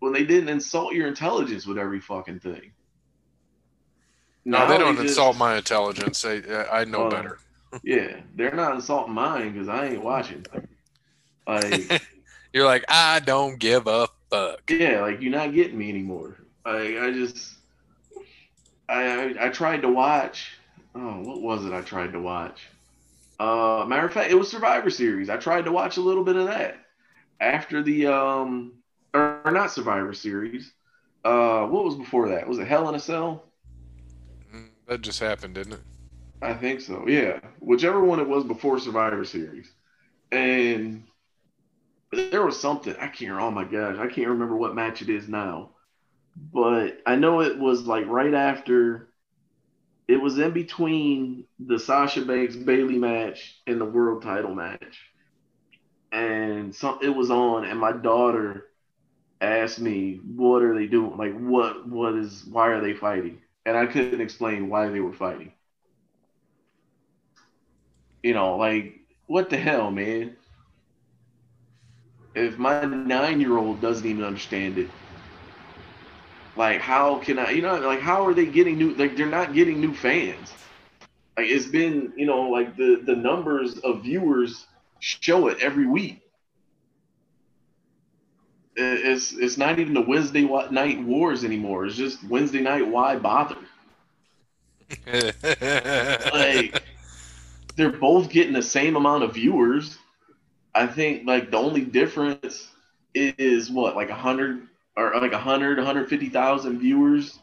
when 0.00 0.12
they 0.12 0.24
didn't 0.24 0.48
insult 0.48 0.94
your 0.94 1.08
intelligence 1.08 1.66
with 1.66 1.78
every 1.78 2.00
fucking 2.00 2.40
thing. 2.40 2.72
No, 4.44 4.58
Now 4.58 4.66
they 4.66 4.78
don't 4.78 4.96
just- 4.96 5.08
insult 5.08 5.36
my 5.36 5.56
intelligence. 5.56 6.22
They, 6.22 6.42
I 6.70 6.84
know 6.84 7.00
Well, 7.02 7.10
better. 7.10 7.38
Yeah, 7.82 8.20
they're 8.34 8.54
not 8.54 8.74
insulting 8.74 9.12
mine 9.12 9.52
because 9.52 9.68
I 9.68 9.88
ain't 9.88 10.02
watching. 10.02 10.44
Like, 11.46 12.02
You're 12.54 12.64
like, 12.64 12.84
I 12.88 13.20
don't 13.20 13.58
give 13.58 13.86
a 13.86 14.08
fuck. 14.30 14.62
yeah, 14.70 15.02
like 15.02 15.20
you're 15.20 15.30
not 15.32 15.52
getting 15.52 15.76
me 15.76 15.90
anymore. 15.90 16.36
Like, 16.64 16.96
I 16.96 17.10
just, 17.12 17.54
I, 18.88 19.04
I, 19.04 19.46
I 19.46 19.48
tried 19.50 19.82
to 19.82 19.88
watch. 19.90 20.52
Oh, 20.94 21.20
what 21.20 21.42
was 21.42 21.66
it? 21.66 21.72
I 21.74 21.82
tried 21.82 22.12
to 22.14 22.20
watch. 22.20 22.66
Uh, 23.38 23.84
matter 23.86 24.06
of 24.06 24.12
fact, 24.14 24.30
it 24.30 24.34
was 24.34 24.50
Survivor 24.50 24.88
Series. 24.90 25.28
I 25.28 25.36
tried 25.36 25.66
to 25.66 25.72
watch 25.72 25.98
a 25.98 26.00
little 26.00 26.24
bit 26.24 26.36
of 26.36 26.46
that 26.46 26.78
after 27.38 27.82
the 27.82 28.06
um, 28.06 28.72
or, 29.14 29.42
not 29.50 29.70
Survivor 29.70 30.12
Series. 30.14 30.72
Uh, 31.24 31.66
what 31.66 31.84
was 31.84 31.96
before 31.96 32.28
that? 32.30 32.48
Was 32.48 32.58
it 32.58 32.66
Hell 32.66 32.88
in 32.88 32.94
a 32.94 33.00
Cell? 33.00 33.44
Mm, 34.52 34.70
That 34.86 35.02
just 35.02 35.20
happened, 35.20 35.54
didn't 35.54 35.74
it? 35.74 35.80
I 36.42 36.54
think 36.54 36.80
so. 36.80 37.06
Yeah, 37.08 37.40
whichever 37.60 38.02
one 38.04 38.20
it 38.20 38.28
was 38.28 38.44
before 38.44 38.78
Survivor 38.78 39.24
Series, 39.24 39.72
and 40.32 41.04
there 42.12 42.44
was 42.44 42.58
something 42.60 42.94
I 42.96 43.08
can't. 43.08 43.38
Oh 43.40 43.50
my 43.50 43.64
gosh, 43.64 43.96
I 43.98 44.06
can't 44.08 44.28
remember 44.28 44.56
what 44.56 44.74
match 44.74 45.02
it 45.02 45.08
is 45.08 45.28
now, 45.28 45.70
but 46.52 47.00
I 47.06 47.16
know 47.16 47.42
it 47.42 47.58
was 47.58 47.86
like 47.86 48.06
right 48.06 48.34
after. 48.34 49.08
It 50.08 50.20
was 50.20 50.38
in 50.38 50.52
between 50.52 51.46
the 51.60 51.78
Sasha 51.78 52.24
Banks 52.24 52.56
Bayley 52.56 52.98
match 52.98 53.60
and 53.66 53.80
the 53.80 53.84
world 53.86 54.22
title 54.22 54.54
match, 54.54 54.98
and 56.12 56.74
some 56.74 56.98
it 57.02 57.10
was 57.10 57.30
on, 57.30 57.64
and 57.64 57.78
my 57.78 57.92
daughter 57.92 58.67
asked 59.40 59.80
me, 59.80 60.20
"What 60.36 60.62
are 60.62 60.74
they 60.74 60.86
doing? 60.86 61.16
Like, 61.16 61.36
what? 61.38 61.88
What 61.88 62.14
is? 62.16 62.44
Why 62.46 62.68
are 62.68 62.80
they 62.80 62.94
fighting?" 62.94 63.40
And 63.66 63.76
I 63.76 63.86
couldn't 63.86 64.20
explain 64.20 64.68
why 64.68 64.88
they 64.88 65.00
were 65.00 65.12
fighting 65.12 65.42
you 68.22 68.34
know, 68.34 68.56
like 68.56 68.94
what 69.26 69.50
the 69.50 69.56
hell, 69.58 69.90
man? 69.90 70.36
If 72.34 72.58
my 72.58 72.80
nine 72.80 73.26
year 73.40 73.56
old 73.56 73.80
doesn't 73.80 74.06
even 74.06 74.24
understand 74.24 74.64
it, 74.66 74.78
like 76.56 76.80
how 76.80 77.18
can 77.18 77.38
I, 77.38 77.50
you 77.50 77.62
know, 77.62 77.76
like 77.76 78.00
how 78.00 78.26
are 78.26 78.34
they 78.34 78.46
getting 78.46 78.78
new? 78.78 78.94
Like 78.94 79.16
they're 79.16 79.26
not 79.26 79.54
getting 79.54 79.80
new 79.80 79.94
fans. 79.94 80.56
Like 81.36 81.48
it's 81.48 81.66
been, 81.66 82.12
you 82.16 82.26
know, 82.26 82.42
like 82.50 82.76
the 82.76 83.02
the 83.04 83.16
numbers 83.16 83.78
of 83.78 84.02
viewers 84.02 84.66
show 85.00 85.48
it 85.48 85.58
every 85.60 85.86
week. 85.86 86.20
It- 88.78 89.06
It's 89.06 89.32
it's 89.32 89.58
not 89.58 89.78
even 89.80 89.94
the 89.94 90.00
Wednesday 90.02 90.42
night 90.70 91.02
wars 91.02 91.44
anymore. 91.44 91.86
It's 91.86 91.96
just 91.96 92.22
Wednesday 92.24 92.60
night. 92.60 92.86
Why 92.86 93.16
bother? 93.16 93.56
like 96.32 96.82
they're 97.76 97.92
both 97.92 98.30
getting 98.30 98.52
the 98.54 98.62
same 98.62 98.96
amount 98.96 99.24
of 99.24 99.34
viewers. 99.34 99.98
I 100.74 100.86
think 100.86 101.26
like 101.26 101.50
the 101.50 101.56
only 101.58 101.82
difference 101.82 102.68
is 103.14 103.70
what 103.70 103.96
like 103.96 104.10
a 104.10 104.14
hundred 104.14 104.68
or 104.96 105.12
like 105.20 105.32
a 105.32 105.38
hundred, 105.38 105.78
150,000 105.78 106.78
viewers 106.80 107.38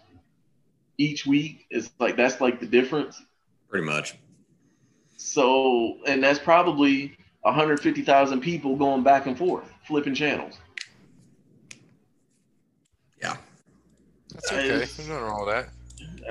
each 0.97 1.25
week. 1.25 1.65
Is 1.69 1.91
like 1.99 2.15
that's 2.15 2.41
like 2.41 2.59
the 2.61 2.67
difference. 2.67 3.21
Pretty 3.69 3.85
much. 3.85 4.15
So 5.17 5.97
and 6.07 6.23
that's 6.23 6.39
probably 6.39 7.17
150,000 7.41 8.39
people 8.41 8.75
going 8.77 9.03
back 9.03 9.27
and 9.27 9.37
forth, 9.37 9.69
flipping 9.87 10.15
channels. 10.15 10.57
Yeah. 13.21 13.37
That's 14.35 14.51
okay. 14.51 14.67
There's 14.67 14.97
nothing 14.99 15.13
wrong 15.13 15.45
with 15.45 15.55
that. 15.55 15.69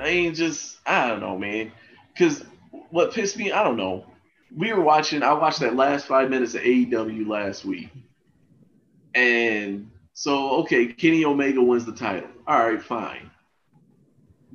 I 0.01 0.07
ain't 0.07 0.35
just 0.35 0.77
I 0.85 1.07
don't 1.07 1.19
know, 1.19 1.37
man. 1.37 1.71
Because 2.13 2.43
what 2.89 3.13
pissed 3.13 3.37
me, 3.37 3.51
I 3.51 3.63
don't 3.63 3.77
know. 3.77 4.05
We 4.55 4.71
were 4.73 4.81
watching. 4.81 5.23
I 5.23 5.33
watched 5.33 5.59
that 5.59 5.75
last 5.75 6.05
five 6.05 6.29
minutes 6.29 6.53
of 6.55 6.61
AEW 6.61 7.27
last 7.27 7.65
week, 7.65 7.89
and 9.13 9.89
so 10.13 10.61
okay, 10.61 10.87
Kenny 10.87 11.25
Omega 11.25 11.61
wins 11.61 11.85
the 11.85 11.91
title. 11.91 12.29
All 12.47 12.69
right, 12.69 12.81
fine. 12.81 13.29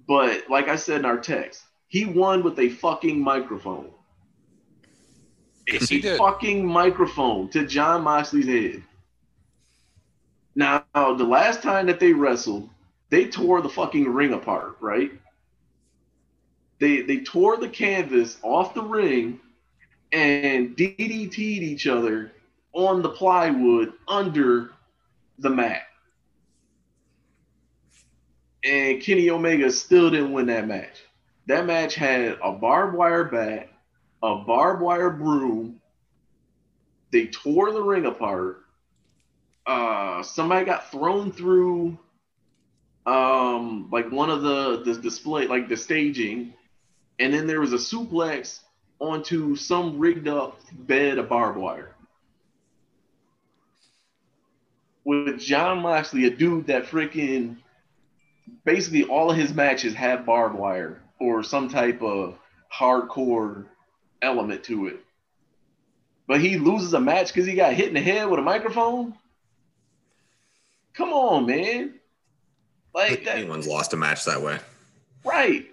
But 0.06 0.48
like 0.48 0.68
I 0.68 0.76
said 0.76 1.00
in 1.00 1.04
our 1.04 1.18
text, 1.18 1.62
he 1.88 2.04
won 2.06 2.42
with 2.42 2.58
a 2.58 2.68
fucking 2.68 3.22
microphone. 3.22 3.90
Yes, 5.68 5.88
he 5.88 5.98
a 5.98 6.02
did. 6.02 6.18
fucking 6.18 6.66
microphone 6.66 7.48
to 7.50 7.66
Jon 7.66 8.02
Moxley's 8.02 8.46
head. 8.46 8.82
Now, 10.54 10.84
the 10.94 11.24
last 11.24 11.62
time 11.62 11.86
that 11.86 12.00
they 12.00 12.12
wrestled, 12.12 12.68
they 13.10 13.26
tore 13.26 13.60
the 13.60 13.68
fucking 13.68 14.08
ring 14.08 14.32
apart, 14.32 14.76
right? 14.80 15.10
They 16.78 17.02
they 17.02 17.20
tore 17.20 17.56
the 17.56 17.68
canvas 17.68 18.38
off 18.42 18.74
the 18.74 18.82
ring 18.82 19.40
and 20.12 20.76
DDT'd 20.76 21.38
each 21.38 21.86
other 21.86 22.32
on 22.72 23.02
the 23.02 23.10
plywood 23.10 23.92
under 24.08 24.72
the 25.38 25.50
mat. 25.50 25.82
And 28.64 29.02
Kenny 29.02 29.30
Omega 29.30 29.70
still 29.70 30.10
didn't 30.10 30.32
win 30.32 30.46
that 30.46 30.66
match. 30.66 31.02
That 31.46 31.66
match 31.66 31.94
had 31.94 32.38
a 32.42 32.52
barbed 32.52 32.96
wire 32.96 33.24
bat, 33.24 33.70
a 34.22 34.36
barbed 34.36 34.82
wire 34.82 35.10
broom. 35.10 35.80
They 37.10 37.26
tore 37.26 37.72
the 37.72 37.82
ring 37.82 38.06
apart. 38.06 38.64
Uh, 39.66 40.22
somebody 40.22 40.64
got 40.64 40.90
thrown 40.90 41.32
through 41.32 41.98
um 43.10 43.88
like 43.90 44.10
one 44.10 44.30
of 44.30 44.42
the 44.42 44.82
the 44.84 44.94
display 45.00 45.46
like 45.46 45.68
the 45.68 45.76
staging 45.76 46.52
and 47.18 47.32
then 47.34 47.46
there 47.46 47.60
was 47.60 47.72
a 47.72 47.76
suplex 47.76 48.60
onto 48.98 49.56
some 49.56 49.98
rigged 49.98 50.28
up 50.28 50.60
bed 50.72 51.18
of 51.18 51.28
barbed 51.28 51.58
wire 51.58 51.94
with 55.04 55.40
Jon 55.40 55.82
Moxley, 55.82 56.26
a 56.26 56.30
dude 56.30 56.66
that 56.66 56.84
freaking 56.84 57.56
basically 58.64 59.04
all 59.04 59.30
of 59.30 59.36
his 59.36 59.52
matches 59.52 59.94
have 59.94 60.26
barbed 60.26 60.56
wire 60.56 61.02
or 61.18 61.42
some 61.42 61.68
type 61.68 62.02
of 62.02 62.38
hardcore 62.72 63.66
element 64.22 64.64
to 64.64 64.86
it. 64.86 65.00
But 66.26 66.40
he 66.40 66.58
loses 66.58 66.94
a 66.94 67.00
match 67.00 67.28
because 67.28 67.46
he 67.46 67.54
got 67.54 67.74
hit 67.74 67.88
in 67.88 67.94
the 67.94 68.00
head 68.00 68.28
with 68.28 68.38
a 68.38 68.42
microphone. 68.42 69.14
Come 70.94 71.12
on, 71.12 71.46
man. 71.46 71.94
Like 72.94 73.24
that, 73.24 73.38
Anyone's 73.38 73.66
lost 73.66 73.92
a 73.92 73.96
match 73.96 74.24
that 74.24 74.42
way. 74.42 74.58
Right. 75.24 75.66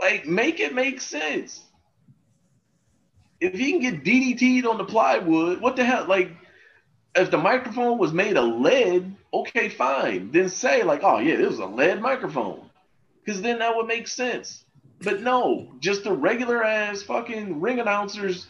Like, 0.00 0.26
make 0.26 0.60
it 0.60 0.74
make 0.74 1.00
sense. 1.00 1.62
If 3.40 3.54
he 3.54 3.72
can 3.72 3.80
get 3.80 4.04
DDT'd 4.04 4.66
on 4.66 4.78
the 4.78 4.84
plywood, 4.84 5.60
what 5.60 5.76
the 5.76 5.84
hell? 5.84 6.06
Like, 6.06 6.30
if 7.14 7.30
the 7.30 7.38
microphone 7.38 7.98
was 7.98 8.12
made 8.12 8.36
of 8.36 8.60
lead, 8.60 9.14
okay, 9.32 9.68
fine. 9.68 10.30
Then 10.30 10.48
say, 10.48 10.82
like, 10.82 11.02
oh, 11.02 11.18
yeah, 11.18 11.36
this 11.36 11.50
was 11.50 11.58
a 11.58 11.66
lead 11.66 12.00
microphone. 12.00 12.68
Because 13.24 13.42
then 13.42 13.58
that 13.58 13.76
would 13.76 13.86
make 13.86 14.08
sense. 14.08 14.64
But 15.00 15.22
no, 15.22 15.74
just 15.80 16.06
a 16.06 16.12
regular 16.12 16.64
ass 16.64 17.02
fucking 17.02 17.60
ring 17.60 17.78
announcer's 17.78 18.46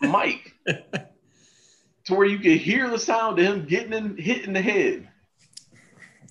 mic 0.00 0.54
to 0.66 2.14
where 2.14 2.26
you 2.26 2.38
can 2.38 2.58
hear 2.58 2.88
the 2.90 2.98
sound 2.98 3.38
of 3.38 3.44
him 3.44 3.66
getting 3.66 3.92
in, 3.92 4.16
hit 4.16 4.44
in 4.44 4.52
the 4.52 4.62
head. 4.62 5.07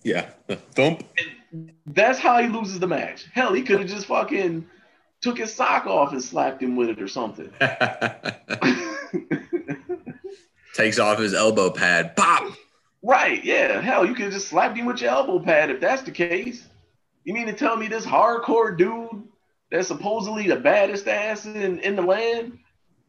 Yeah. 0.03 0.29
Thump. 0.71 1.03
That's 1.85 2.19
how 2.19 2.41
he 2.41 2.47
loses 2.47 2.79
the 2.79 2.87
match. 2.87 3.25
Hell, 3.33 3.53
he 3.53 3.63
could 3.63 3.79
have 3.79 3.89
just 3.89 4.07
fucking 4.07 4.67
took 5.21 5.37
his 5.37 5.53
sock 5.53 5.85
off 5.87 6.11
and 6.11 6.23
slapped 6.23 6.61
him 6.61 6.75
with 6.75 6.89
it 6.89 7.01
or 7.01 7.07
something. 7.07 7.49
Takes 10.73 10.99
off 10.99 11.19
his 11.19 11.33
elbow 11.33 11.71
pad. 11.71 12.15
Pop. 12.15 12.53
right, 13.01 13.43
yeah. 13.43 13.81
Hell, 13.81 14.05
you 14.05 14.13
could 14.13 14.25
have 14.25 14.33
just 14.33 14.49
slapped 14.49 14.77
him 14.77 14.85
with 14.85 15.01
your 15.01 15.09
elbow 15.11 15.39
pad 15.39 15.71
if 15.71 15.79
that's 15.79 16.03
the 16.03 16.11
case. 16.11 16.67
You 17.23 17.33
mean 17.33 17.47
to 17.47 17.53
tell 17.53 17.75
me 17.75 17.87
this 17.87 18.05
hardcore 18.05 18.77
dude 18.77 19.27
that's 19.71 19.87
supposedly 19.87 20.47
the 20.47 20.55
baddest 20.55 21.07
ass 21.07 21.45
in, 21.45 21.79
in 21.79 21.95
the 21.95 22.01
land 22.01 22.59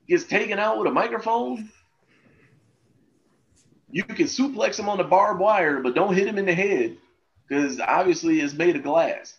gets 0.09 0.25
taken 0.25 0.59
out 0.59 0.79
with 0.79 0.89
a 0.89 0.93
microphone? 0.93 1.71
You 3.91 4.05
can 4.05 4.27
suplex 4.27 4.79
him 4.79 4.89
on 4.89 4.99
the 4.99 5.05
barbed 5.05 5.41
wire, 5.41 5.81
but 5.81 5.95
don't 5.95 6.15
hit 6.15 6.27
him 6.27 6.39
in 6.39 6.45
the 6.47 6.55
head 6.55 6.97
because 7.49 7.81
obviously 7.81 8.41
it's 8.41 8.53
made 8.53 8.77
of 8.77 8.83
glass. 8.83 9.35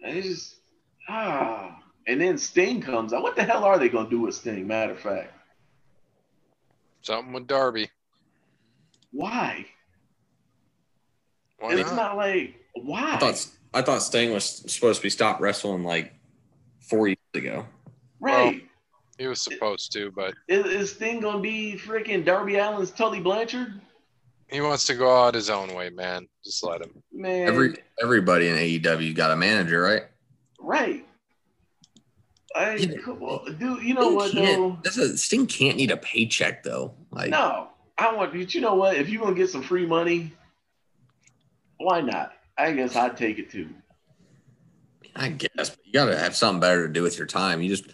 It's 0.00 0.26
just, 0.26 0.56
ah, 1.08 1.78
and 2.06 2.20
then 2.20 2.36
Sting 2.36 2.82
comes 2.82 3.12
out. 3.12 3.22
What 3.22 3.36
the 3.36 3.44
hell 3.44 3.64
are 3.64 3.78
they 3.78 3.88
gonna 3.88 4.10
do 4.10 4.20
with 4.20 4.34
Sting? 4.34 4.66
Matter 4.66 4.92
of 4.92 5.00
fact, 5.00 5.32
Something 7.02 7.32
with 7.32 7.46
Darby. 7.46 7.90
why? 9.12 9.66
Why 11.58 11.72
it's 11.74 11.90
not? 11.90 11.96
not 11.96 12.16
like 12.16 12.54
why. 12.74 13.14
I 13.14 13.18
thought 13.18 13.46
I 13.72 13.82
thought 13.82 14.02
Sting 14.02 14.32
was 14.32 14.44
supposed 14.44 15.00
to 15.00 15.02
be 15.02 15.10
stopped 15.10 15.40
wrestling 15.40 15.84
like 15.84 16.12
four 16.80 17.08
years 17.08 17.16
ago. 17.34 17.64
right. 18.20 18.62
He 19.18 19.26
was 19.26 19.42
supposed 19.42 19.92
to, 19.92 20.10
but 20.10 20.34
Is, 20.48 20.66
is 20.66 20.92
Sting 20.92 21.20
gonna 21.20 21.40
be 21.40 21.78
freaking 21.78 22.24
Darby 22.24 22.58
Allin's 22.58 22.90
Tully 22.90 23.20
Blanchard? 23.20 23.80
he 24.50 24.60
wants 24.60 24.84
to 24.86 24.94
go 24.94 25.24
out 25.24 25.34
his 25.34 25.50
own 25.50 25.72
way, 25.74 25.90
man. 25.90 26.26
Just 26.44 26.64
let 26.64 26.80
him. 26.82 27.02
Man, 27.12 27.48
Every 27.48 27.76
everybody 28.02 28.48
in 28.48 28.56
AEW 28.56 29.14
got 29.14 29.30
a 29.30 29.36
manager, 29.36 29.80
right? 29.82 30.02
right. 30.60 31.06
I 32.56 32.74
Yeah. 32.76 32.98
come 33.04 33.22
on, 33.22 33.56
dude. 33.58 33.82
You 33.82 33.94
know 33.94 34.02
Sting 34.02 34.14
what 34.16 34.34
though? 34.34 34.78
That's 34.84 34.96
a, 34.96 35.16
Sting 35.18 35.46
can't 35.46 35.76
need 35.76 35.90
a 35.90 35.96
paycheck 35.96 36.62
though. 36.62 36.94
Like 37.10 37.30
No, 37.30 37.68
I 37.98 38.14
want. 38.14 38.34
You 38.54 38.60
know 38.60 38.74
what? 38.74 38.96
If 38.96 39.08
you're 39.08 39.22
gonna 39.22 39.36
get 39.36 39.50
some 39.50 39.62
free 39.62 39.86
money, 39.86 40.32
why 41.78 42.00
not? 42.00 42.32
I 42.58 42.72
guess 42.72 42.94
I'd 42.96 43.16
take 43.16 43.38
it 43.38 43.50
too. 43.50 43.70
I 45.16 45.28
guess 45.30 45.70
but 45.70 45.78
you 45.84 45.92
got 45.92 46.06
to 46.06 46.18
have 46.18 46.34
something 46.34 46.60
better 46.60 46.86
to 46.86 46.92
do 46.92 47.02
with 47.02 47.18
your 47.18 47.26
time. 47.26 47.62
You 47.62 47.68
just 47.68 47.84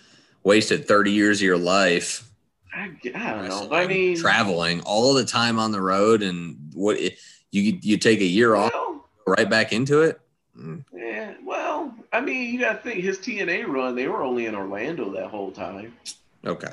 wasted 0.43 0.87
thirty 0.87 1.13
years 1.13 1.39
of 1.39 1.45
your 1.45 1.59
life 1.59 2.31
I, 2.73 2.91
I 3.15 3.33
don't 3.33 3.49
know. 3.49 3.69
I 3.73 3.87
mean, 3.87 4.17
traveling 4.17 4.81
all 4.83 5.15
the 5.15 5.25
time 5.25 5.59
on 5.59 5.73
the 5.73 5.81
road, 5.81 6.23
and 6.23 6.57
what 6.75 7.01
you 7.01 7.79
you 7.83 7.97
take 7.97 8.21
a 8.21 8.25
year 8.25 8.55
off, 8.55 8.73
right 9.27 9.49
back 9.49 9.73
into 9.73 10.03
it. 10.03 10.21
Mm, 10.57 10.85
yeah. 10.93 11.35
Well, 11.45 11.95
I 12.13 12.21
mean, 12.21 12.53
you 12.53 12.61
got 12.61 12.83
to 12.85 12.91
think 12.91 13.03
his 13.03 13.19
TNA 13.19 13.67
run. 13.67 13.97
They 13.97 14.07
were 14.07 14.23
only 14.23 14.47
in 14.47 14.55
Orlando 14.55 15.13
that 15.13 15.27
whole 15.27 15.51
time. 15.51 15.95
Okay, 16.47 16.73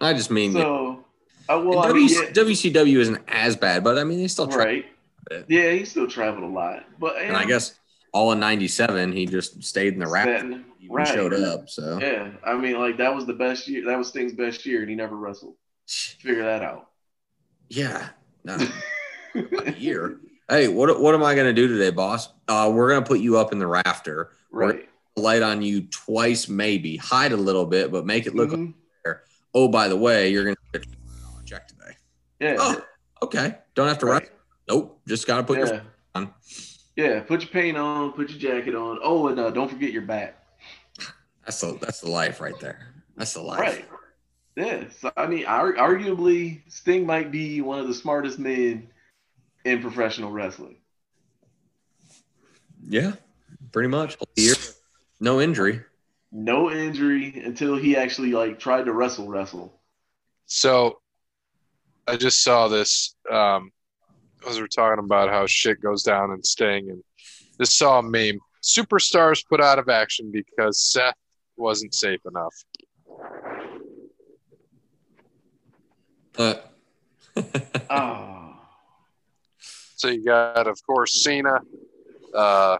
I 0.00 0.12
just 0.12 0.30
mean 0.30 0.52
So, 0.52 1.04
uh, 1.48 1.60
well, 1.64 1.80
I 1.80 1.92
mean, 1.92 2.08
yeah, 2.08 2.30
WCW 2.30 2.98
isn't 2.98 3.22
as 3.28 3.56
bad, 3.56 3.82
but 3.82 3.98
I 3.98 4.04
mean 4.04 4.18
they 4.18 4.28
still 4.28 4.46
right. 4.48 4.86
Yeah, 5.48 5.70
he 5.70 5.84
still 5.84 6.06
traveled 6.06 6.44
a 6.44 6.52
lot, 6.52 6.84
but 6.98 7.16
And 7.16 7.36
I 7.36 7.44
guess 7.44 7.74
all 8.12 8.32
in 8.32 8.40
'97 8.40 9.12
he 9.12 9.26
just 9.26 9.62
stayed 9.64 9.94
in 9.94 9.98
the 9.98 10.06
rap. 10.06 10.44
He 10.82 10.88
right. 10.90 11.06
showed 11.06 11.32
up, 11.32 11.68
so 11.70 12.00
Yeah, 12.00 12.32
I 12.44 12.56
mean, 12.56 12.76
like 12.76 12.96
that 12.96 13.14
was 13.14 13.24
the 13.24 13.34
best 13.34 13.68
year. 13.68 13.84
That 13.86 13.96
was 13.96 14.08
Sting's 14.08 14.32
best 14.32 14.66
year, 14.66 14.80
and 14.80 14.90
he 14.90 14.96
never 14.96 15.14
wrestled. 15.14 15.54
Figure 15.86 16.42
that 16.42 16.62
out. 16.62 16.88
yeah, 17.68 18.08
no, 18.42 18.58
year. 19.78 20.18
Hey, 20.48 20.66
what 20.66 21.00
what 21.00 21.14
am 21.14 21.22
I 21.22 21.36
gonna 21.36 21.52
do 21.52 21.68
today, 21.68 21.90
boss? 21.90 22.28
Uh, 22.48 22.70
we're 22.74 22.88
gonna 22.92 23.06
put 23.06 23.20
you 23.20 23.38
up 23.38 23.52
in 23.52 23.60
the 23.60 23.66
rafter. 23.66 24.30
right. 24.50 24.88
light 25.16 25.42
on 25.42 25.62
you 25.62 25.82
twice, 25.82 26.48
maybe 26.48 26.96
hide 26.96 27.30
a 27.32 27.36
little 27.36 27.64
bit, 27.66 27.92
but 27.92 28.04
make 28.04 28.26
it 28.26 28.34
look. 28.34 28.50
like, 28.50 28.58
Mhm. 28.58 28.74
oh, 29.54 29.68
by 29.68 29.86
the 29.86 29.96
way, 29.96 30.30
you're 30.30 30.42
gonna 30.44 30.56
get 30.72 30.84
check 31.44 31.68
today. 31.68 31.96
Yeah. 32.40 32.56
Oh, 32.58 32.82
okay. 33.22 33.58
Don't 33.76 33.86
have 33.86 33.98
to 33.98 34.06
right. 34.06 34.22
write. 34.22 34.30
Nope. 34.68 35.00
Just 35.06 35.28
gotta 35.28 35.44
put 35.44 35.58
yeah. 35.60 35.66
your 35.66 35.82
on. 36.16 36.34
Yeah. 36.96 37.20
Put 37.20 37.42
your 37.42 37.50
paint 37.50 37.76
on. 37.76 38.12
Put 38.12 38.30
your 38.30 38.38
jacket 38.38 38.74
on. 38.74 38.98
Oh, 39.02 39.28
and 39.28 39.38
uh, 39.38 39.50
don't 39.50 39.70
forget 39.70 39.92
your 39.92 40.02
bat. 40.02 40.41
That's 41.44 41.60
the 41.60 41.78
that's 41.80 42.00
the 42.00 42.10
life 42.10 42.40
right 42.40 42.58
there. 42.60 42.88
That's 43.16 43.34
the 43.34 43.42
life. 43.42 43.60
Right. 43.60 43.84
Yeah. 44.56 44.84
So 45.00 45.12
I 45.16 45.26
mean, 45.26 45.46
ar- 45.46 45.74
arguably, 45.74 46.62
Sting 46.68 47.06
might 47.06 47.30
be 47.30 47.60
one 47.60 47.78
of 47.78 47.88
the 47.88 47.94
smartest 47.94 48.38
men 48.38 48.88
in 49.64 49.80
professional 49.80 50.30
wrestling. 50.30 50.76
Yeah. 52.86 53.12
Pretty 53.72 53.88
much. 53.88 54.16
Year, 54.36 54.54
no 55.20 55.40
injury. 55.40 55.82
No 56.30 56.70
injury 56.70 57.42
until 57.44 57.76
he 57.76 57.96
actually 57.96 58.32
like 58.32 58.58
tried 58.58 58.84
to 58.84 58.92
wrestle 58.92 59.28
wrestle. 59.28 59.80
So 60.46 61.00
I 62.06 62.16
just 62.16 62.42
saw 62.42 62.68
this 62.68 63.14
um, 63.30 63.70
as 64.48 64.58
we're 64.58 64.66
talking 64.66 65.04
about 65.04 65.30
how 65.30 65.46
shit 65.46 65.80
goes 65.80 66.02
down 66.02 66.32
in 66.32 66.42
Sting, 66.42 66.90
and 66.90 67.02
just 67.58 67.76
saw 67.76 67.98
a 67.98 68.02
meme. 68.02 68.38
Superstars 68.62 69.44
put 69.46 69.60
out 69.60 69.78
of 69.78 69.88
action 69.88 70.30
because 70.30 70.80
Seth 70.80 71.14
wasn't 71.62 71.94
safe 71.94 72.20
enough. 72.26 72.54
Uh, 76.36 76.54
Oh. 77.90 78.54
So 79.96 80.08
you 80.08 80.24
got, 80.24 80.66
of 80.66 80.78
course, 80.84 81.22
Cena, 81.22 81.60
uh, 82.34 82.76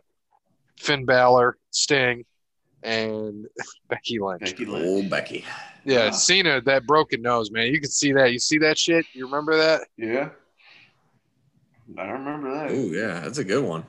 Finn 0.78 1.04
Balor, 1.06 1.56
Sting, 1.70 2.24
and 2.82 3.46
Becky 3.88 4.18
Lynch. 4.18 4.40
Becky 4.42 4.64
Lynch. 4.66 4.84
old 4.86 5.08
Becky. 5.10 5.44
Yeah, 5.84 6.08
Ah. 6.08 6.10
Cena, 6.10 6.60
that 6.62 6.84
broken 6.86 7.22
nose, 7.22 7.50
man. 7.50 7.68
You 7.68 7.80
can 7.80 7.90
see 7.90 8.12
that. 8.12 8.32
You 8.32 8.38
see 8.38 8.58
that 8.58 8.76
shit? 8.76 9.06
You 9.14 9.24
remember 9.26 9.56
that? 9.56 9.82
Yeah. 9.96 10.30
I 11.96 12.06
remember 12.10 12.52
that. 12.54 12.70
Oh 12.72 12.86
yeah, 12.90 13.20
that's 13.20 13.38
a 13.38 13.44
good 13.44 13.64
one. 13.64 13.84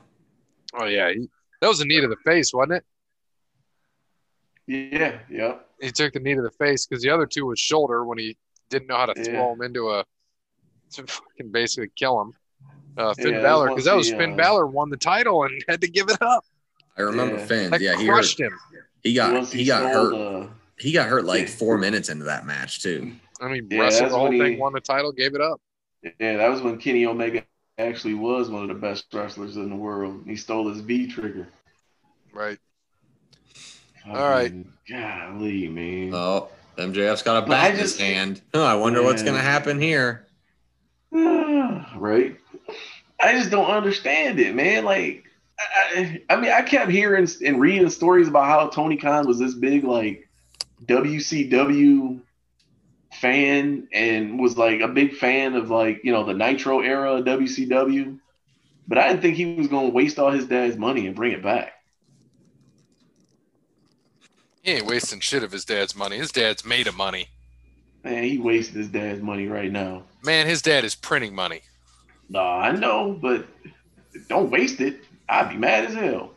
Oh 0.78 0.84
yeah, 0.86 1.10
he, 1.12 1.28
that 1.60 1.68
was 1.68 1.80
a 1.80 1.84
knee 1.86 2.00
to 2.00 2.08
the 2.08 2.16
face, 2.24 2.52
wasn't 2.52 2.74
it? 2.78 2.84
Yeah. 4.66 5.18
yeah. 5.28 5.56
He 5.80 5.90
took 5.90 6.12
the 6.14 6.20
knee 6.20 6.34
to 6.34 6.42
the 6.42 6.50
face 6.50 6.86
because 6.86 7.02
the 7.02 7.10
other 7.10 7.26
two 7.26 7.46
was 7.46 7.58
shoulder 7.58 8.04
when 8.04 8.18
he 8.18 8.36
didn't 8.70 8.88
know 8.88 8.96
how 8.96 9.06
to 9.06 9.14
Yeah. 9.16 9.24
throw 9.24 9.52
him 9.52 9.62
into 9.62 9.90
a 9.90 10.04
to 10.92 11.06
fucking 11.06 11.50
basically 11.50 11.90
kill 11.96 12.20
him. 12.20 12.32
Uh, 12.96 13.12
Finn 13.14 13.34
Yeah, 13.34 13.42
Balor, 13.42 13.68
because 13.70 13.84
that 13.86 13.96
was 13.96 14.10
the, 14.10 14.16
Finn 14.16 14.34
uh, 14.34 14.36
Balor 14.36 14.66
won 14.68 14.88
the 14.88 14.96
title 14.96 15.42
and 15.44 15.64
had 15.68 15.80
to 15.80 15.88
give 15.88 16.08
it 16.08 16.22
up. 16.22 16.44
I 16.96 17.02
remember 17.02 17.36
Yeah. 17.38 17.46
Finn. 17.46 17.70
That 17.72 17.80
Yeah, 17.80 17.96
he 17.98 18.06
crushed 18.06 18.38
hurt, 18.38 18.52
him. 18.52 18.58
he 19.02 19.14
got 19.14 19.32
Once 19.34 19.50
he, 19.52 19.64
got 19.64 19.90
stole 19.90 19.92
hurt. 19.92 20.10
the- 20.12 20.48
He 20.78 20.92
got 20.92 21.08
hurt 21.08 21.24
like 21.24 21.48
four 21.48 21.76
minutes 21.78 22.08
into 22.08 22.24
that 22.24 22.46
match 22.46 22.82
too. 22.82 23.12
I 23.40 23.48
mean, 23.48 23.66
Yeah, 23.70 23.80
wrestled 23.80 24.02
that's 24.02 24.12
the 24.12 24.18
whole 24.18 24.28
when 24.28 24.38
thing, 24.38 24.52
he- 24.54 24.58
won 24.58 24.72
the 24.72 24.80
title, 24.80 25.10
gave 25.12 25.34
it 25.34 25.40
up. 25.40 25.60
Yeah, 26.20 26.36
that 26.36 26.48
was 26.50 26.62
when 26.62 26.78
Kenny 26.78 27.04
Omega 27.06 27.42
actually 27.78 28.14
was 28.14 28.48
one 28.50 28.62
of 28.62 28.68
the 28.68 28.74
best 28.74 29.06
wrestlers 29.12 29.56
in 29.56 29.68
the 29.70 29.76
world. 29.76 30.22
He 30.26 30.36
stole 30.36 30.68
his 30.68 30.80
V 30.80 31.08
trigger. 31.08 31.48
Right. 32.32 32.58
All 34.06 34.14
right. 34.14 34.52
Golly, 34.88 35.68
man. 35.68 36.14
Oh, 36.14 36.48
MJF's 36.76 37.22
got 37.22 37.42
a 37.42 37.46
But 37.46 37.58
I 37.58 37.70
bat 37.70 37.74
in 37.74 37.80
his 37.80 37.98
hand. 37.98 38.42
Oh, 38.52 38.64
I 38.64 38.74
wonder 38.74 39.02
what's 39.02 39.22
gonna 39.22 39.38
happen 39.38 39.80
here. 39.80 40.26
right. 41.12 42.36
I 43.20 43.32
just 43.32 43.50
don't 43.50 43.70
understand 43.70 44.38
it, 44.40 44.54
man. 44.54 44.84
Like, 44.84 45.24
I, 45.58 46.22
I 46.28 46.34
I 46.34 46.36
mean, 46.40 46.52
I 46.52 46.62
kept 46.62 46.90
hearing 46.90 47.28
and 47.44 47.60
reading 47.60 47.88
stories 47.88 48.28
about 48.28 48.46
how 48.46 48.68
Tony 48.68 48.96
Khan 48.96 49.26
was 49.26 49.38
this 49.38 49.54
big, 49.54 49.84
like, 49.84 50.28
WCW 50.84 52.20
fan 53.12 53.88
and 53.92 54.38
was 54.40 54.58
like 54.58 54.80
a 54.80 54.88
big 54.88 55.14
fan 55.14 55.54
of 55.54 55.70
like 55.70 56.00
you 56.04 56.12
know 56.12 56.24
the 56.24 56.34
Nitro 56.34 56.80
era 56.80 57.22
WCW, 57.22 58.18
but 58.88 58.98
I 58.98 59.08
didn't 59.08 59.22
think 59.22 59.36
he 59.36 59.54
was 59.54 59.68
going 59.68 59.86
to 59.86 59.94
waste 59.94 60.18
all 60.18 60.30
his 60.30 60.46
dad's 60.46 60.76
money 60.76 61.06
and 61.06 61.16
bring 61.16 61.32
it 61.32 61.42
back. 61.42 61.73
He 64.64 64.72
ain't 64.72 64.86
wasting 64.86 65.20
shit 65.20 65.42
of 65.42 65.52
his 65.52 65.66
dad's 65.66 65.94
money. 65.94 66.16
His 66.16 66.32
dad's 66.32 66.64
made 66.64 66.86
of 66.86 66.96
money. 66.96 67.28
Man, 68.02 68.24
he 68.24 68.38
wasted 68.38 68.76
his 68.76 68.88
dad's 68.88 69.20
money 69.20 69.46
right 69.46 69.70
now. 69.70 70.04
Man, 70.24 70.46
his 70.46 70.62
dad 70.62 70.84
is 70.84 70.94
printing 70.94 71.34
money. 71.34 71.60
Nah, 72.30 72.60
I 72.60 72.72
know, 72.72 73.18
but 73.20 73.46
don't 74.28 74.50
waste 74.50 74.80
it. 74.80 75.04
I'd 75.28 75.50
be 75.50 75.56
mad 75.56 75.84
as 75.84 75.94
hell. 75.94 76.30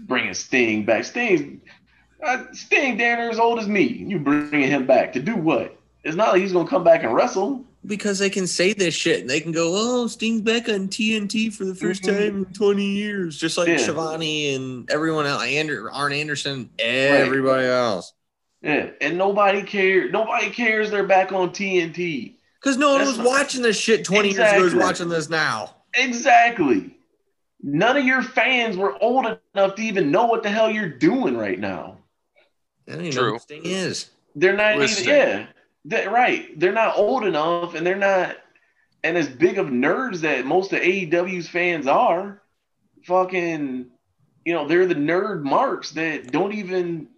Bringing 0.00 0.34
Sting 0.34 0.84
back. 0.84 1.04
Sting, 1.04 1.62
uh, 2.22 2.44
Sting, 2.52 2.98
damn 2.98 3.18
near 3.18 3.30
as 3.30 3.38
old 3.38 3.58
as 3.58 3.66
me. 3.66 3.82
You 3.82 4.18
bringing 4.18 4.68
him 4.68 4.86
back 4.86 5.14
to 5.14 5.20
do 5.20 5.34
what? 5.34 5.74
It's 6.02 6.16
not 6.16 6.32
like 6.32 6.42
he's 6.42 6.52
gonna 6.52 6.68
come 6.68 6.84
back 6.84 7.02
and 7.02 7.14
wrestle. 7.14 7.64
Because 7.86 8.18
they 8.18 8.30
can 8.30 8.46
say 8.46 8.72
this 8.72 8.94
shit 8.94 9.20
and 9.20 9.28
they 9.28 9.40
can 9.40 9.52
go, 9.52 9.72
"Oh, 9.74 10.06
Sting's 10.06 10.40
back 10.40 10.68
on 10.70 10.88
TNT 10.88 11.50
for 11.50 11.64
the 11.66 11.74
1st 11.74 12.02
Mhm. 12.02 12.06
time 12.06 12.36
in 12.38 12.44
20 12.54 12.86
years," 12.86 13.36
just 13.36 13.58
like 13.58 13.68
Yeah. 13.68 13.76
Shivani 13.76 14.54
and 14.56 14.90
everyone 14.90 15.26
else, 15.26 15.42
Ander, 15.42 15.90
Arn 15.90 16.12
Anderson, 16.14 16.70
everybody 16.78 17.66
else. 17.66 18.12
Yeah, 18.62 18.88
and 19.02 19.18
nobody 19.18 19.62
cares. 19.62 20.10
Nobody 20.12 20.48
cares 20.48 20.90
they're 20.90 21.02
back 21.06 21.32
on 21.32 21.52
TNT. 21.52 22.36
Because 22.58 22.78
no 22.78 22.90
one 22.92 22.98
That's 23.00 23.10
was 23.10 23.18
not- 23.18 23.26
watching 23.26 23.60
this 23.60 23.78
shit 23.78 24.04
20 24.04 24.28
years 24.28 24.38
ago. 24.38 24.46
Who's 24.60 24.72
Exactly. 24.72 24.80
watching 24.86 25.08
this 25.10 25.28
now? 25.28 25.74
Exactly. 25.92 26.96
None 27.62 27.98
of 27.98 28.04
your 28.06 28.22
fans 28.22 28.78
were 28.78 28.96
old 29.02 29.26
enough 29.54 29.74
to 29.74 29.82
even 29.82 30.10
know 30.10 30.24
what 30.24 30.42
the 30.42 30.48
hell 30.48 30.70
you're 30.70 30.88
doing 30.88 31.36
right 31.36 31.58
now. 31.58 31.98
I 32.88 32.92
don't 32.92 33.00
even 33.04 33.14
know 33.14 33.20
True. 33.22 33.32
who 33.34 33.38
Sting 33.40 33.62
is. 33.66 34.06
They're 34.34 34.56
not 34.56 34.76
even, 34.82 35.04
yeah, 35.04 35.46
they 35.84 36.06
right. 36.06 36.58
They're 36.58 36.72
not 36.72 36.96
old 36.96 37.24
enough, 37.24 37.74
and 37.74 37.86
they're 37.86 37.96
not, 37.96 38.36
and 39.02 39.16
as 39.16 39.28
big 39.28 39.58
of 39.58 39.66
nerds 39.68 40.20
that 40.20 40.46
most 40.46 40.72
of 40.72 40.80
AEW's 40.80 41.48
fans 41.48 41.86
are. 41.86 42.40
Fucking, 43.04 43.90
you 44.46 44.54
know, 44.54 44.66
they're 44.66 44.86
the 44.86 44.94
nerd 44.94 45.42
marks 45.42 45.90
that 45.90 46.32
don't 46.32 46.54
even, 46.54 47.08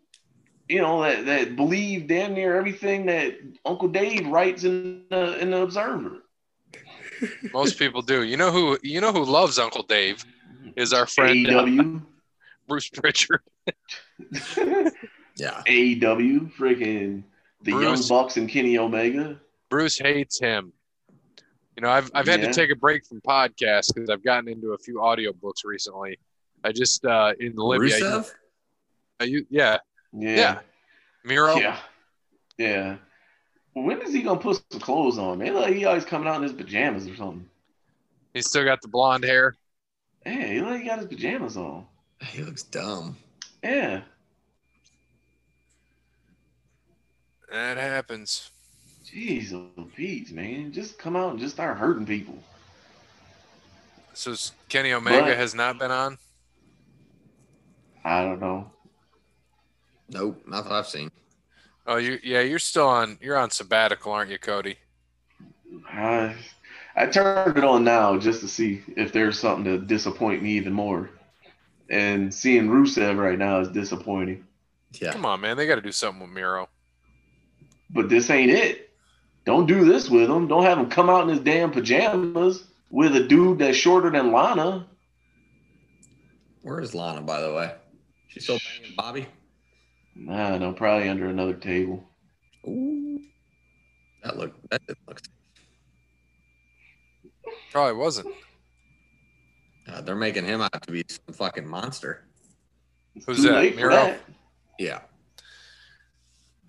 you 0.68 0.82
know, 0.82 1.02
that 1.02 1.26
that 1.26 1.54
believe 1.54 2.08
damn 2.08 2.34
near 2.34 2.56
everything 2.56 3.06
that 3.06 3.38
Uncle 3.64 3.86
Dave 3.86 4.26
writes 4.26 4.64
in 4.64 5.04
the 5.10 5.38
in 5.38 5.50
the 5.52 5.62
Observer. 5.62 6.24
Most 7.52 7.78
people 7.78 8.02
do. 8.02 8.24
You 8.24 8.36
know 8.36 8.50
who? 8.50 8.78
You 8.82 9.00
know 9.00 9.12
who 9.12 9.24
loves 9.24 9.60
Uncle 9.60 9.84
Dave 9.84 10.24
is 10.74 10.92
our 10.92 11.06
friend 11.06 11.46
uh, 11.46 11.64
AEW. 11.64 12.02
Bruce 12.66 12.88
Pritchard. 12.88 13.40
Yeah. 15.36 15.62
AEW, 15.66 16.52
freaking 16.54 17.22
the 17.62 17.72
Bruce. 17.72 18.08
Young 18.08 18.18
Bucks 18.22 18.36
and 18.36 18.48
Kenny 18.48 18.78
Omega. 18.78 19.40
Bruce 19.68 19.98
hates 19.98 20.38
him. 20.38 20.72
You 21.76 21.82
know, 21.82 21.90
I've 21.90 22.10
I've 22.14 22.26
had 22.26 22.40
Yeah. 22.40 22.48
to 22.48 22.54
take 22.54 22.70
a 22.70 22.76
break 22.76 23.04
from 23.04 23.20
podcasts 23.20 23.92
because 23.94 24.08
I've 24.10 24.24
gotten 24.24 24.48
into 24.48 24.72
a 24.72 24.78
few 24.78 24.96
audiobooks 24.96 25.64
recently. 25.64 26.18
I 26.64 26.72
just 26.72 27.04
uh 27.04 27.32
in 27.38 27.54
Libya. 27.56 27.98
Rusev? 28.00 28.30
I, 29.20 29.24
u- 29.24 29.46
yeah, 29.50 29.78
Yeah. 30.12 30.36
Yeah. 30.36 30.58
Miro. 31.24 31.56
Yeah. 31.56 31.78
Yeah. 32.58 32.96
When 33.74 34.00
is 34.00 34.12
he 34.12 34.22
gonna 34.22 34.40
put 34.40 34.62
some 34.70 34.80
clothes 34.80 35.18
on, 35.18 35.38
man? 35.38 35.54
Like 35.54 35.74
he 35.74 35.84
always 35.84 36.04
coming 36.06 36.28
out 36.28 36.36
in 36.36 36.42
his 36.44 36.52
pajamas 36.52 37.06
or 37.08 37.16
something. 37.16 37.48
He's 38.32 38.46
still 38.48 38.64
got 38.64 38.80
the 38.80 38.88
blonde 38.88 39.24
hair. 39.24 39.54
Yeah, 40.24 40.46
he 40.46 40.60
like 40.60 40.80
he 40.82 40.88
got 40.88 40.98
his 40.98 41.08
pajamas 41.08 41.56
on. 41.58 41.86
He 42.22 42.42
looks 42.42 42.62
dumb. 42.62 43.16
Yeah. 43.62 44.00
That 47.50 47.76
happens. 47.76 48.50
Jeez, 49.04 49.54
Pete, 49.94 50.32
man. 50.32 50.72
Just 50.72 50.98
come 50.98 51.14
out 51.16 51.30
and 51.30 51.38
just 51.40 51.54
start 51.54 51.76
hurting 51.78 52.06
people. 52.06 52.38
So 54.14 54.34
Kenny 54.68 54.92
Omega 54.92 55.26
But- 55.26 55.36
has 55.36 55.54
not 55.54 55.78
been 55.78 55.90
on. 55.90 56.18
I 58.04 58.22
don't 58.22 58.40
know. 58.40 58.70
Nope, 60.08 60.42
not 60.46 60.64
that 60.64 60.72
I've 60.72 60.86
seen. 60.86 61.10
Oh, 61.88 61.96
you 61.96 62.18
yeah, 62.22 62.40
you're 62.40 62.58
still 62.60 62.86
on. 62.88 63.18
You're 63.20 63.36
on 63.36 63.50
sabbatical, 63.50 64.12
aren't 64.12 64.30
you, 64.30 64.38
Cody? 64.38 64.76
I 65.88 66.34
I 66.96 67.06
turned 67.06 67.58
it 67.58 67.64
on 67.64 67.84
now 67.84 68.16
just 68.18 68.40
to 68.40 68.48
see 68.48 68.82
if 68.96 69.12
there's 69.12 69.38
something 69.38 69.64
to 69.64 69.78
disappoint 69.78 70.42
me 70.42 70.52
even 70.52 70.72
more. 70.72 71.10
And 71.90 72.32
seeing 72.32 72.68
Rusev 72.68 73.16
right 73.18 73.38
now 73.38 73.60
is 73.60 73.68
disappointing. 73.68 74.44
Yeah. 74.92 75.12
Come 75.12 75.26
on, 75.26 75.40
man. 75.40 75.56
They 75.56 75.66
got 75.66 75.76
to 75.76 75.80
do 75.80 75.92
something 75.92 76.22
with 76.22 76.30
Miro. 76.30 76.68
But 77.90 78.08
this 78.08 78.30
ain't 78.30 78.50
it. 78.50 78.90
Don't 79.44 79.66
do 79.66 79.84
this 79.84 80.10
with 80.10 80.28
him. 80.28 80.48
Don't 80.48 80.64
have 80.64 80.78
him 80.78 80.90
come 80.90 81.08
out 81.08 81.22
in 81.22 81.28
his 81.28 81.40
damn 81.40 81.70
pajamas 81.70 82.64
with 82.90 83.14
a 83.14 83.22
dude 83.26 83.58
that's 83.60 83.76
shorter 83.76 84.10
than 84.10 84.32
Lana. 84.32 84.86
Where 86.62 86.80
is 86.80 86.94
Lana, 86.94 87.20
by 87.20 87.40
the 87.40 87.52
way? 87.54 87.72
She's 88.28 88.42
still 88.42 88.58
banging 88.58 88.96
Bobby? 88.96 89.26
Nah, 90.16 90.58
no, 90.58 90.72
probably 90.72 91.08
under 91.08 91.28
another 91.28 91.54
table. 91.54 92.02
Ooh. 92.66 93.20
That 94.24 94.36
look 94.36 94.52
that 94.70 94.84
didn't 94.86 94.98
look 95.06 95.20
Probably 97.70 97.94
wasn't. 97.94 98.34
uh, 99.88 100.00
they're 100.00 100.16
making 100.16 100.44
him 100.44 100.60
out 100.60 100.82
to 100.82 100.90
be 100.90 101.04
some 101.08 101.34
fucking 101.34 101.66
monster. 101.66 102.24
Who's 103.26 103.36
too 103.36 103.42
that, 103.44 103.76
Miro? 103.76 103.90
that. 103.90 104.20
Yeah. 104.78 105.00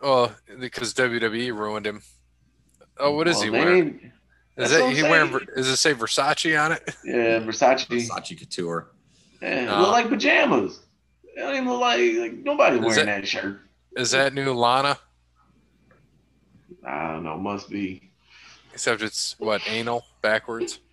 Oh, 0.01 0.33
because 0.59 0.93
WWE 0.93 1.53
ruined 1.55 1.85
him. 1.87 2.01
Oh, 2.97 3.11
what 3.11 3.27
is 3.27 3.37
Well, 3.37 3.43
he 3.45 3.49
wearing? 3.51 3.87
ain't- 3.87 4.01
Is 4.57 4.71
that 4.71 4.81
what 4.81 4.89
I'm 4.89 4.95
he 4.95 5.03
wearing? 5.03 5.31
saying. 5.31 5.45
Ver- 5.47 5.55
Does 5.55 5.67
it 5.69 5.77
say 5.77 5.93
Versace 5.93 6.63
on 6.65 6.71
it? 6.71 6.95
Yeah, 7.03 7.39
Versace. 7.39 7.87
Versace 7.87 8.37
Couture. 8.39 8.91
Yeah, 9.41 9.63
it 9.63 9.67
Oh. 9.69 9.81
look 9.81 9.91
like 9.91 10.09
pajamas. 10.09 10.79
It 11.23 11.39
don't 11.39 11.53
even 11.55 11.69
look 11.69 11.81
like, 11.81 11.99
like 12.17 12.33
nobody 12.33 12.77
wearing 12.79 12.95
that- 13.05 13.21
that 13.21 13.27
shirt. 13.27 13.61
Is 13.95 14.11
that 14.11 14.33
new 14.33 14.53
Lana? 14.53 14.97
I 16.85 17.11
don't 17.13 17.23
know. 17.23 17.37
Must 17.37 17.69
be. 17.69 18.11
Except 18.73 19.01
it's 19.01 19.35
what 19.39 19.61
anal 19.67 20.05
backwards. 20.21 20.79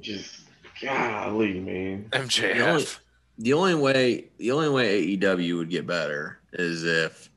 Just 0.00 0.42
golly, 0.82 1.60
man. 1.60 2.08
MJF. 2.12 2.98
The 3.38 3.52
only 3.52 3.74
way 3.74 4.24
the 4.38 4.50
only 4.50 4.68
way 4.68 5.16
AEW 5.16 5.58
would 5.58 5.70
get 5.70 5.86
better 5.86 6.38
is 6.52 6.84
if 6.84 7.30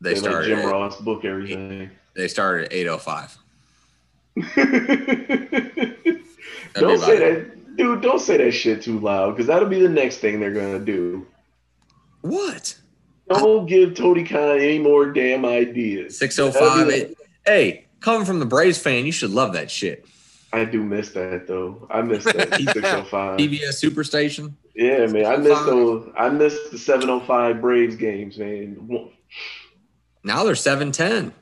they 0.00 0.14
They 0.14 0.20
started 0.20 0.46
Jim 0.48 0.66
Ross 0.66 1.00
book 1.00 1.24
everything. 1.24 1.90
they 2.14 2.28
started 2.28 2.66
at 2.66 2.72
805. 2.72 3.38
don't 6.74 7.00
say 7.00 7.18
that, 7.18 7.76
dude. 7.76 8.00
Don't 8.02 8.20
say 8.20 8.36
that 8.36 8.52
shit 8.52 8.82
too 8.82 9.00
loud, 9.00 9.32
because 9.32 9.48
that'll 9.48 9.68
be 9.68 9.80
the 9.80 9.88
next 9.88 10.18
thing 10.18 10.38
they're 10.38 10.52
gonna 10.52 10.78
do. 10.78 11.26
What? 12.20 12.76
Don't 13.28 13.66
give 13.66 13.94
Tony 13.94 14.24
Khan 14.24 14.58
any 14.58 14.78
more 14.78 15.12
damn 15.12 15.44
ideas. 15.44 16.18
605. 16.18 16.62
That'll 16.62 16.86
be 16.86 16.94
It, 16.94 17.16
hey, 17.44 17.86
coming 18.00 18.24
from 18.24 18.38
the 18.38 18.46
Braves 18.46 18.78
fan, 18.78 19.04
you 19.04 19.12
should 19.12 19.30
love 19.30 19.52
that 19.52 19.70
shit. 19.70 20.06
I 20.52 20.64
do 20.64 20.82
miss 20.82 21.10
that 21.10 21.46
though. 21.46 21.86
I 21.90 22.02
miss 22.02 22.24
that 22.32 22.54
605. 22.54 23.38
TBS 23.38 23.82
Superstation. 23.84 24.54
Yeah, 24.74 25.06
man. 25.06 25.26
I 25.26 25.36
miss 25.36 25.58
those. 25.60 26.10
I 26.16 26.28
miss 26.30 26.56
the 26.70 26.78
705 26.78 27.60
Braves 27.60 27.96
games, 27.96 28.38
man. 28.38 29.10
Now 30.24 30.44
they're 30.44 30.54
710. 30.54 31.32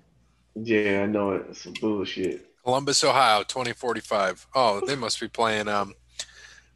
Yeah, 0.57 1.03
I 1.03 1.07
know 1.07 1.33
it. 1.33 1.47
It's 1.51 1.63
some 1.63 1.75
bullshit. 1.81 2.47
Columbus, 2.65 3.05
Ohio, 3.05 3.43
2045. 3.43 4.47
Oh, 4.55 4.81
they 4.87 4.97
must 4.97 5.21
be 5.21 5.29
playing. 5.29 5.69
Um, 5.69 5.95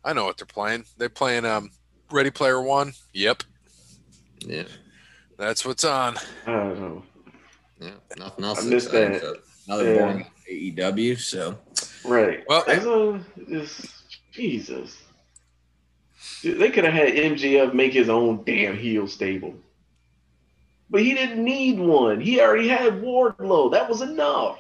I 0.05 0.13
know 0.13 0.25
what 0.25 0.37
they're 0.37 0.47
playing. 0.47 0.85
They're 0.99 1.09
playing 1.09 1.45
um, 1.45 1.71
Ready 2.11 2.31
Player 2.31 2.61
One. 2.63 2.93
Yep, 3.13 3.43
Yeah. 4.47 4.65
that's 5.39 5.65
what's 5.65 5.85
on. 5.85 6.17
I 6.47 6.53
don't 6.53 6.79
know. 6.81 7.03
Yeah. 7.81 7.91
Nothing 8.19 8.45
else. 8.45 8.65
I 8.65 8.69
missed 8.69 8.93
that. 8.93 9.41
Another 9.67 9.95
Yeah. 9.95 9.99
boring 9.99 10.27
AEW. 10.51 11.19
So 11.19 11.59
Right. 12.05 12.45
Well- 12.49 12.65
a, 12.67 13.21
just, 13.49 13.87
Jesus. 14.33 14.97
They 16.43 16.71
could 16.71 16.85
have 16.85 16.95
had 16.95 17.15
MJF 17.15 17.75
make 17.75 17.93
his 17.93 18.09
own 18.09 18.45
damn 18.45 18.77
heel 18.77 19.07
stable. 19.07 19.55
But 20.89 21.03
he 21.03 21.15
didn't 21.15 21.45
need 21.45 21.79
one. 21.79 22.21
He 22.21 22.41
already 22.41 22.69
had 22.69 22.95
Wardlow. 22.95 23.73
That 23.73 23.89
was 23.89 24.01
enough. 24.03 24.59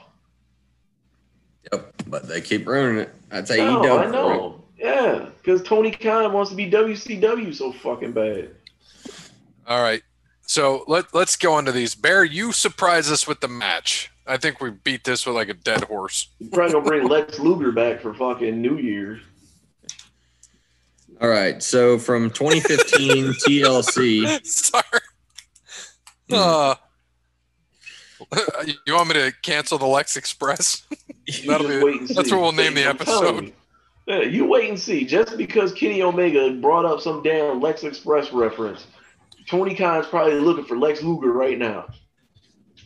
yep. 1.73 1.93
But 2.07 2.29
they 2.29 2.41
keep 2.41 2.67
ruining 2.67 3.03
it. 3.03 3.15
That's 3.31 3.51
No, 3.51 3.83
AEW. 3.83 4.07
I 4.07 4.11
know. 4.11 4.65
Yeah, 4.79 5.27
because 5.43 5.63
Tony 5.63 5.91
Khan 5.91 6.33
wants 6.33 6.51
to 6.51 6.57
be 6.57 6.71
WCW 6.71 7.55
so 7.55 7.73
fucking 7.73 8.13
bad. 8.13 8.51
All 9.67 9.83
right. 9.83 10.03
So 10.43 10.85
let 10.89 11.13
let's 11.15 11.37
go 11.37 11.59
into 11.59 11.71
these. 11.73 11.95
Bear, 11.95 12.25
you 12.25 12.53
surprise 12.53 13.11
us 13.11 13.27
with 13.27 13.41
the 13.41 13.49
match. 13.49 14.11
I 14.31 14.37
think 14.37 14.61
we 14.61 14.71
beat 14.71 15.03
this 15.03 15.27
with 15.27 15.35
like 15.35 15.49
a 15.49 15.55
dead 15.55 15.83
horse. 15.85 16.29
You're 16.39 16.51
probably 16.51 16.73
gonna 16.73 16.85
bring 16.85 17.09
Lex 17.09 17.41
Luger 17.41 17.73
back 17.73 18.01
for 18.01 18.15
fucking 18.15 18.63
New 18.63 18.79
Year's. 18.79 19.21
All 21.21 21.29
right. 21.29 21.61
So 21.61 21.99
from 21.99 22.31
2015 22.31 23.27
TLC. 23.47 24.47
Sorry. 24.47 24.85
Uh, 26.33 26.77
you 28.87 28.95
want 28.95 29.09
me 29.09 29.15
to 29.15 29.33
cancel 29.43 29.79
the 29.79 29.87
Lex 29.87 30.17
Express? 30.17 30.87
That'll 31.47 31.67
be- 31.67 31.83
wait 31.83 32.01
and 32.03 32.09
that's 32.11 32.31
what 32.31 32.41
we'll 32.41 32.53
name 32.53 32.75
the 32.75 32.85
episode. 32.85 33.47
you. 33.47 33.53
Yeah, 34.07 34.23
you 34.23 34.45
wait 34.47 34.69
and 34.69 34.79
see. 34.79 35.05
Just 35.05 35.37
because 35.37 35.73
Kenny 35.73 36.03
Omega 36.03 36.53
brought 36.53 36.85
up 36.85 37.01
some 37.01 37.23
damn 37.23 37.61
Lex 37.61 37.83
Express 37.83 38.33
reference, 38.33 38.87
Tony 39.49 39.75
Khan's 39.75 40.07
probably 40.07 40.35
looking 40.41 40.65
for 40.65 40.79
Lex 40.79 41.03
Luger 41.03 41.33
right 41.33 41.59
now. 41.59 41.87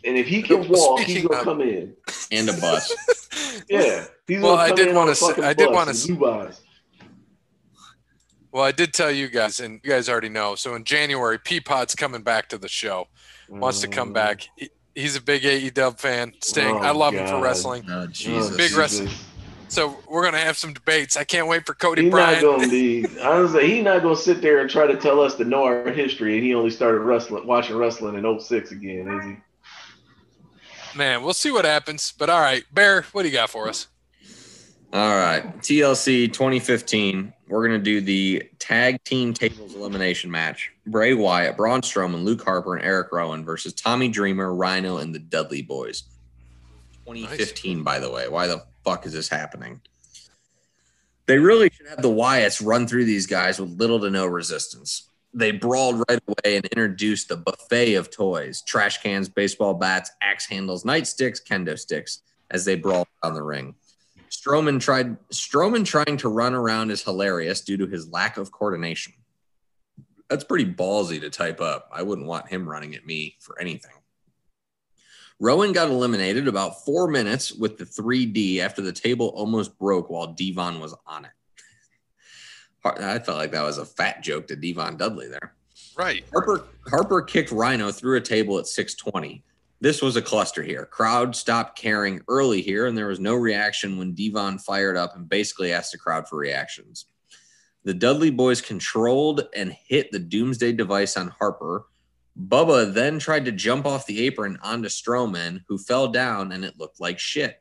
And 0.07 0.17
if 0.19 0.27
he 0.27 0.43
can 0.43 0.69
walk, 0.69 1.01
he's 1.01 1.07
Speaking 1.17 1.29
gonna 1.29 1.39
of- 1.41 1.45
come 1.45 1.61
in. 1.63 1.95
and 2.31 2.49
a 2.51 2.53
bus. 2.55 2.95
Yeah, 3.69 4.05
he's 4.29 4.43
Well, 4.43 4.57
I 4.57 4.71
did 4.73 4.89
in 4.89 4.95
wanna 4.95 5.15
say- 5.15 5.43
I 5.43 5.55
did 5.55 5.67
bus 5.69 5.75
wanna 5.75 5.91
in 5.91 5.97
s- 5.97 6.07
Dubai's. 6.07 6.61
Well, 8.53 8.63
I 8.65 8.73
did 8.73 8.93
tell 8.93 9.11
you 9.11 9.29
guys, 9.29 9.59
and 9.61 9.81
you 9.83 9.91
guys 9.91 10.09
already 10.09 10.29
know. 10.29 10.55
So 10.55 10.75
in 10.75 10.85
January, 10.85 11.39
Peapod's 11.39 11.95
coming 11.95 12.23
back 12.23 12.49
to 12.51 12.59
the 12.59 12.69
show. 12.69 13.09
Wants 13.49 13.81
to 13.81 13.89
come 13.89 14.11
Mm. 14.11 14.15
back. 14.15 14.43
He, 14.57 14.71
he's 14.95 15.17
a 15.17 15.21
big 15.23 15.45
AEW 15.45 15.99
fan. 15.99 16.33
Sting, 16.41 16.77
Oh, 16.77 16.79
I 16.79 16.93
love 16.93 17.15
him 17.15 17.27
for 17.27 17.41
wrestling. 17.41 17.85
Oh 17.89 18.03
Oh, 18.03 18.07
Jesus. 18.07 18.57
Big 18.57 18.73
wrestling. 18.77 19.11
So 19.69 19.99
we're 20.09 20.23
gonna 20.25 20.39
have 20.39 20.57
some 20.57 20.73
debates. 20.73 21.17
I 21.17 21.25
can't 21.25 21.49
wait 21.49 21.67
for 21.67 21.75
Cody 21.75 22.03
He's 22.05 22.13
not 22.13 22.17
Bryant. 22.41 22.43
gonna 22.43 22.69
be. 22.69 23.05
Honestly, 23.21 23.67
he's 23.75 23.85
not 23.85 24.03
gonna 24.03 24.15
sit 24.17 24.41
there 24.41 24.61
and 24.61 24.71
try 24.71 24.87
to 24.87 24.97
tell 24.97 25.21
us 25.21 25.35
to 25.37 25.45
know 25.45 25.65
our 25.65 25.91
history, 25.91 26.37
and 26.39 26.45
he 26.47 26.55
only 26.55 26.71
started 26.71 27.01
wrestling, 27.01 27.47
watching 27.47 27.77
wrestling 27.77 28.15
in 28.15 28.25
06 28.41 28.71
again, 28.71 29.09
is 29.09 29.25
he? 29.25 29.37
Man, 30.97 31.23
we'll 31.23 31.35
see 31.35 31.51
what 31.51 31.65
happens. 31.65 32.13
But 32.17 32.31
all 32.31 32.41
right, 32.41 32.65
Bear, 32.73 33.03
what 33.13 33.23
do 33.23 33.29
you 33.29 33.35
got 33.35 33.51
for 33.51 33.69
us? 33.69 33.89
All 34.93 35.17
right. 35.17 35.45
TLC 35.59 36.33
2015. 36.33 37.33
We're 37.49 37.67
to 37.69 37.79
do 37.79 38.01
the 38.01 38.49
tag 38.61 39.03
team 39.03 39.35
tables 39.35 39.75
elimination 39.75 40.31
match. 40.31 40.71
Bray 40.87 41.15
Wyatt, 41.15 41.57
Braun 41.57 41.81
Strowman, 41.81 42.23
Luke 42.23 42.45
Harper, 42.45 42.77
and 42.77 42.85
Eric 42.85 43.11
Rowan 43.11 43.45
versus 43.45 43.73
Tommy 43.73 44.09
Dreamer, 44.09 44.55
Rhino, 44.55 44.99
and 44.99 45.13
the 45.13 45.19
Dudley 45.19 45.63
Boys. 45.63 46.05
2015, 47.07 47.83
by 47.83 47.99
the 47.99 48.11
way. 48.11 48.29
Why 48.29 48.47
the 48.47 48.65
fuck 48.85 49.05
is 49.05 49.13
this 49.13 49.29
happening? 49.29 49.81
They 51.27 51.39
really 51.39 51.71
should 51.71 51.89
have 51.89 52.01
the 52.01 52.09
Wyatts 52.09 52.65
run 52.65 52.87
through 52.87 53.07
these 53.07 53.27
guys 53.27 53.59
with 53.59 53.79
little 53.79 53.99
to 54.01 54.11
no 54.11 54.27
resistance. 54.27 55.11
They 55.35 55.51
brawled 55.51 56.05
right 56.09 56.21
away 56.29 56.57
and 56.57 56.65
introduced 56.67 57.29
the 57.29 57.37
buffet 57.37 57.95
of 57.95 58.11
toys 58.11 58.63
trash 58.63 59.03
cans, 59.03 59.29
baseball 59.29 59.75
bats, 59.75 60.13
axe 60.23 60.47
handles, 60.47 60.85
nightsticks, 60.85 61.45
kendo 61.45 61.77
sticks 61.77 62.23
as 62.51 62.65
they 62.65 62.77
brawled 62.77 63.09
on 63.23 63.35
the 63.35 63.43
ring. 63.43 63.75
Strowman 64.31 64.81
tried 64.81 65.17
Strowman 65.31 65.85
trying 65.85 66.17
to 66.19 66.29
run 66.29 66.55
around 66.55 66.91
is 66.91 67.03
hilarious 67.03 67.61
due 67.63 67.77
to 67.77 67.87
his 67.87 68.09
lack 68.09 68.37
of 68.37 68.53
coordination. 68.53 69.13
that's 70.31 70.45
pretty 70.45 70.73
ballsy 70.73 71.21
to 71.21 71.31
type 71.31 71.61
up. 71.61 71.91
I 71.93 72.03
wouldn't 72.03 72.27
want 72.27 72.49
him 72.49 72.69
running 72.69 72.95
at 72.95 73.05
me 73.05 73.37
for 73.41 73.61
anything. 73.61 73.93
Rowan 75.41 75.73
got 75.73 75.91
eliminated 75.91 76.47
about 76.47 76.85
four 76.85 77.09
minutes 77.09 77.53
with 77.53 77.77
the 77.77 77.85
3D 77.85 78.59
after 78.59 78.81
the 78.81 78.93
table 78.93 79.29
almost 79.35 79.77
broke 79.79 80.09
while 80.09 80.29
Devon 80.29 80.81
was 80.81 80.95
on 81.07 81.25
it. 81.25 81.33
I 82.85 83.19
felt 83.19 83.39
like 83.39 83.53
that 83.53 83.63
was 83.63 83.79
a 83.79 83.87
fat 83.87 84.23
joke 84.23 84.47
to 84.49 84.57
Devon 84.57 84.97
Dudley 84.97 85.29
there. 85.29 85.55
Right. 85.97 86.25
Harper 86.33 86.65
Harper 86.89 87.23
kicked 87.23 87.51
Rhino 87.51 87.91
through 87.91 88.17
a 88.17 88.21
table 88.21 88.59
at 88.59 88.67
620. 88.67 89.43
This 89.81 90.03
was 90.03 90.17
a 90.17 90.23
cluster 90.23 90.63
here. 90.63 90.87
Crowd 90.87 91.37
stopped 91.37 91.79
caring 91.79 92.23
early 92.29 92.63
here, 92.63 92.87
and 92.87 92.97
there 92.97 93.09
was 93.09 93.21
no 93.21 93.35
reaction 93.35 93.99
when 93.99 94.15
Devon 94.15 94.59
fired 94.59 94.97
up 94.97 95.17
and 95.17 95.29
basically 95.29 95.73
asked 95.73 95.93
the 95.93 95.99
crowd 95.99 96.29
for 96.29 96.37
reactions. 96.37 97.07
The 97.85 97.95
Dudley 97.95 98.31
boys 98.31 98.63
controlled 98.63 99.47
and 99.55 99.73
hit 99.73 100.11
the 100.11 100.19
Doomsday 100.19 100.73
device 100.73 101.17
on 101.17 101.29
Harper. 101.29 101.87
Bubba 102.49 102.93
then 102.93 103.19
tried 103.19 103.45
to 103.45 103.53
jump 103.53 103.85
off 103.85 104.07
the 104.07 104.25
apron 104.27 104.59
onto 104.63 104.89
Strowman, 104.89 105.61
who 105.69 105.77
fell 105.77 106.09
down, 106.09 106.53
and 106.53 106.65
it 106.65 106.79
looked 106.79 107.01
like 107.01 107.19
shit. 107.19 107.61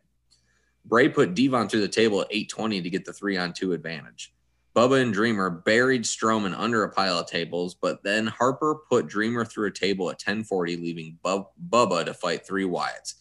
Bray 0.86 1.09
put 1.09 1.36
Devon 1.36 1.67
through 1.67 1.82
the 1.82 1.88
table 1.88 2.21
at 2.21 2.28
820 2.32 2.82
to 2.82 2.89
get 2.89 3.05
the 3.05 3.13
three 3.13 3.38
on 3.38 3.53
two 3.53 3.74
advantage. 3.74 4.34
Bubba 4.76 4.99
and 5.01 5.13
Dreamer 5.13 5.51
buried 5.51 6.03
Strowman 6.03 6.57
under 6.57 6.84
a 6.84 6.89
pile 6.89 7.19
of 7.19 7.28
tables, 7.28 7.76
but 7.76 8.03
then 8.03 8.26
Harper 8.26 8.76
put 8.89 9.05
Dreamer 9.05 9.45
through 9.45 9.67
a 9.67 9.71
table 9.71 10.09
at 10.09 10.13
1040, 10.13 10.78
leaving 10.78 11.19
Bub- 11.21 11.51
Bubba 11.69 12.05
to 12.05 12.13
fight 12.13 12.45
three 12.45 12.65
Wyatts. 12.65 13.13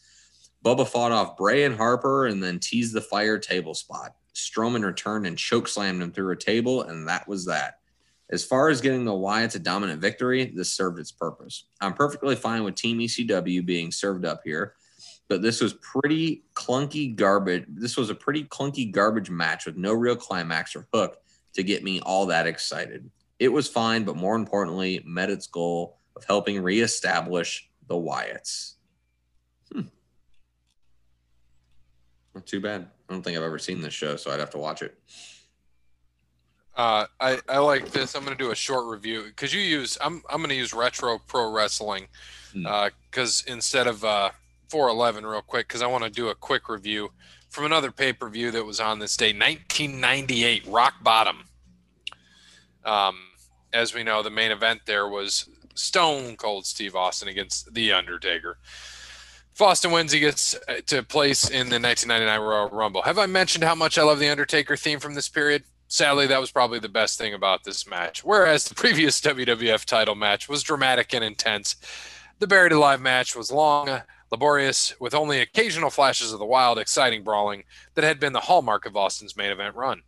Bubba 0.65 0.89
fought 0.89 1.13
off 1.13 1.37
Bray 1.37 1.65
and 1.65 1.77
Harper 1.77 2.27
and 2.27 2.43
then 2.43 2.59
teased 2.59 2.95
the 2.95 3.03
fire 3.03 3.39
table 3.39 3.75
spot. 3.75 4.15
Strowman 4.35 4.83
returned 4.83 5.27
and 5.27 5.37
chokeslammed 5.37 6.01
him 6.01 6.11
through 6.11 6.33
a 6.33 6.37
table, 6.37 6.83
and 6.83 7.07
that 7.09 7.29
was 7.29 7.45
that. 7.47 7.81
As 8.31 8.43
far 8.43 8.71
as 8.71 8.81
getting 8.81 9.05
the 9.05 9.13
Wyatts 9.13 9.57
a 9.57 9.59
dominant 9.59 10.01
victory, 10.01 10.47
this 10.57 10.73
served 10.73 10.99
its 10.99 11.13
purpose. 11.13 11.67
I'm 11.83 11.93
perfectly 11.93 12.35
fine 12.35 12.65
with 12.65 12.77
Team 12.77 12.99
ECW 12.99 13.67
being 13.67 13.93
served 13.93 14.25
up 14.25 14.41
here, 14.43 14.73
but 15.29 15.43
this 15.43 15.61
was 15.61 15.75
pretty 15.75 16.45
clunky 16.55 17.15
garbage. 17.15 17.67
This 17.69 17.99
was 17.99 18.09
a 18.09 18.15
pretty 18.15 18.45
clunky 18.45 18.91
garbage 18.91 19.29
match 19.29 19.67
with 19.67 19.77
no 19.77 19.93
real 19.93 20.17
climax 20.17 20.75
or 20.75 20.89
hook 20.95 21.19
to 21.55 21.63
get 21.63 21.83
me 21.85 22.01
all 22.01 22.27
that 22.27 22.47
excited. 22.47 23.11
It 23.39 23.49
was 23.49 23.69
fine, 23.69 24.05
but 24.05 24.17
more 24.17 24.37
importantly, 24.37 25.03
met 25.05 25.31
its 25.31 25.47
goal 25.47 25.99
of 26.17 26.25
helping 26.25 26.63
reestablish 26.63 27.69
the 27.89 27.95
Wyatts. 27.95 28.75
Hmm. 29.73 29.83
Not 32.35 32.47
too 32.47 32.61
bad. 32.61 32.89
I 33.09 33.13
don't 33.13 33.23
think 33.23 33.37
I've 33.37 33.43
ever 33.43 33.59
seen 33.59 33.81
this 33.81 33.95
show, 33.95 34.17
so 34.17 34.31
I'd 34.31 34.41
have 34.41 34.51
to 34.51 34.59
watch 34.59 34.83
it. 34.83 34.99
Uh, 36.75 37.07
I, 37.21 37.39
I 37.49 37.59
like 37.59 37.91
this. 37.91 38.15
I'm 38.15 38.25
going 38.25 38.37
to 38.37 38.43
do 38.43 38.51
a 38.51 38.55
short 38.55 38.87
review 38.87 39.25
because 39.25 39.53
you 39.53 39.61
use 39.61 39.99
I'm 40.01 40.23
I'm 40.31 40.39
going 40.39 40.49
to 40.49 40.55
use 40.55 40.73
retro 40.73 41.19
pro 41.27 41.53
wrestling 41.53 42.07
because 42.55 43.43
Hmm. 43.45 43.51
uh, 43.51 43.55
instead 43.55 43.87
of 43.87 44.05
uh, 44.05 44.31
411 44.69 45.27
real 45.27 45.43
quick 45.43 45.69
because 45.69 45.83
I 45.83 45.87
want 45.87 46.05
to 46.05 46.11
do 46.11 46.29
a 46.29 46.35
quick 46.35 46.69
review 46.71 47.11
from 47.53 47.67
another 47.67 47.93
pay 47.93 48.13
per 48.13 48.29
view 48.29 48.51
that 48.51 48.65
was 48.65 48.81
on 48.81 48.99
this 48.99 49.17
day 49.17 49.33
1998 49.33 50.67
Rock 50.67 50.95
Bottom. 51.03 51.45
Um, 52.85 53.19
as 53.73 53.95
we 53.95 54.03
know, 54.03 54.23
the 54.23 54.31
main 54.31 54.51
event 54.51 54.81
there 54.87 55.07
was 55.07 55.49
Stone 55.75 56.37
Cold 56.37 56.67
Steve 56.67 56.97
Austin 56.97 57.29
against 57.29 57.73
The 57.75 57.93
Undertaker. 57.93 58.59
Austin 59.61 59.93
wins, 59.93 60.11
he 60.11 60.19
gets 60.19 60.57
uh, 60.67 60.81
to 60.87 61.05
place 61.05 61.45
in 61.45 61.69
the 61.69 61.79
1999 61.79 62.41
Royal 62.41 62.69
Rumble. 62.71 63.03
Have 63.03 63.19
I 63.19 63.27
mentioned 63.27 63.63
how 63.63 63.77
much 63.77 63.97
I 63.97 64.03
love 64.03 64.19
the 64.19 64.29
Undertaker 64.29 64.77
theme 64.77 64.99
from 64.99 65.15
this 65.15 65.29
period? 65.29 65.63
Sadly, 65.87 66.27
that 66.27 66.41
was 66.41 66.51
probably 66.51 66.79
the 66.81 66.89
best 66.89 67.17
thing 67.17 67.35
about 67.35 67.63
this 67.63 67.87
match. 67.87 68.25
Whereas 68.25 68.65
the 68.65 68.75
previous 68.75 69.21
WWF 69.21 69.85
title 69.85 70.15
match 70.15 70.49
was 70.49 70.63
dramatic 70.63 71.15
and 71.15 71.23
intense, 71.23 71.77
the 72.41 72.47
Buried 72.49 72.73
Alive 72.73 73.01
match 73.01 73.37
was 73.37 73.53
long, 73.53 74.03
laborious, 74.33 74.99
with 74.99 75.15
only 75.15 75.41
occasional 75.41 75.91
flashes 75.91 76.33
of 76.33 76.39
the 76.39 76.47
wild, 76.47 76.79
exciting 76.79 77.23
brawling 77.23 77.65
that 77.95 78.03
had 78.03 78.19
been 78.19 78.33
the 78.33 78.41
hallmark 78.41 78.87
of 78.87 78.97
Austin's 78.97 79.37
main 79.37 79.53
event 79.53 79.77
run. 79.77 80.03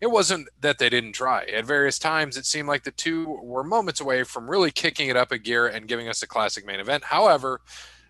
It 0.00 0.06
wasn't 0.06 0.48
that 0.60 0.78
they 0.78 0.88
didn't 0.88 1.14
try. 1.14 1.44
At 1.46 1.64
various 1.64 1.98
times, 1.98 2.36
it 2.36 2.46
seemed 2.46 2.68
like 2.68 2.84
the 2.84 2.92
two 2.92 3.40
were 3.42 3.64
moments 3.64 4.00
away 4.00 4.22
from 4.22 4.48
really 4.48 4.70
kicking 4.70 5.08
it 5.08 5.16
up 5.16 5.32
a 5.32 5.38
gear 5.38 5.66
and 5.66 5.88
giving 5.88 6.08
us 6.08 6.22
a 6.22 6.28
classic 6.28 6.64
main 6.64 6.78
event. 6.78 7.04
However, 7.04 7.60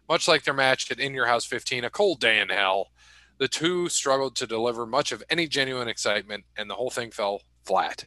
much 0.06 0.28
like 0.28 0.44
their 0.44 0.52
match 0.52 0.90
at 0.90 1.00
In 1.00 1.14
Your 1.14 1.26
House 1.26 1.46
15, 1.46 1.84
A 1.84 1.90
Cold 1.90 2.20
Day 2.20 2.40
in 2.40 2.50
Hell, 2.50 2.90
the 3.38 3.48
two 3.48 3.88
struggled 3.88 4.36
to 4.36 4.46
deliver 4.46 4.84
much 4.84 5.12
of 5.12 5.24
any 5.30 5.46
genuine 5.48 5.88
excitement, 5.88 6.44
and 6.58 6.68
the 6.68 6.74
whole 6.74 6.90
thing 6.90 7.10
fell 7.10 7.40
flat. 7.64 8.04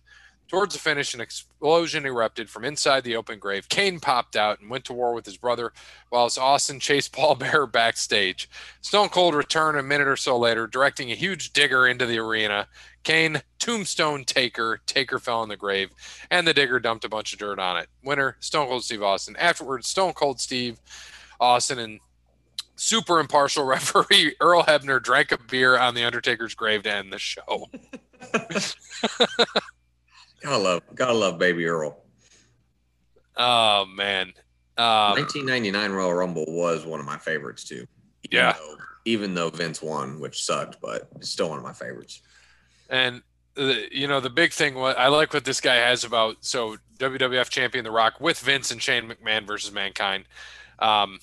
Towards 0.47 0.73
the 0.73 0.79
finish, 0.79 1.13
an 1.13 1.19
explosion 1.19 2.05
erupted 2.05 2.49
from 2.49 2.63
inside 2.63 3.03
the 3.03 3.17
open 3.17 3.37
grave. 3.37 3.67
Kane 3.67 3.99
popped 3.99 4.37
out 4.37 4.61
and 4.61 4.69
went 4.69 4.85
to 4.85 4.93
war 4.93 5.13
with 5.13 5.25
his 5.25 5.35
brother, 5.35 5.73
whilst 6.09 6.39
Austin 6.39 6.79
chased 6.79 7.11
Paul 7.13 7.35
Bearer 7.35 7.67
backstage. 7.67 8.49
Stone 8.79 9.09
Cold 9.09 9.35
returned 9.35 9.77
a 9.77 9.83
minute 9.83 10.07
or 10.07 10.15
so 10.15 10.37
later, 10.37 10.65
directing 10.65 11.11
a 11.11 11.15
huge 11.15 11.51
digger 11.51 11.85
into 11.85 12.05
the 12.05 12.19
arena. 12.19 12.67
Kane, 13.03 13.41
tombstone 13.59 14.23
Taker, 14.23 14.79
Taker 14.85 15.19
fell 15.19 15.43
in 15.43 15.49
the 15.49 15.57
grave, 15.57 15.91
and 16.31 16.47
the 16.47 16.53
digger 16.53 16.79
dumped 16.79 17.05
a 17.05 17.09
bunch 17.09 17.33
of 17.33 17.39
dirt 17.39 17.59
on 17.59 17.77
it. 17.77 17.87
Winner, 18.03 18.37
Stone 18.39 18.67
Cold 18.67 18.83
Steve 18.83 19.03
Austin. 19.03 19.35
Afterwards, 19.37 19.87
Stone 19.87 20.13
Cold 20.13 20.39
Steve 20.39 20.79
Austin 21.39 21.79
and 21.79 21.99
super 22.77 23.19
impartial 23.19 23.63
referee 23.65 24.35
Earl 24.39 24.63
Hebner 24.63 25.01
drank 25.01 25.31
a 25.33 25.37
beer 25.37 25.77
on 25.77 25.93
the 25.93 26.05
Undertaker's 26.05 26.55
grave 26.55 26.83
to 26.83 26.93
end 26.93 27.11
the 27.11 27.19
show. 27.19 27.67
Gotta 30.41 30.57
love, 30.57 30.81
gotta 30.95 31.13
love 31.13 31.37
Baby 31.39 31.65
Earl. 31.65 32.03
Oh 33.35 33.85
man. 33.85 34.33
Um, 34.77 35.15
1999 35.17 35.91
Royal 35.91 36.13
Rumble 36.13 36.45
was 36.47 36.85
one 36.85 36.99
of 36.99 37.05
my 37.05 37.17
favorites 37.17 37.63
too. 37.63 37.87
Even 38.23 38.37
Yeah. 38.37 38.53
though- 38.53 38.77
even 39.05 39.33
though 39.33 39.49
Vince 39.49 39.81
won, 39.81 40.19
which 40.19 40.43
sucked, 40.43 40.81
but 40.81 41.07
it's 41.15 41.29
still 41.29 41.49
one 41.49 41.57
of 41.57 41.63
my 41.63 41.73
favorites. 41.73 42.21
and 42.89 43.21
the, 43.55 43.87
you 43.91 44.07
know 44.07 44.19
the 44.19 44.29
big 44.29 44.51
thing 44.53 44.75
what 44.75 44.97
I 44.99 45.07
like 45.07 45.33
what 45.33 45.43
this 45.45 45.59
guy 45.59 45.75
has 45.75 46.03
about 46.03 46.37
so 46.45 46.77
WWF 46.99 47.49
champion 47.49 47.83
The 47.83 47.91
Rock 47.91 48.19
with 48.21 48.37
Vince 48.39 48.69
and 48.71 48.81
Shane 48.81 49.09
McMahon 49.09 49.47
versus 49.47 49.71
Mankind. 49.71 50.25
Um, 50.79 51.19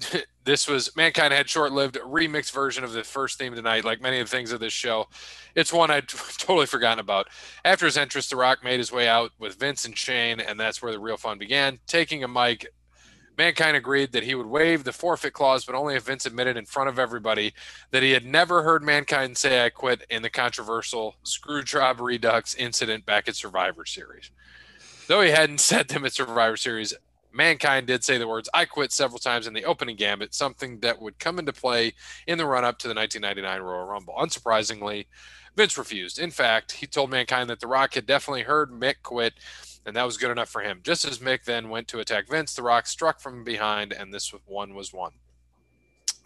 this 0.44 0.68
was 0.68 0.94
Mankind 0.96 1.32
had 1.32 1.48
short-lived 1.48 1.96
remix 1.96 2.52
version 2.52 2.84
of 2.84 2.92
the 2.92 3.02
first 3.02 3.38
theme 3.38 3.54
tonight, 3.54 3.84
like 3.84 4.00
many 4.00 4.20
of 4.20 4.28
the 4.28 4.36
things 4.36 4.52
of 4.52 4.60
this 4.60 4.72
show. 4.72 5.08
It's 5.54 5.72
one 5.72 5.90
I'd 5.90 6.08
totally 6.38 6.66
forgotten 6.66 6.98
about. 6.98 7.28
After 7.64 7.86
his 7.86 7.96
entrance, 7.96 8.28
The 8.28 8.36
Rock 8.36 8.62
made 8.62 8.78
his 8.78 8.92
way 8.92 9.08
out 9.08 9.32
with 9.38 9.56
Vince 9.56 9.84
and 9.84 9.96
Shane, 9.96 10.40
and 10.40 10.58
that's 10.60 10.82
where 10.82 10.92
the 10.92 10.98
real 10.98 11.16
fun 11.16 11.38
began. 11.38 11.78
Taking 11.86 12.22
a 12.22 12.28
mic, 12.28 12.66
Mankind 13.36 13.76
agreed 13.76 14.12
that 14.12 14.22
he 14.22 14.34
would 14.34 14.46
waive 14.46 14.84
the 14.84 14.92
forfeit 14.92 15.32
clause, 15.32 15.64
but 15.64 15.74
only 15.74 15.96
if 15.96 16.04
Vince 16.04 16.26
admitted 16.26 16.56
in 16.56 16.66
front 16.66 16.88
of 16.88 16.98
everybody 16.98 17.54
that 17.90 18.02
he 18.02 18.12
had 18.12 18.24
never 18.24 18.62
heard 18.62 18.82
Mankind 18.82 19.36
say 19.36 19.64
I 19.64 19.70
quit 19.70 20.04
in 20.10 20.22
the 20.22 20.30
controversial 20.30 21.16
Screwjob 21.24 22.00
Redux 22.00 22.54
incident 22.54 23.06
back 23.06 23.28
at 23.28 23.36
Survivor 23.36 23.84
Series. 23.86 24.30
Though 25.08 25.22
he 25.22 25.30
hadn't 25.30 25.58
said 25.60 25.88
them 25.88 26.04
at 26.04 26.12
Survivor 26.12 26.56
Series, 26.56 26.94
Mankind 27.34 27.88
did 27.88 28.04
say 28.04 28.16
the 28.16 28.28
words 28.28 28.48
I 28.54 28.64
quit 28.64 28.92
several 28.92 29.18
times 29.18 29.48
in 29.48 29.54
the 29.54 29.64
opening 29.64 29.96
gambit, 29.96 30.34
something 30.34 30.78
that 30.80 31.02
would 31.02 31.18
come 31.18 31.40
into 31.40 31.52
play 31.52 31.94
in 32.28 32.38
the 32.38 32.46
run 32.46 32.64
up 32.64 32.78
to 32.78 32.88
the 32.88 32.94
1999 32.94 33.60
Royal 33.60 33.86
Rumble. 33.86 34.14
Unsurprisingly, 34.14 35.06
Vince 35.56 35.76
refused. 35.76 36.20
In 36.20 36.30
fact, 36.30 36.72
he 36.72 36.86
told 36.86 37.10
Mankind 37.10 37.50
that 37.50 37.58
The 37.58 37.66
Rock 37.66 37.94
had 37.94 38.06
definitely 38.06 38.42
heard 38.42 38.70
Mick 38.70 38.96
quit, 39.02 39.34
and 39.84 39.96
that 39.96 40.04
was 40.06 40.16
good 40.16 40.30
enough 40.30 40.48
for 40.48 40.62
him. 40.62 40.80
Just 40.84 41.04
as 41.04 41.18
Mick 41.18 41.44
then 41.44 41.70
went 41.70 41.88
to 41.88 41.98
attack 41.98 42.28
Vince, 42.28 42.54
The 42.54 42.62
Rock 42.62 42.86
struck 42.86 43.20
from 43.20 43.42
behind, 43.42 43.92
and 43.92 44.14
this 44.14 44.32
one 44.46 44.74
was 44.74 44.92
won. 44.92 45.12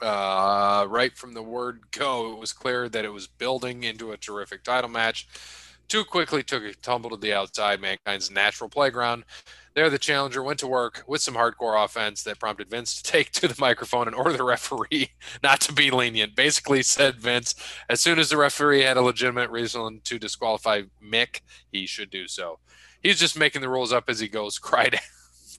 Uh, 0.02 0.86
right 0.88 1.16
from 1.16 1.32
the 1.32 1.42
word 1.42 1.80
go, 1.90 2.32
it 2.32 2.38
was 2.38 2.52
clear 2.52 2.88
that 2.88 3.04
it 3.04 3.12
was 3.12 3.26
building 3.26 3.82
into 3.82 4.12
a 4.12 4.16
terrific 4.16 4.62
title 4.62 4.90
match. 4.90 5.26
Too 5.88 6.04
quickly 6.04 6.42
took 6.42 6.62
a 6.62 6.74
tumble 6.74 7.10
to 7.10 7.16
the 7.16 7.32
outside, 7.32 7.80
Mankind's 7.80 8.30
natural 8.30 8.68
playground. 8.68 9.24
There, 9.78 9.88
the 9.88 9.96
challenger 9.96 10.42
went 10.42 10.58
to 10.58 10.66
work 10.66 11.04
with 11.06 11.20
some 11.20 11.36
hardcore 11.36 11.84
offense 11.84 12.24
that 12.24 12.40
prompted 12.40 12.68
Vince 12.68 13.00
to 13.00 13.02
take 13.12 13.30
to 13.30 13.46
the 13.46 13.54
microphone 13.60 14.08
and 14.08 14.16
order 14.16 14.36
the 14.36 14.42
referee 14.42 15.10
not 15.44 15.60
to 15.60 15.72
be 15.72 15.92
lenient. 15.92 16.34
Basically, 16.34 16.82
said 16.82 17.20
Vince, 17.20 17.54
as 17.88 18.00
soon 18.00 18.18
as 18.18 18.28
the 18.28 18.36
referee 18.36 18.82
had 18.82 18.96
a 18.96 19.02
legitimate 19.02 19.50
reason 19.50 20.00
to 20.02 20.18
disqualify 20.18 20.82
Mick, 21.00 21.42
he 21.70 21.86
should 21.86 22.10
do 22.10 22.26
so. 22.26 22.58
He's 23.00 23.20
just 23.20 23.38
making 23.38 23.62
the 23.62 23.68
rules 23.68 23.92
up 23.92 24.06
as 24.08 24.18
he 24.18 24.26
goes, 24.26 24.58
cried 24.58 24.98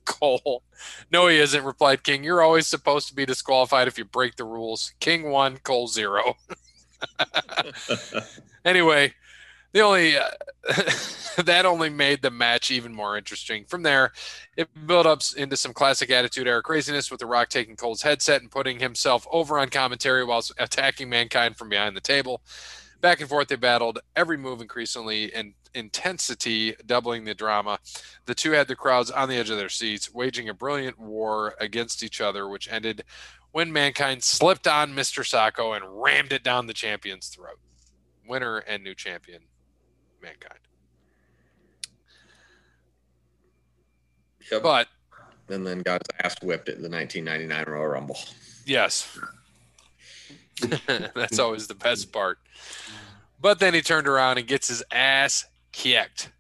Cole. 0.04 0.64
No, 1.10 1.28
he 1.28 1.38
isn't, 1.38 1.64
replied 1.64 2.04
King. 2.04 2.26
You're 2.26 2.42
always 2.42 2.68
supposed 2.68 3.08
to 3.08 3.16
be 3.16 3.26
disqualified 3.26 3.88
if 3.88 3.98
you 3.98 4.04
break 4.04 4.36
the 4.36 4.44
rules. 4.44 4.92
King 5.00 5.32
one, 5.32 5.60
Cole 5.60 5.88
zero. 5.88 6.36
anyway, 8.66 9.14
the 9.72 9.82
only 9.82 10.18
uh, 10.18 10.30
that 11.44 11.66
only 11.66 11.90
made 11.90 12.22
the 12.22 12.32
match 12.32 12.72
even 12.72 12.94
more 12.94 13.18
interesting. 13.18 13.66
From 13.66 13.84
there, 13.84 14.12
it 14.58 14.70
built 14.88 15.06
up 15.06 15.22
into 15.38 15.58
some 15.58 15.74
classic 15.74 16.10
Attitude 16.10 16.48
Era 16.48 16.62
craziness 16.62 17.10
with 17.12 17.20
The 17.20 17.26
Rock 17.26 17.50
taking 17.50 17.76
Cole's 17.76 18.02
headset 18.02 18.42
and 18.42 18.52
putting 18.52 18.80
himself 18.80 19.26
over 19.32 19.60
on 19.60 19.70
commentary 19.70 20.24
whilst 20.24 20.52
attacking 20.58 21.10
Mankind 21.10 21.58
from 21.58 21.70
behind 21.70 21.96
the 21.96 22.02
table. 22.02 22.42
Back 23.02 23.22
and 23.22 23.30
forth, 23.30 23.48
they 23.48 23.56
battled 23.56 24.00
every 24.16 24.38
move 24.38 24.60
increasingly 24.62 25.34
in 25.34 25.54
intensity, 25.74 26.76
doubling 26.86 27.24
the 27.24 27.34
drama. 27.34 27.80
The 28.26 28.36
two 28.36 28.52
had 28.52 28.68
the 28.68 28.76
crowds 28.76 29.12
on 29.12 29.30
the 29.30 29.36
edge 29.36 29.50
of 29.50 29.58
their 29.58 29.70
seats, 29.70 30.14
waging 30.14 30.50
a 30.50 30.54
brilliant 30.54 31.00
war 31.00 31.56
against 31.60 32.04
each 32.04 32.20
other, 32.20 32.50
which 32.50 32.70
ended 32.70 33.04
when 33.52 33.72
Mankind 33.72 34.24
slipped 34.24 34.68
on 34.68 34.94
Mr. 34.94 35.24
Socko 35.24 35.76
and 35.76 36.02
rammed 36.02 36.34
it 36.34 36.44
down 36.44 36.68
the 36.68 36.74
champion's 36.74 37.28
throat. 37.28 37.60
Winner 38.28 38.58
and 38.58 38.84
new 38.84 38.94
champion, 38.94 39.44
Mankind. 40.22 40.60
Yep. 44.52 44.64
But 44.64 44.88
and 45.50 45.66
then 45.66 45.80
got 45.80 46.02
his 46.02 46.20
ass 46.24 46.36
whipped 46.44 46.70
at 46.70 46.82
the 46.82 46.90
1999 46.90 47.74
Royal 47.74 47.88
Rumble. 47.88 48.18
Yes. 48.66 49.18
That's 50.88 51.40
always 51.40 51.68
the 51.68 51.76
best 51.76 52.12
part. 52.12 52.38
But 53.42 53.60
then 53.60 53.74
he 53.74 53.82
turned 53.82 54.08
around 54.08 54.38
and 54.38 54.48
gets 54.48 54.68
his 54.68 54.84
ass 54.92 55.46
kicked. 55.72 56.32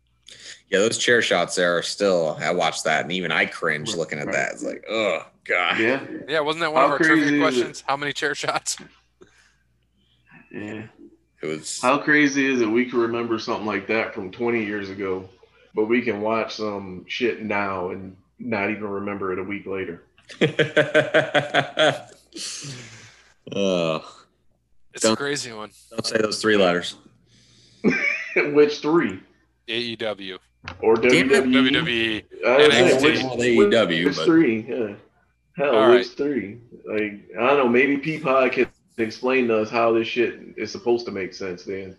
Yeah, 0.70 0.80
those 0.80 0.98
chair 0.98 1.22
shots 1.22 1.56
there 1.56 1.78
are 1.78 1.82
still. 1.82 2.38
I 2.40 2.52
watched 2.52 2.84
that, 2.84 3.02
and 3.02 3.12
even 3.12 3.32
I 3.32 3.46
cringe 3.46 3.96
looking 3.96 4.20
at 4.20 4.32
that. 4.32 4.52
It's 4.54 4.64
like, 4.64 4.84
oh 4.90 5.26
god. 5.46 5.80
Yeah, 5.80 6.04
Yeah, 6.28 6.42
wasn't 6.42 6.62
that 6.62 6.74
one 6.74 6.82
How 6.82 6.86
of 6.88 6.92
our 6.94 6.98
trivia 7.00 7.40
questions? 7.40 7.84
How 7.88 7.98
many 7.98 8.14
chair 8.14 8.36
shots? 8.36 8.78
yeah. 10.52 10.84
It 11.42 11.48
was. 11.48 11.80
How 11.82 11.98
crazy 11.98 12.46
is 12.52 12.62
it 12.62 12.66
we 12.70 12.86
can 12.86 13.00
remember 13.00 13.40
something 13.40 13.66
like 13.66 13.88
that 13.88 14.14
from 14.14 14.30
20 14.32 14.64
years 14.66 14.90
ago, 14.90 15.30
but 15.74 15.86
we 15.86 16.02
can 16.02 16.22
watch 16.22 16.56
some 16.56 17.06
shit 17.08 17.42
now 17.42 17.90
and 17.90 18.16
not 18.40 18.70
even 18.70 18.84
remember 18.88 19.32
it 19.34 19.40
a 19.40 19.44
week 19.44 19.66
later? 19.66 20.04
oh, 23.56 24.16
It's 24.94 25.04
a 25.04 25.08
Don't- 25.08 25.18
crazy 25.18 25.52
one. 25.52 25.72
don't 25.92 26.06
say 26.06 26.18
those 26.18 26.42
three 26.42 26.58
letters. 26.58 26.96
Which 28.36 28.80
three? 28.80 29.20
AEW, 29.68 30.38
Or 30.82 30.96
Damn 30.96 31.30
WWE? 31.30 31.54
WWE. 31.74 32.24
I 32.46 32.58
was 32.58 32.68
NXT. 32.68 32.72
saying, 33.00 33.04
which, 33.04 33.24
Well, 33.24 33.38
the 33.38 33.76
AEW, 33.78 34.06
which 34.06 34.16
but- 34.18 34.26
three? 34.26 34.62
Yeah. 34.68 34.94
Hell, 35.58 35.76
All 35.76 35.90
which 35.92 36.08
three? 36.10 36.60
Like, 36.86 37.22
I 37.38 37.48
don't 37.48 37.58
know. 37.58 37.68
Maybe 37.70 37.98
Peapod 37.98 38.52
can 38.54 38.68
explain 39.04 39.47
to 39.47 39.58
us 39.60 39.70
how 39.70 39.91
this 39.93 40.08
shit 40.08 40.39
is 40.58 40.72
supposed 40.72 41.06
to 41.06 41.12
make 41.12 41.34
sense 41.34 41.64
then. 41.64 41.95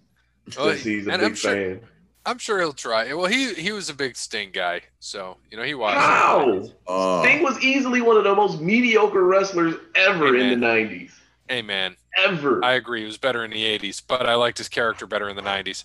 Well, 0.57 0.71
Since 0.71 0.83
he's 0.85 1.07
a 1.07 1.11
and 1.13 1.21
big 1.21 1.29
I'm 1.31 1.35
sure- 1.35 1.53
fan. 1.55 1.81
I'm 2.27 2.37
sure 2.39 2.59
he'll 2.59 2.75
try. 2.75 3.15
Well, 3.15 3.27
he 3.27 3.55
he 3.55 3.73
was 3.73 3.89
a 3.89 3.95
big 3.95 4.15
Sting 4.15 4.51
guy, 4.53 4.83
so 4.99 5.39
you 5.51 5.57
know 5.57 5.63
he 5.63 5.73
watched. 5.75 5.97
it. 5.97 6.01
How? 6.01 6.69
Oh, 6.87 7.23
Sting 7.25 7.43
was 7.43 7.59
easily 7.65 8.03
one 8.03 8.19
of 8.19 8.25
the 8.25 8.35
most 8.35 8.61
mediocre 8.61 9.25
wrestlers 9.25 9.75
ever 9.95 10.35
Hey, 10.37 10.53
in 10.53 10.61
the 10.61 10.67
90s. 10.67 11.13
Hey 11.49 11.63
man, 11.63 11.97
Ever. 12.19 12.63
I 12.63 12.75
agree. 12.75 13.01
He 13.01 13.07
was 13.07 13.17
better 13.17 13.43
in 13.45 13.51
the 13.51 13.65
'80s, 13.65 14.03
but 14.07 14.27
I 14.27 14.35
liked 14.35 14.59
his 14.59 14.69
character 14.69 15.07
better 15.07 15.29
in 15.31 15.35
the 15.37 15.43
'90s. 15.43 15.85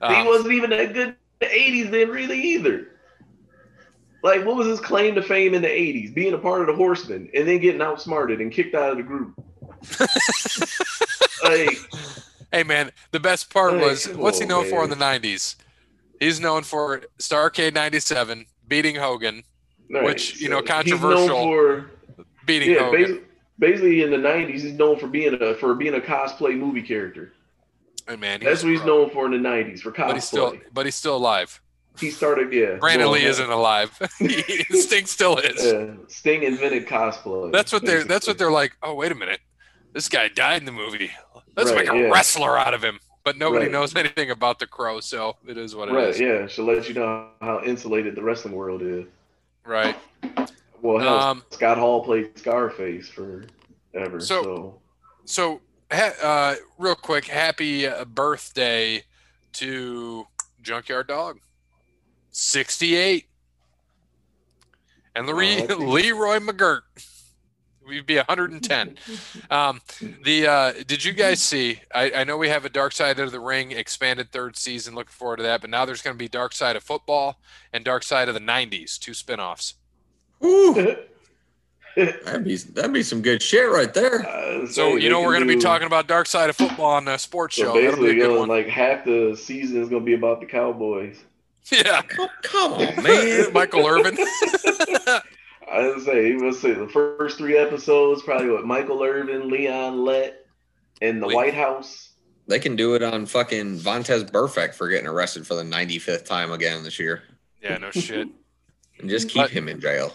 he 0.00 0.04
Um, 0.14 0.26
wasn't 0.26 0.52
even 0.52 0.70
that 0.70 0.92
good 0.92 1.08
in 1.08 1.16
the 1.40 1.46
80s 1.46 1.90
then, 1.90 2.10
really, 2.10 2.38
either. 2.40 2.88
Like, 4.22 4.44
what 4.44 4.56
was 4.56 4.66
his 4.68 4.78
claim 4.78 5.14
to 5.16 5.22
fame 5.22 5.54
in 5.54 5.62
the 5.62 5.68
80s? 5.68 6.12
Being 6.14 6.34
a 6.34 6.38
part 6.38 6.60
of 6.60 6.66
the 6.68 6.74
Horsemen 6.74 7.28
and 7.34 7.48
then 7.48 7.58
getting 7.58 7.80
outsmarted 7.82 8.40
and 8.40 8.52
kicked 8.52 8.74
out 8.74 8.90
of 8.92 8.96
the 8.98 9.02
group. 9.02 9.42
like, 11.44 11.78
Hey 12.52 12.62
man, 12.64 12.92
the 13.12 13.20
best 13.20 13.50
part 13.50 13.74
was 13.74 14.06
what's 14.10 14.38
he 14.38 14.44
known 14.44 14.68
for 14.68 14.84
in 14.84 14.90
the 14.90 14.96
'90s? 14.96 15.56
He's 16.20 16.38
known 16.38 16.62
for 16.62 17.00
Starcade 17.18 17.74
'97, 17.74 18.44
beating 18.68 18.94
Hogan, 18.94 19.42
right, 19.90 20.04
Which, 20.04 20.38
you 20.40 20.48
know, 20.50 20.60
controversial 20.62 21.44
for, 21.44 21.90
beating 22.44 22.72
yeah, 22.72 22.84
Hogan. 22.84 23.00
basically, 23.00 23.24
basically 23.58 24.02
in 24.02 24.10
the 24.10 24.16
90s, 24.18 24.50
he's 24.50 24.72
known 24.74 24.98
for 24.98 25.06
being 25.08 25.34
a 25.40 25.54
for 25.54 25.74
being 25.74 25.94
a 25.94 26.00
cosplay 26.00 26.56
movie 26.56 26.82
character. 26.82 27.32
Hey 28.06 28.16
man, 28.16 28.40
he 28.40 28.46
That's 28.46 28.62
what 28.62 28.70
he's 28.70 28.80
pro. 28.80 28.88
known 28.88 29.10
for 29.10 29.26
in 29.26 29.42
the 29.42 29.48
90s, 29.48 29.80
for 29.80 29.90
cosplay. 29.90 30.06
But 30.06 30.14
he's 30.14 30.24
still, 30.24 30.56
but 30.74 30.84
he's 30.86 30.94
still 30.94 31.16
alive. 31.16 31.60
he 31.98 32.10
started, 32.10 32.52
yeah. 32.52 32.74
Brandon 32.80 33.10
Lee 33.10 33.24
isn't 33.24 33.50
alive. 33.50 33.98
Sting 34.70 35.06
still 35.06 35.38
is. 35.38 35.64
Yeah, 35.64 35.94
Sting 36.08 36.42
invented 36.42 36.86
cosplay. 36.86 37.50
That's 37.50 37.72
what 37.72 37.84
they're. 37.86 38.04
That's 38.04 38.26
what 38.26 38.36
they're 38.36 38.52
like. 38.52 38.76
Oh 38.82 38.94
wait 38.94 39.10
a 39.10 39.14
minute, 39.14 39.40
this 39.92 40.08
guy 40.08 40.28
died 40.28 40.60
in 40.60 40.66
the 40.66 40.72
movie. 40.72 41.10
Let's 41.56 41.70
Right, 41.70 41.86
make 41.86 41.92
a 41.92 41.96
yeah. 41.98 42.08
wrestler 42.10 42.58
out 42.58 42.74
of 42.74 42.82
him. 42.82 42.98
But 43.24 43.38
nobody 43.38 43.66
Right. 43.66 43.72
knows 43.72 43.94
anything 43.96 44.30
about 44.30 44.58
the 44.58 44.66
crow, 44.66 45.00
so 45.00 45.36
it 45.46 45.56
is 45.56 45.76
what 45.76 45.88
it 45.88 45.92
Right, 45.92 46.08
is. 46.08 46.18
yeah, 46.20 46.46
should 46.48 46.64
let 46.64 46.88
you 46.88 46.94
know 46.94 47.28
how 47.40 47.62
insulated 47.64 48.14
the 48.16 48.22
wrestling 48.22 48.54
world 48.54 48.82
is. 48.82 49.04
Right. 49.64 49.96
Well, 50.80 50.98
hell, 50.98 51.18
Um, 51.20 51.44
Scott 51.50 51.78
Hall 51.78 52.02
played 52.04 52.36
Scarface 52.36 53.08
forever. 53.08 54.18
So- 54.20 54.42
So, 54.42 54.80
So, 55.24 55.60
ha- 55.92 56.16
uh, 56.20 56.54
real 56.78 56.96
quick, 56.96 57.26
happy 57.26 57.86
uh, 57.86 58.04
birthday 58.06 59.04
to 59.52 60.26
Junkyard 60.62 61.06
Dog, 61.06 61.38
sixty-eight, 62.32 63.26
and 65.14 65.26
Leroy, 65.28 65.66
Oh, 65.70 65.74
Leroy 65.76 66.38
McGuirk. 66.38 66.82
We'd 67.86 68.06
be 68.06 68.16
110. 68.16 68.96
Um, 69.50 69.80
the 70.24 70.46
uh, 70.46 70.72
did 70.86 71.04
you 71.04 71.12
guys 71.12 71.42
see? 71.42 71.80
I, 71.94 72.10
I 72.12 72.24
know 72.24 72.36
we 72.38 72.48
have 72.48 72.64
a 72.64 72.70
Dark 72.70 72.92
Side 72.92 73.18
of 73.18 73.32
the 73.32 73.40
Ring 73.40 73.70
expanded 73.72 74.30
third 74.32 74.56
season. 74.56 74.94
Looking 74.94 75.10
forward 75.12 75.36
to 75.38 75.42
that. 75.42 75.60
But 75.60 75.68
now 75.70 75.84
there's 75.84 76.00
going 76.00 76.14
to 76.14 76.18
be 76.18 76.28
Dark 76.28 76.52
Side 76.54 76.74
of 76.76 76.82
Football 76.82 77.38
and 77.72 77.84
Dark 77.84 78.02
Side 78.02 78.28
of 78.28 78.34
the 78.34 78.40
'90s, 78.40 78.98
two 78.98 79.12
spinoffs. 79.12 79.74
Ooh, 80.42 80.72
that'd 81.96 82.44
be 82.44 82.56
that'd 82.56 82.92
be 82.92 83.02
some 83.02 83.20
good 83.20 83.42
shit 83.42 83.68
right 83.70 83.92
there. 83.92 84.26
Uh, 84.26 84.66
So 84.66 84.96
say 84.96 85.02
you 85.02 85.10
know 85.10 85.20
we're 85.20 85.34
going 85.36 85.46
to 85.46 85.54
be 85.54 85.60
talking 85.60 85.86
about 85.86 86.06
Dark 86.06 86.26
Side 86.26 86.48
of 86.48 86.56
Football 86.56 86.92
on 86.92 87.04
the 87.04 87.18
sports 87.18 87.56
So 87.56 87.62
show. 87.64 87.66
That'll 87.74 87.80
be 87.80 87.86
a 87.86 87.90
basically, 87.90 88.14
good 88.14 88.26
going, 88.28 88.38
one. 88.40 88.48
like 88.48 88.68
half 88.68 89.04
the 89.04 89.36
season 89.38 89.82
is 89.82 89.88
going 89.90 90.02
to 90.02 90.06
be 90.06 90.14
about 90.14 90.40
the 90.40 90.46
Cowboys. 90.46 91.18
yeah, 91.70 92.00
Oh, 92.18 92.28
come 92.42 92.72
on, 92.74 93.02
man. 93.02 93.52
Michael 93.52 93.86
Irvin. 93.86 94.16
I 95.72 95.80
didn't 95.80 96.02
say. 96.02 96.36
Let's 96.36 96.60
say 96.60 96.72
the 96.72 96.88
first 96.88 97.38
three 97.38 97.56
episodes 97.56 98.22
probably 98.22 98.50
with 98.50 98.64
Michael 98.64 99.02
Irvin, 99.02 99.48
Leon 99.48 100.04
Lett, 100.04 100.44
and 101.00 101.22
the 101.22 101.26
Wait. 101.28 101.34
White 101.36 101.54
House. 101.54 102.10
They 102.46 102.58
can 102.58 102.76
do 102.76 102.94
it 102.94 103.02
on 103.02 103.24
fucking 103.26 103.78
Vontaze 103.78 104.30
Burfict 104.30 104.74
for 104.74 104.88
getting 104.88 105.06
arrested 105.06 105.46
for 105.46 105.54
the 105.54 105.62
95th 105.62 106.24
time 106.26 106.52
again 106.52 106.82
this 106.82 106.98
year, 106.98 107.22
yeah, 107.62 107.78
no 107.78 107.90
shit. 107.92 108.28
and 108.98 109.08
just 109.08 109.28
keep 109.28 109.42
But- 109.42 109.50
him 109.50 109.68
in 109.68 109.80
jail. 109.80 110.12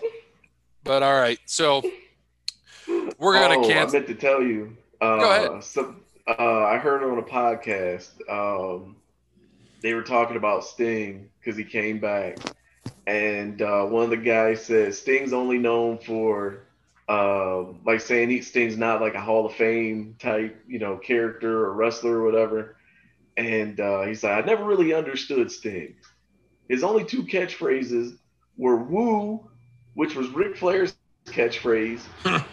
But 0.83 1.03
all 1.03 1.19
right, 1.19 1.39
so 1.45 1.81
we're 3.17 3.33
gonna 3.33 3.59
oh, 3.59 3.67
cancel. 3.67 3.97
I 3.97 3.99
meant 3.99 4.07
to 4.07 4.15
tell 4.15 4.41
you. 4.41 4.77
Uh, 5.01 5.17
Go 5.17 5.31
ahead. 5.31 5.63
So, 5.63 5.95
uh, 6.27 6.63
I 6.65 6.77
heard 6.77 7.03
on 7.03 7.17
a 7.17 7.21
podcast. 7.23 8.09
Um, 8.29 8.95
they 9.81 9.93
were 9.93 10.03
talking 10.03 10.37
about 10.37 10.63
Sting 10.63 11.29
because 11.39 11.57
he 11.57 11.63
came 11.63 11.99
back, 11.99 12.37
and 13.05 13.61
uh, 13.61 13.85
one 13.85 14.03
of 14.03 14.09
the 14.09 14.17
guys 14.17 14.65
says 14.65 14.99
Sting's 14.99 15.33
only 15.33 15.57
known 15.57 15.97
for, 15.97 16.59
uh, 17.07 17.63
like 17.85 18.01
saying 18.01 18.29
he 18.29 18.41
Sting's 18.41 18.77
not 18.77 19.01
like 19.01 19.15
a 19.15 19.21
Hall 19.21 19.45
of 19.45 19.53
Fame 19.53 20.15
type, 20.19 20.61
you 20.67 20.79
know, 20.79 20.97
character 20.97 21.65
or 21.65 21.73
wrestler 21.73 22.19
or 22.19 22.25
whatever. 22.25 22.75
And 23.37 23.79
uh, 23.79 24.01
he 24.03 24.15
said, 24.15 24.31
I 24.31 24.45
never 24.45 24.63
really 24.63 24.93
understood 24.93 25.51
Sting. 25.51 25.95
His 26.69 26.83
only 26.83 27.05
two 27.05 27.23
catchphrases 27.23 28.17
were 28.57 28.75
"Woo," 28.75 29.49
which 29.93 30.15
was 30.15 30.27
Ric 30.29 30.57
Flair's 30.57 30.95
catchphrase, 31.25 32.01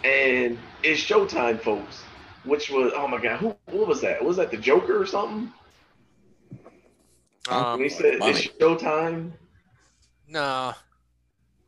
and 0.03 0.57
it's 0.83 1.01
Showtime, 1.01 1.59
folks. 1.59 2.03
Which 2.43 2.69
was 2.69 2.93
oh 2.95 3.07
my 3.07 3.19
god, 3.19 3.39
who 3.39 3.55
what 3.65 3.87
was 3.87 4.01
that? 4.01 4.23
Was 4.23 4.37
that 4.37 4.51
the 4.51 4.57
Joker 4.57 5.01
or 5.01 5.05
something? 5.05 5.51
Um, 7.49 7.79
when 7.79 7.83
he 7.83 7.89
said 7.89 8.19
money. 8.19 8.31
it's 8.31 8.47
Showtime. 8.47 9.31
Nah, 10.27 10.73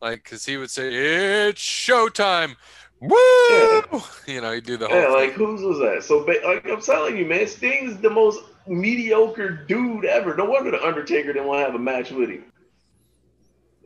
like 0.01 0.23
because 0.23 0.45
he 0.45 0.57
would 0.57 0.71
say 0.71 0.93
it's 1.49 1.61
showtime. 1.61 2.55
Woo! 2.99 4.01
You 4.25 4.41
know, 4.41 4.53
he'd 4.53 4.65
do 4.65 4.77
the 4.77 4.87
whole. 4.87 4.99
Yeah, 4.99 5.09
like 5.09 5.33
whose 5.33 5.61
was 5.61 5.79
that? 5.79 6.03
So 6.03 6.19
like 6.19 6.65
I'm 6.65 6.81
telling 6.81 7.17
you, 7.17 7.25
man, 7.25 7.47
Sting's 7.47 7.97
the 7.97 8.09
most 8.09 8.43
mediocre 8.67 9.65
dude 9.67 10.05
ever. 10.05 10.35
No 10.35 10.45
wonder 10.45 10.71
the 10.71 10.83
Undertaker 10.83 11.33
didn't 11.33 11.47
want 11.47 11.59
to 11.59 11.65
have 11.65 11.75
a 11.75 11.79
match 11.79 12.11
with 12.11 12.29
him. 12.29 12.43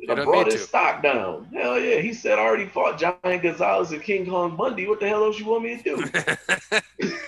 I 0.10 0.16
don't 0.16 0.26
brought 0.26 0.48
his 0.48 0.56
to. 0.56 0.62
stock 0.62 1.04
down. 1.04 1.48
Hell 1.54 1.80
yeah, 1.80 2.00
he 2.00 2.14
said 2.14 2.40
I 2.40 2.42
already 2.42 2.66
fought 2.66 2.98
Giant 2.98 3.44
Gonzalez 3.44 3.92
and 3.92 4.02
King 4.02 4.26
Kong 4.26 4.56
Bundy. 4.56 4.88
What 4.88 5.00
the 5.00 5.08
hell 5.08 5.24
else 5.24 5.40
you 5.40 5.46
want 5.46 5.64
me 5.64 5.82
to 5.82 5.84
do? 6.72 7.12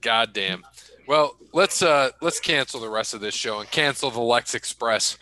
God 0.00 0.32
damn. 0.32 0.64
Well, 1.06 1.36
let's 1.52 1.82
uh 1.82 2.10
let's 2.20 2.40
cancel 2.40 2.80
the 2.80 2.90
rest 2.90 3.14
of 3.14 3.20
this 3.20 3.34
show 3.34 3.60
and 3.60 3.70
cancel 3.70 4.10
the 4.10 4.20
Lex 4.20 4.54
Express 4.54 5.18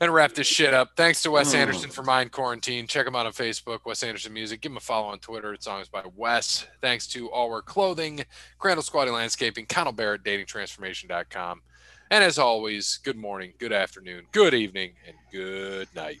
and 0.00 0.12
wrap 0.12 0.32
this 0.32 0.46
shit 0.46 0.72
up. 0.74 0.90
Thanks 0.96 1.22
to 1.22 1.30
Wes 1.30 1.52
Hmm. 1.52 1.58
Anderson 1.58 1.90
for 1.90 2.02
Mind 2.02 2.32
Quarantine. 2.32 2.86
Check 2.86 3.06
him 3.06 3.14
out 3.16 3.26
on 3.26 3.32
Facebook, 3.32 3.80
Wes 3.84 4.02
Anderson 4.02 4.32
Music. 4.32 4.60
Give 4.60 4.72
him 4.72 4.76
a 4.76 4.80
follow 4.80 5.08
on 5.08 5.18
Twitter. 5.18 5.52
It's 5.54 5.64
songs 5.64 5.88
by 5.88 6.02
Wes. 6.16 6.66
Thanks 6.80 7.06
to 7.08 7.30
All 7.30 7.50
Wear 7.50 7.62
Clothing, 7.62 8.24
Crandall 8.58 8.82
Squatty 8.82 9.10
Landscaping, 9.10 9.66
Connell 9.66 9.92
Barrett, 9.92 10.24
DatingTransformation.com. 10.24 11.62
And 12.10 12.22
as 12.22 12.38
always, 12.38 12.98
good 13.02 13.16
morning, 13.16 13.54
good 13.58 13.72
afternoon, 13.72 14.26
good 14.32 14.54
evening, 14.54 14.92
and 15.06 15.16
good 15.32 15.88
night. 15.94 16.18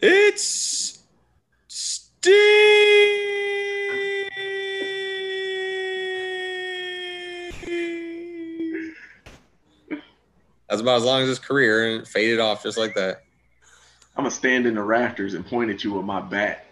It's 0.00 1.04
Steve. 1.68 2.30
That's 10.70 10.80
about 10.80 10.98
as 10.98 11.04
long 11.04 11.22
as 11.22 11.28
his 11.28 11.40
career, 11.40 11.96
and 11.96 12.06
faded 12.06 12.38
off 12.38 12.62
just 12.62 12.78
like 12.78 12.94
that. 12.94 13.24
I'm 14.16 14.22
gonna 14.22 14.30
stand 14.30 14.66
in 14.66 14.74
the 14.74 14.82
rafters 14.82 15.34
and 15.34 15.44
point 15.44 15.70
at 15.70 15.82
you 15.82 15.92
with 15.92 16.04
my 16.04 16.20
bat. 16.20 16.66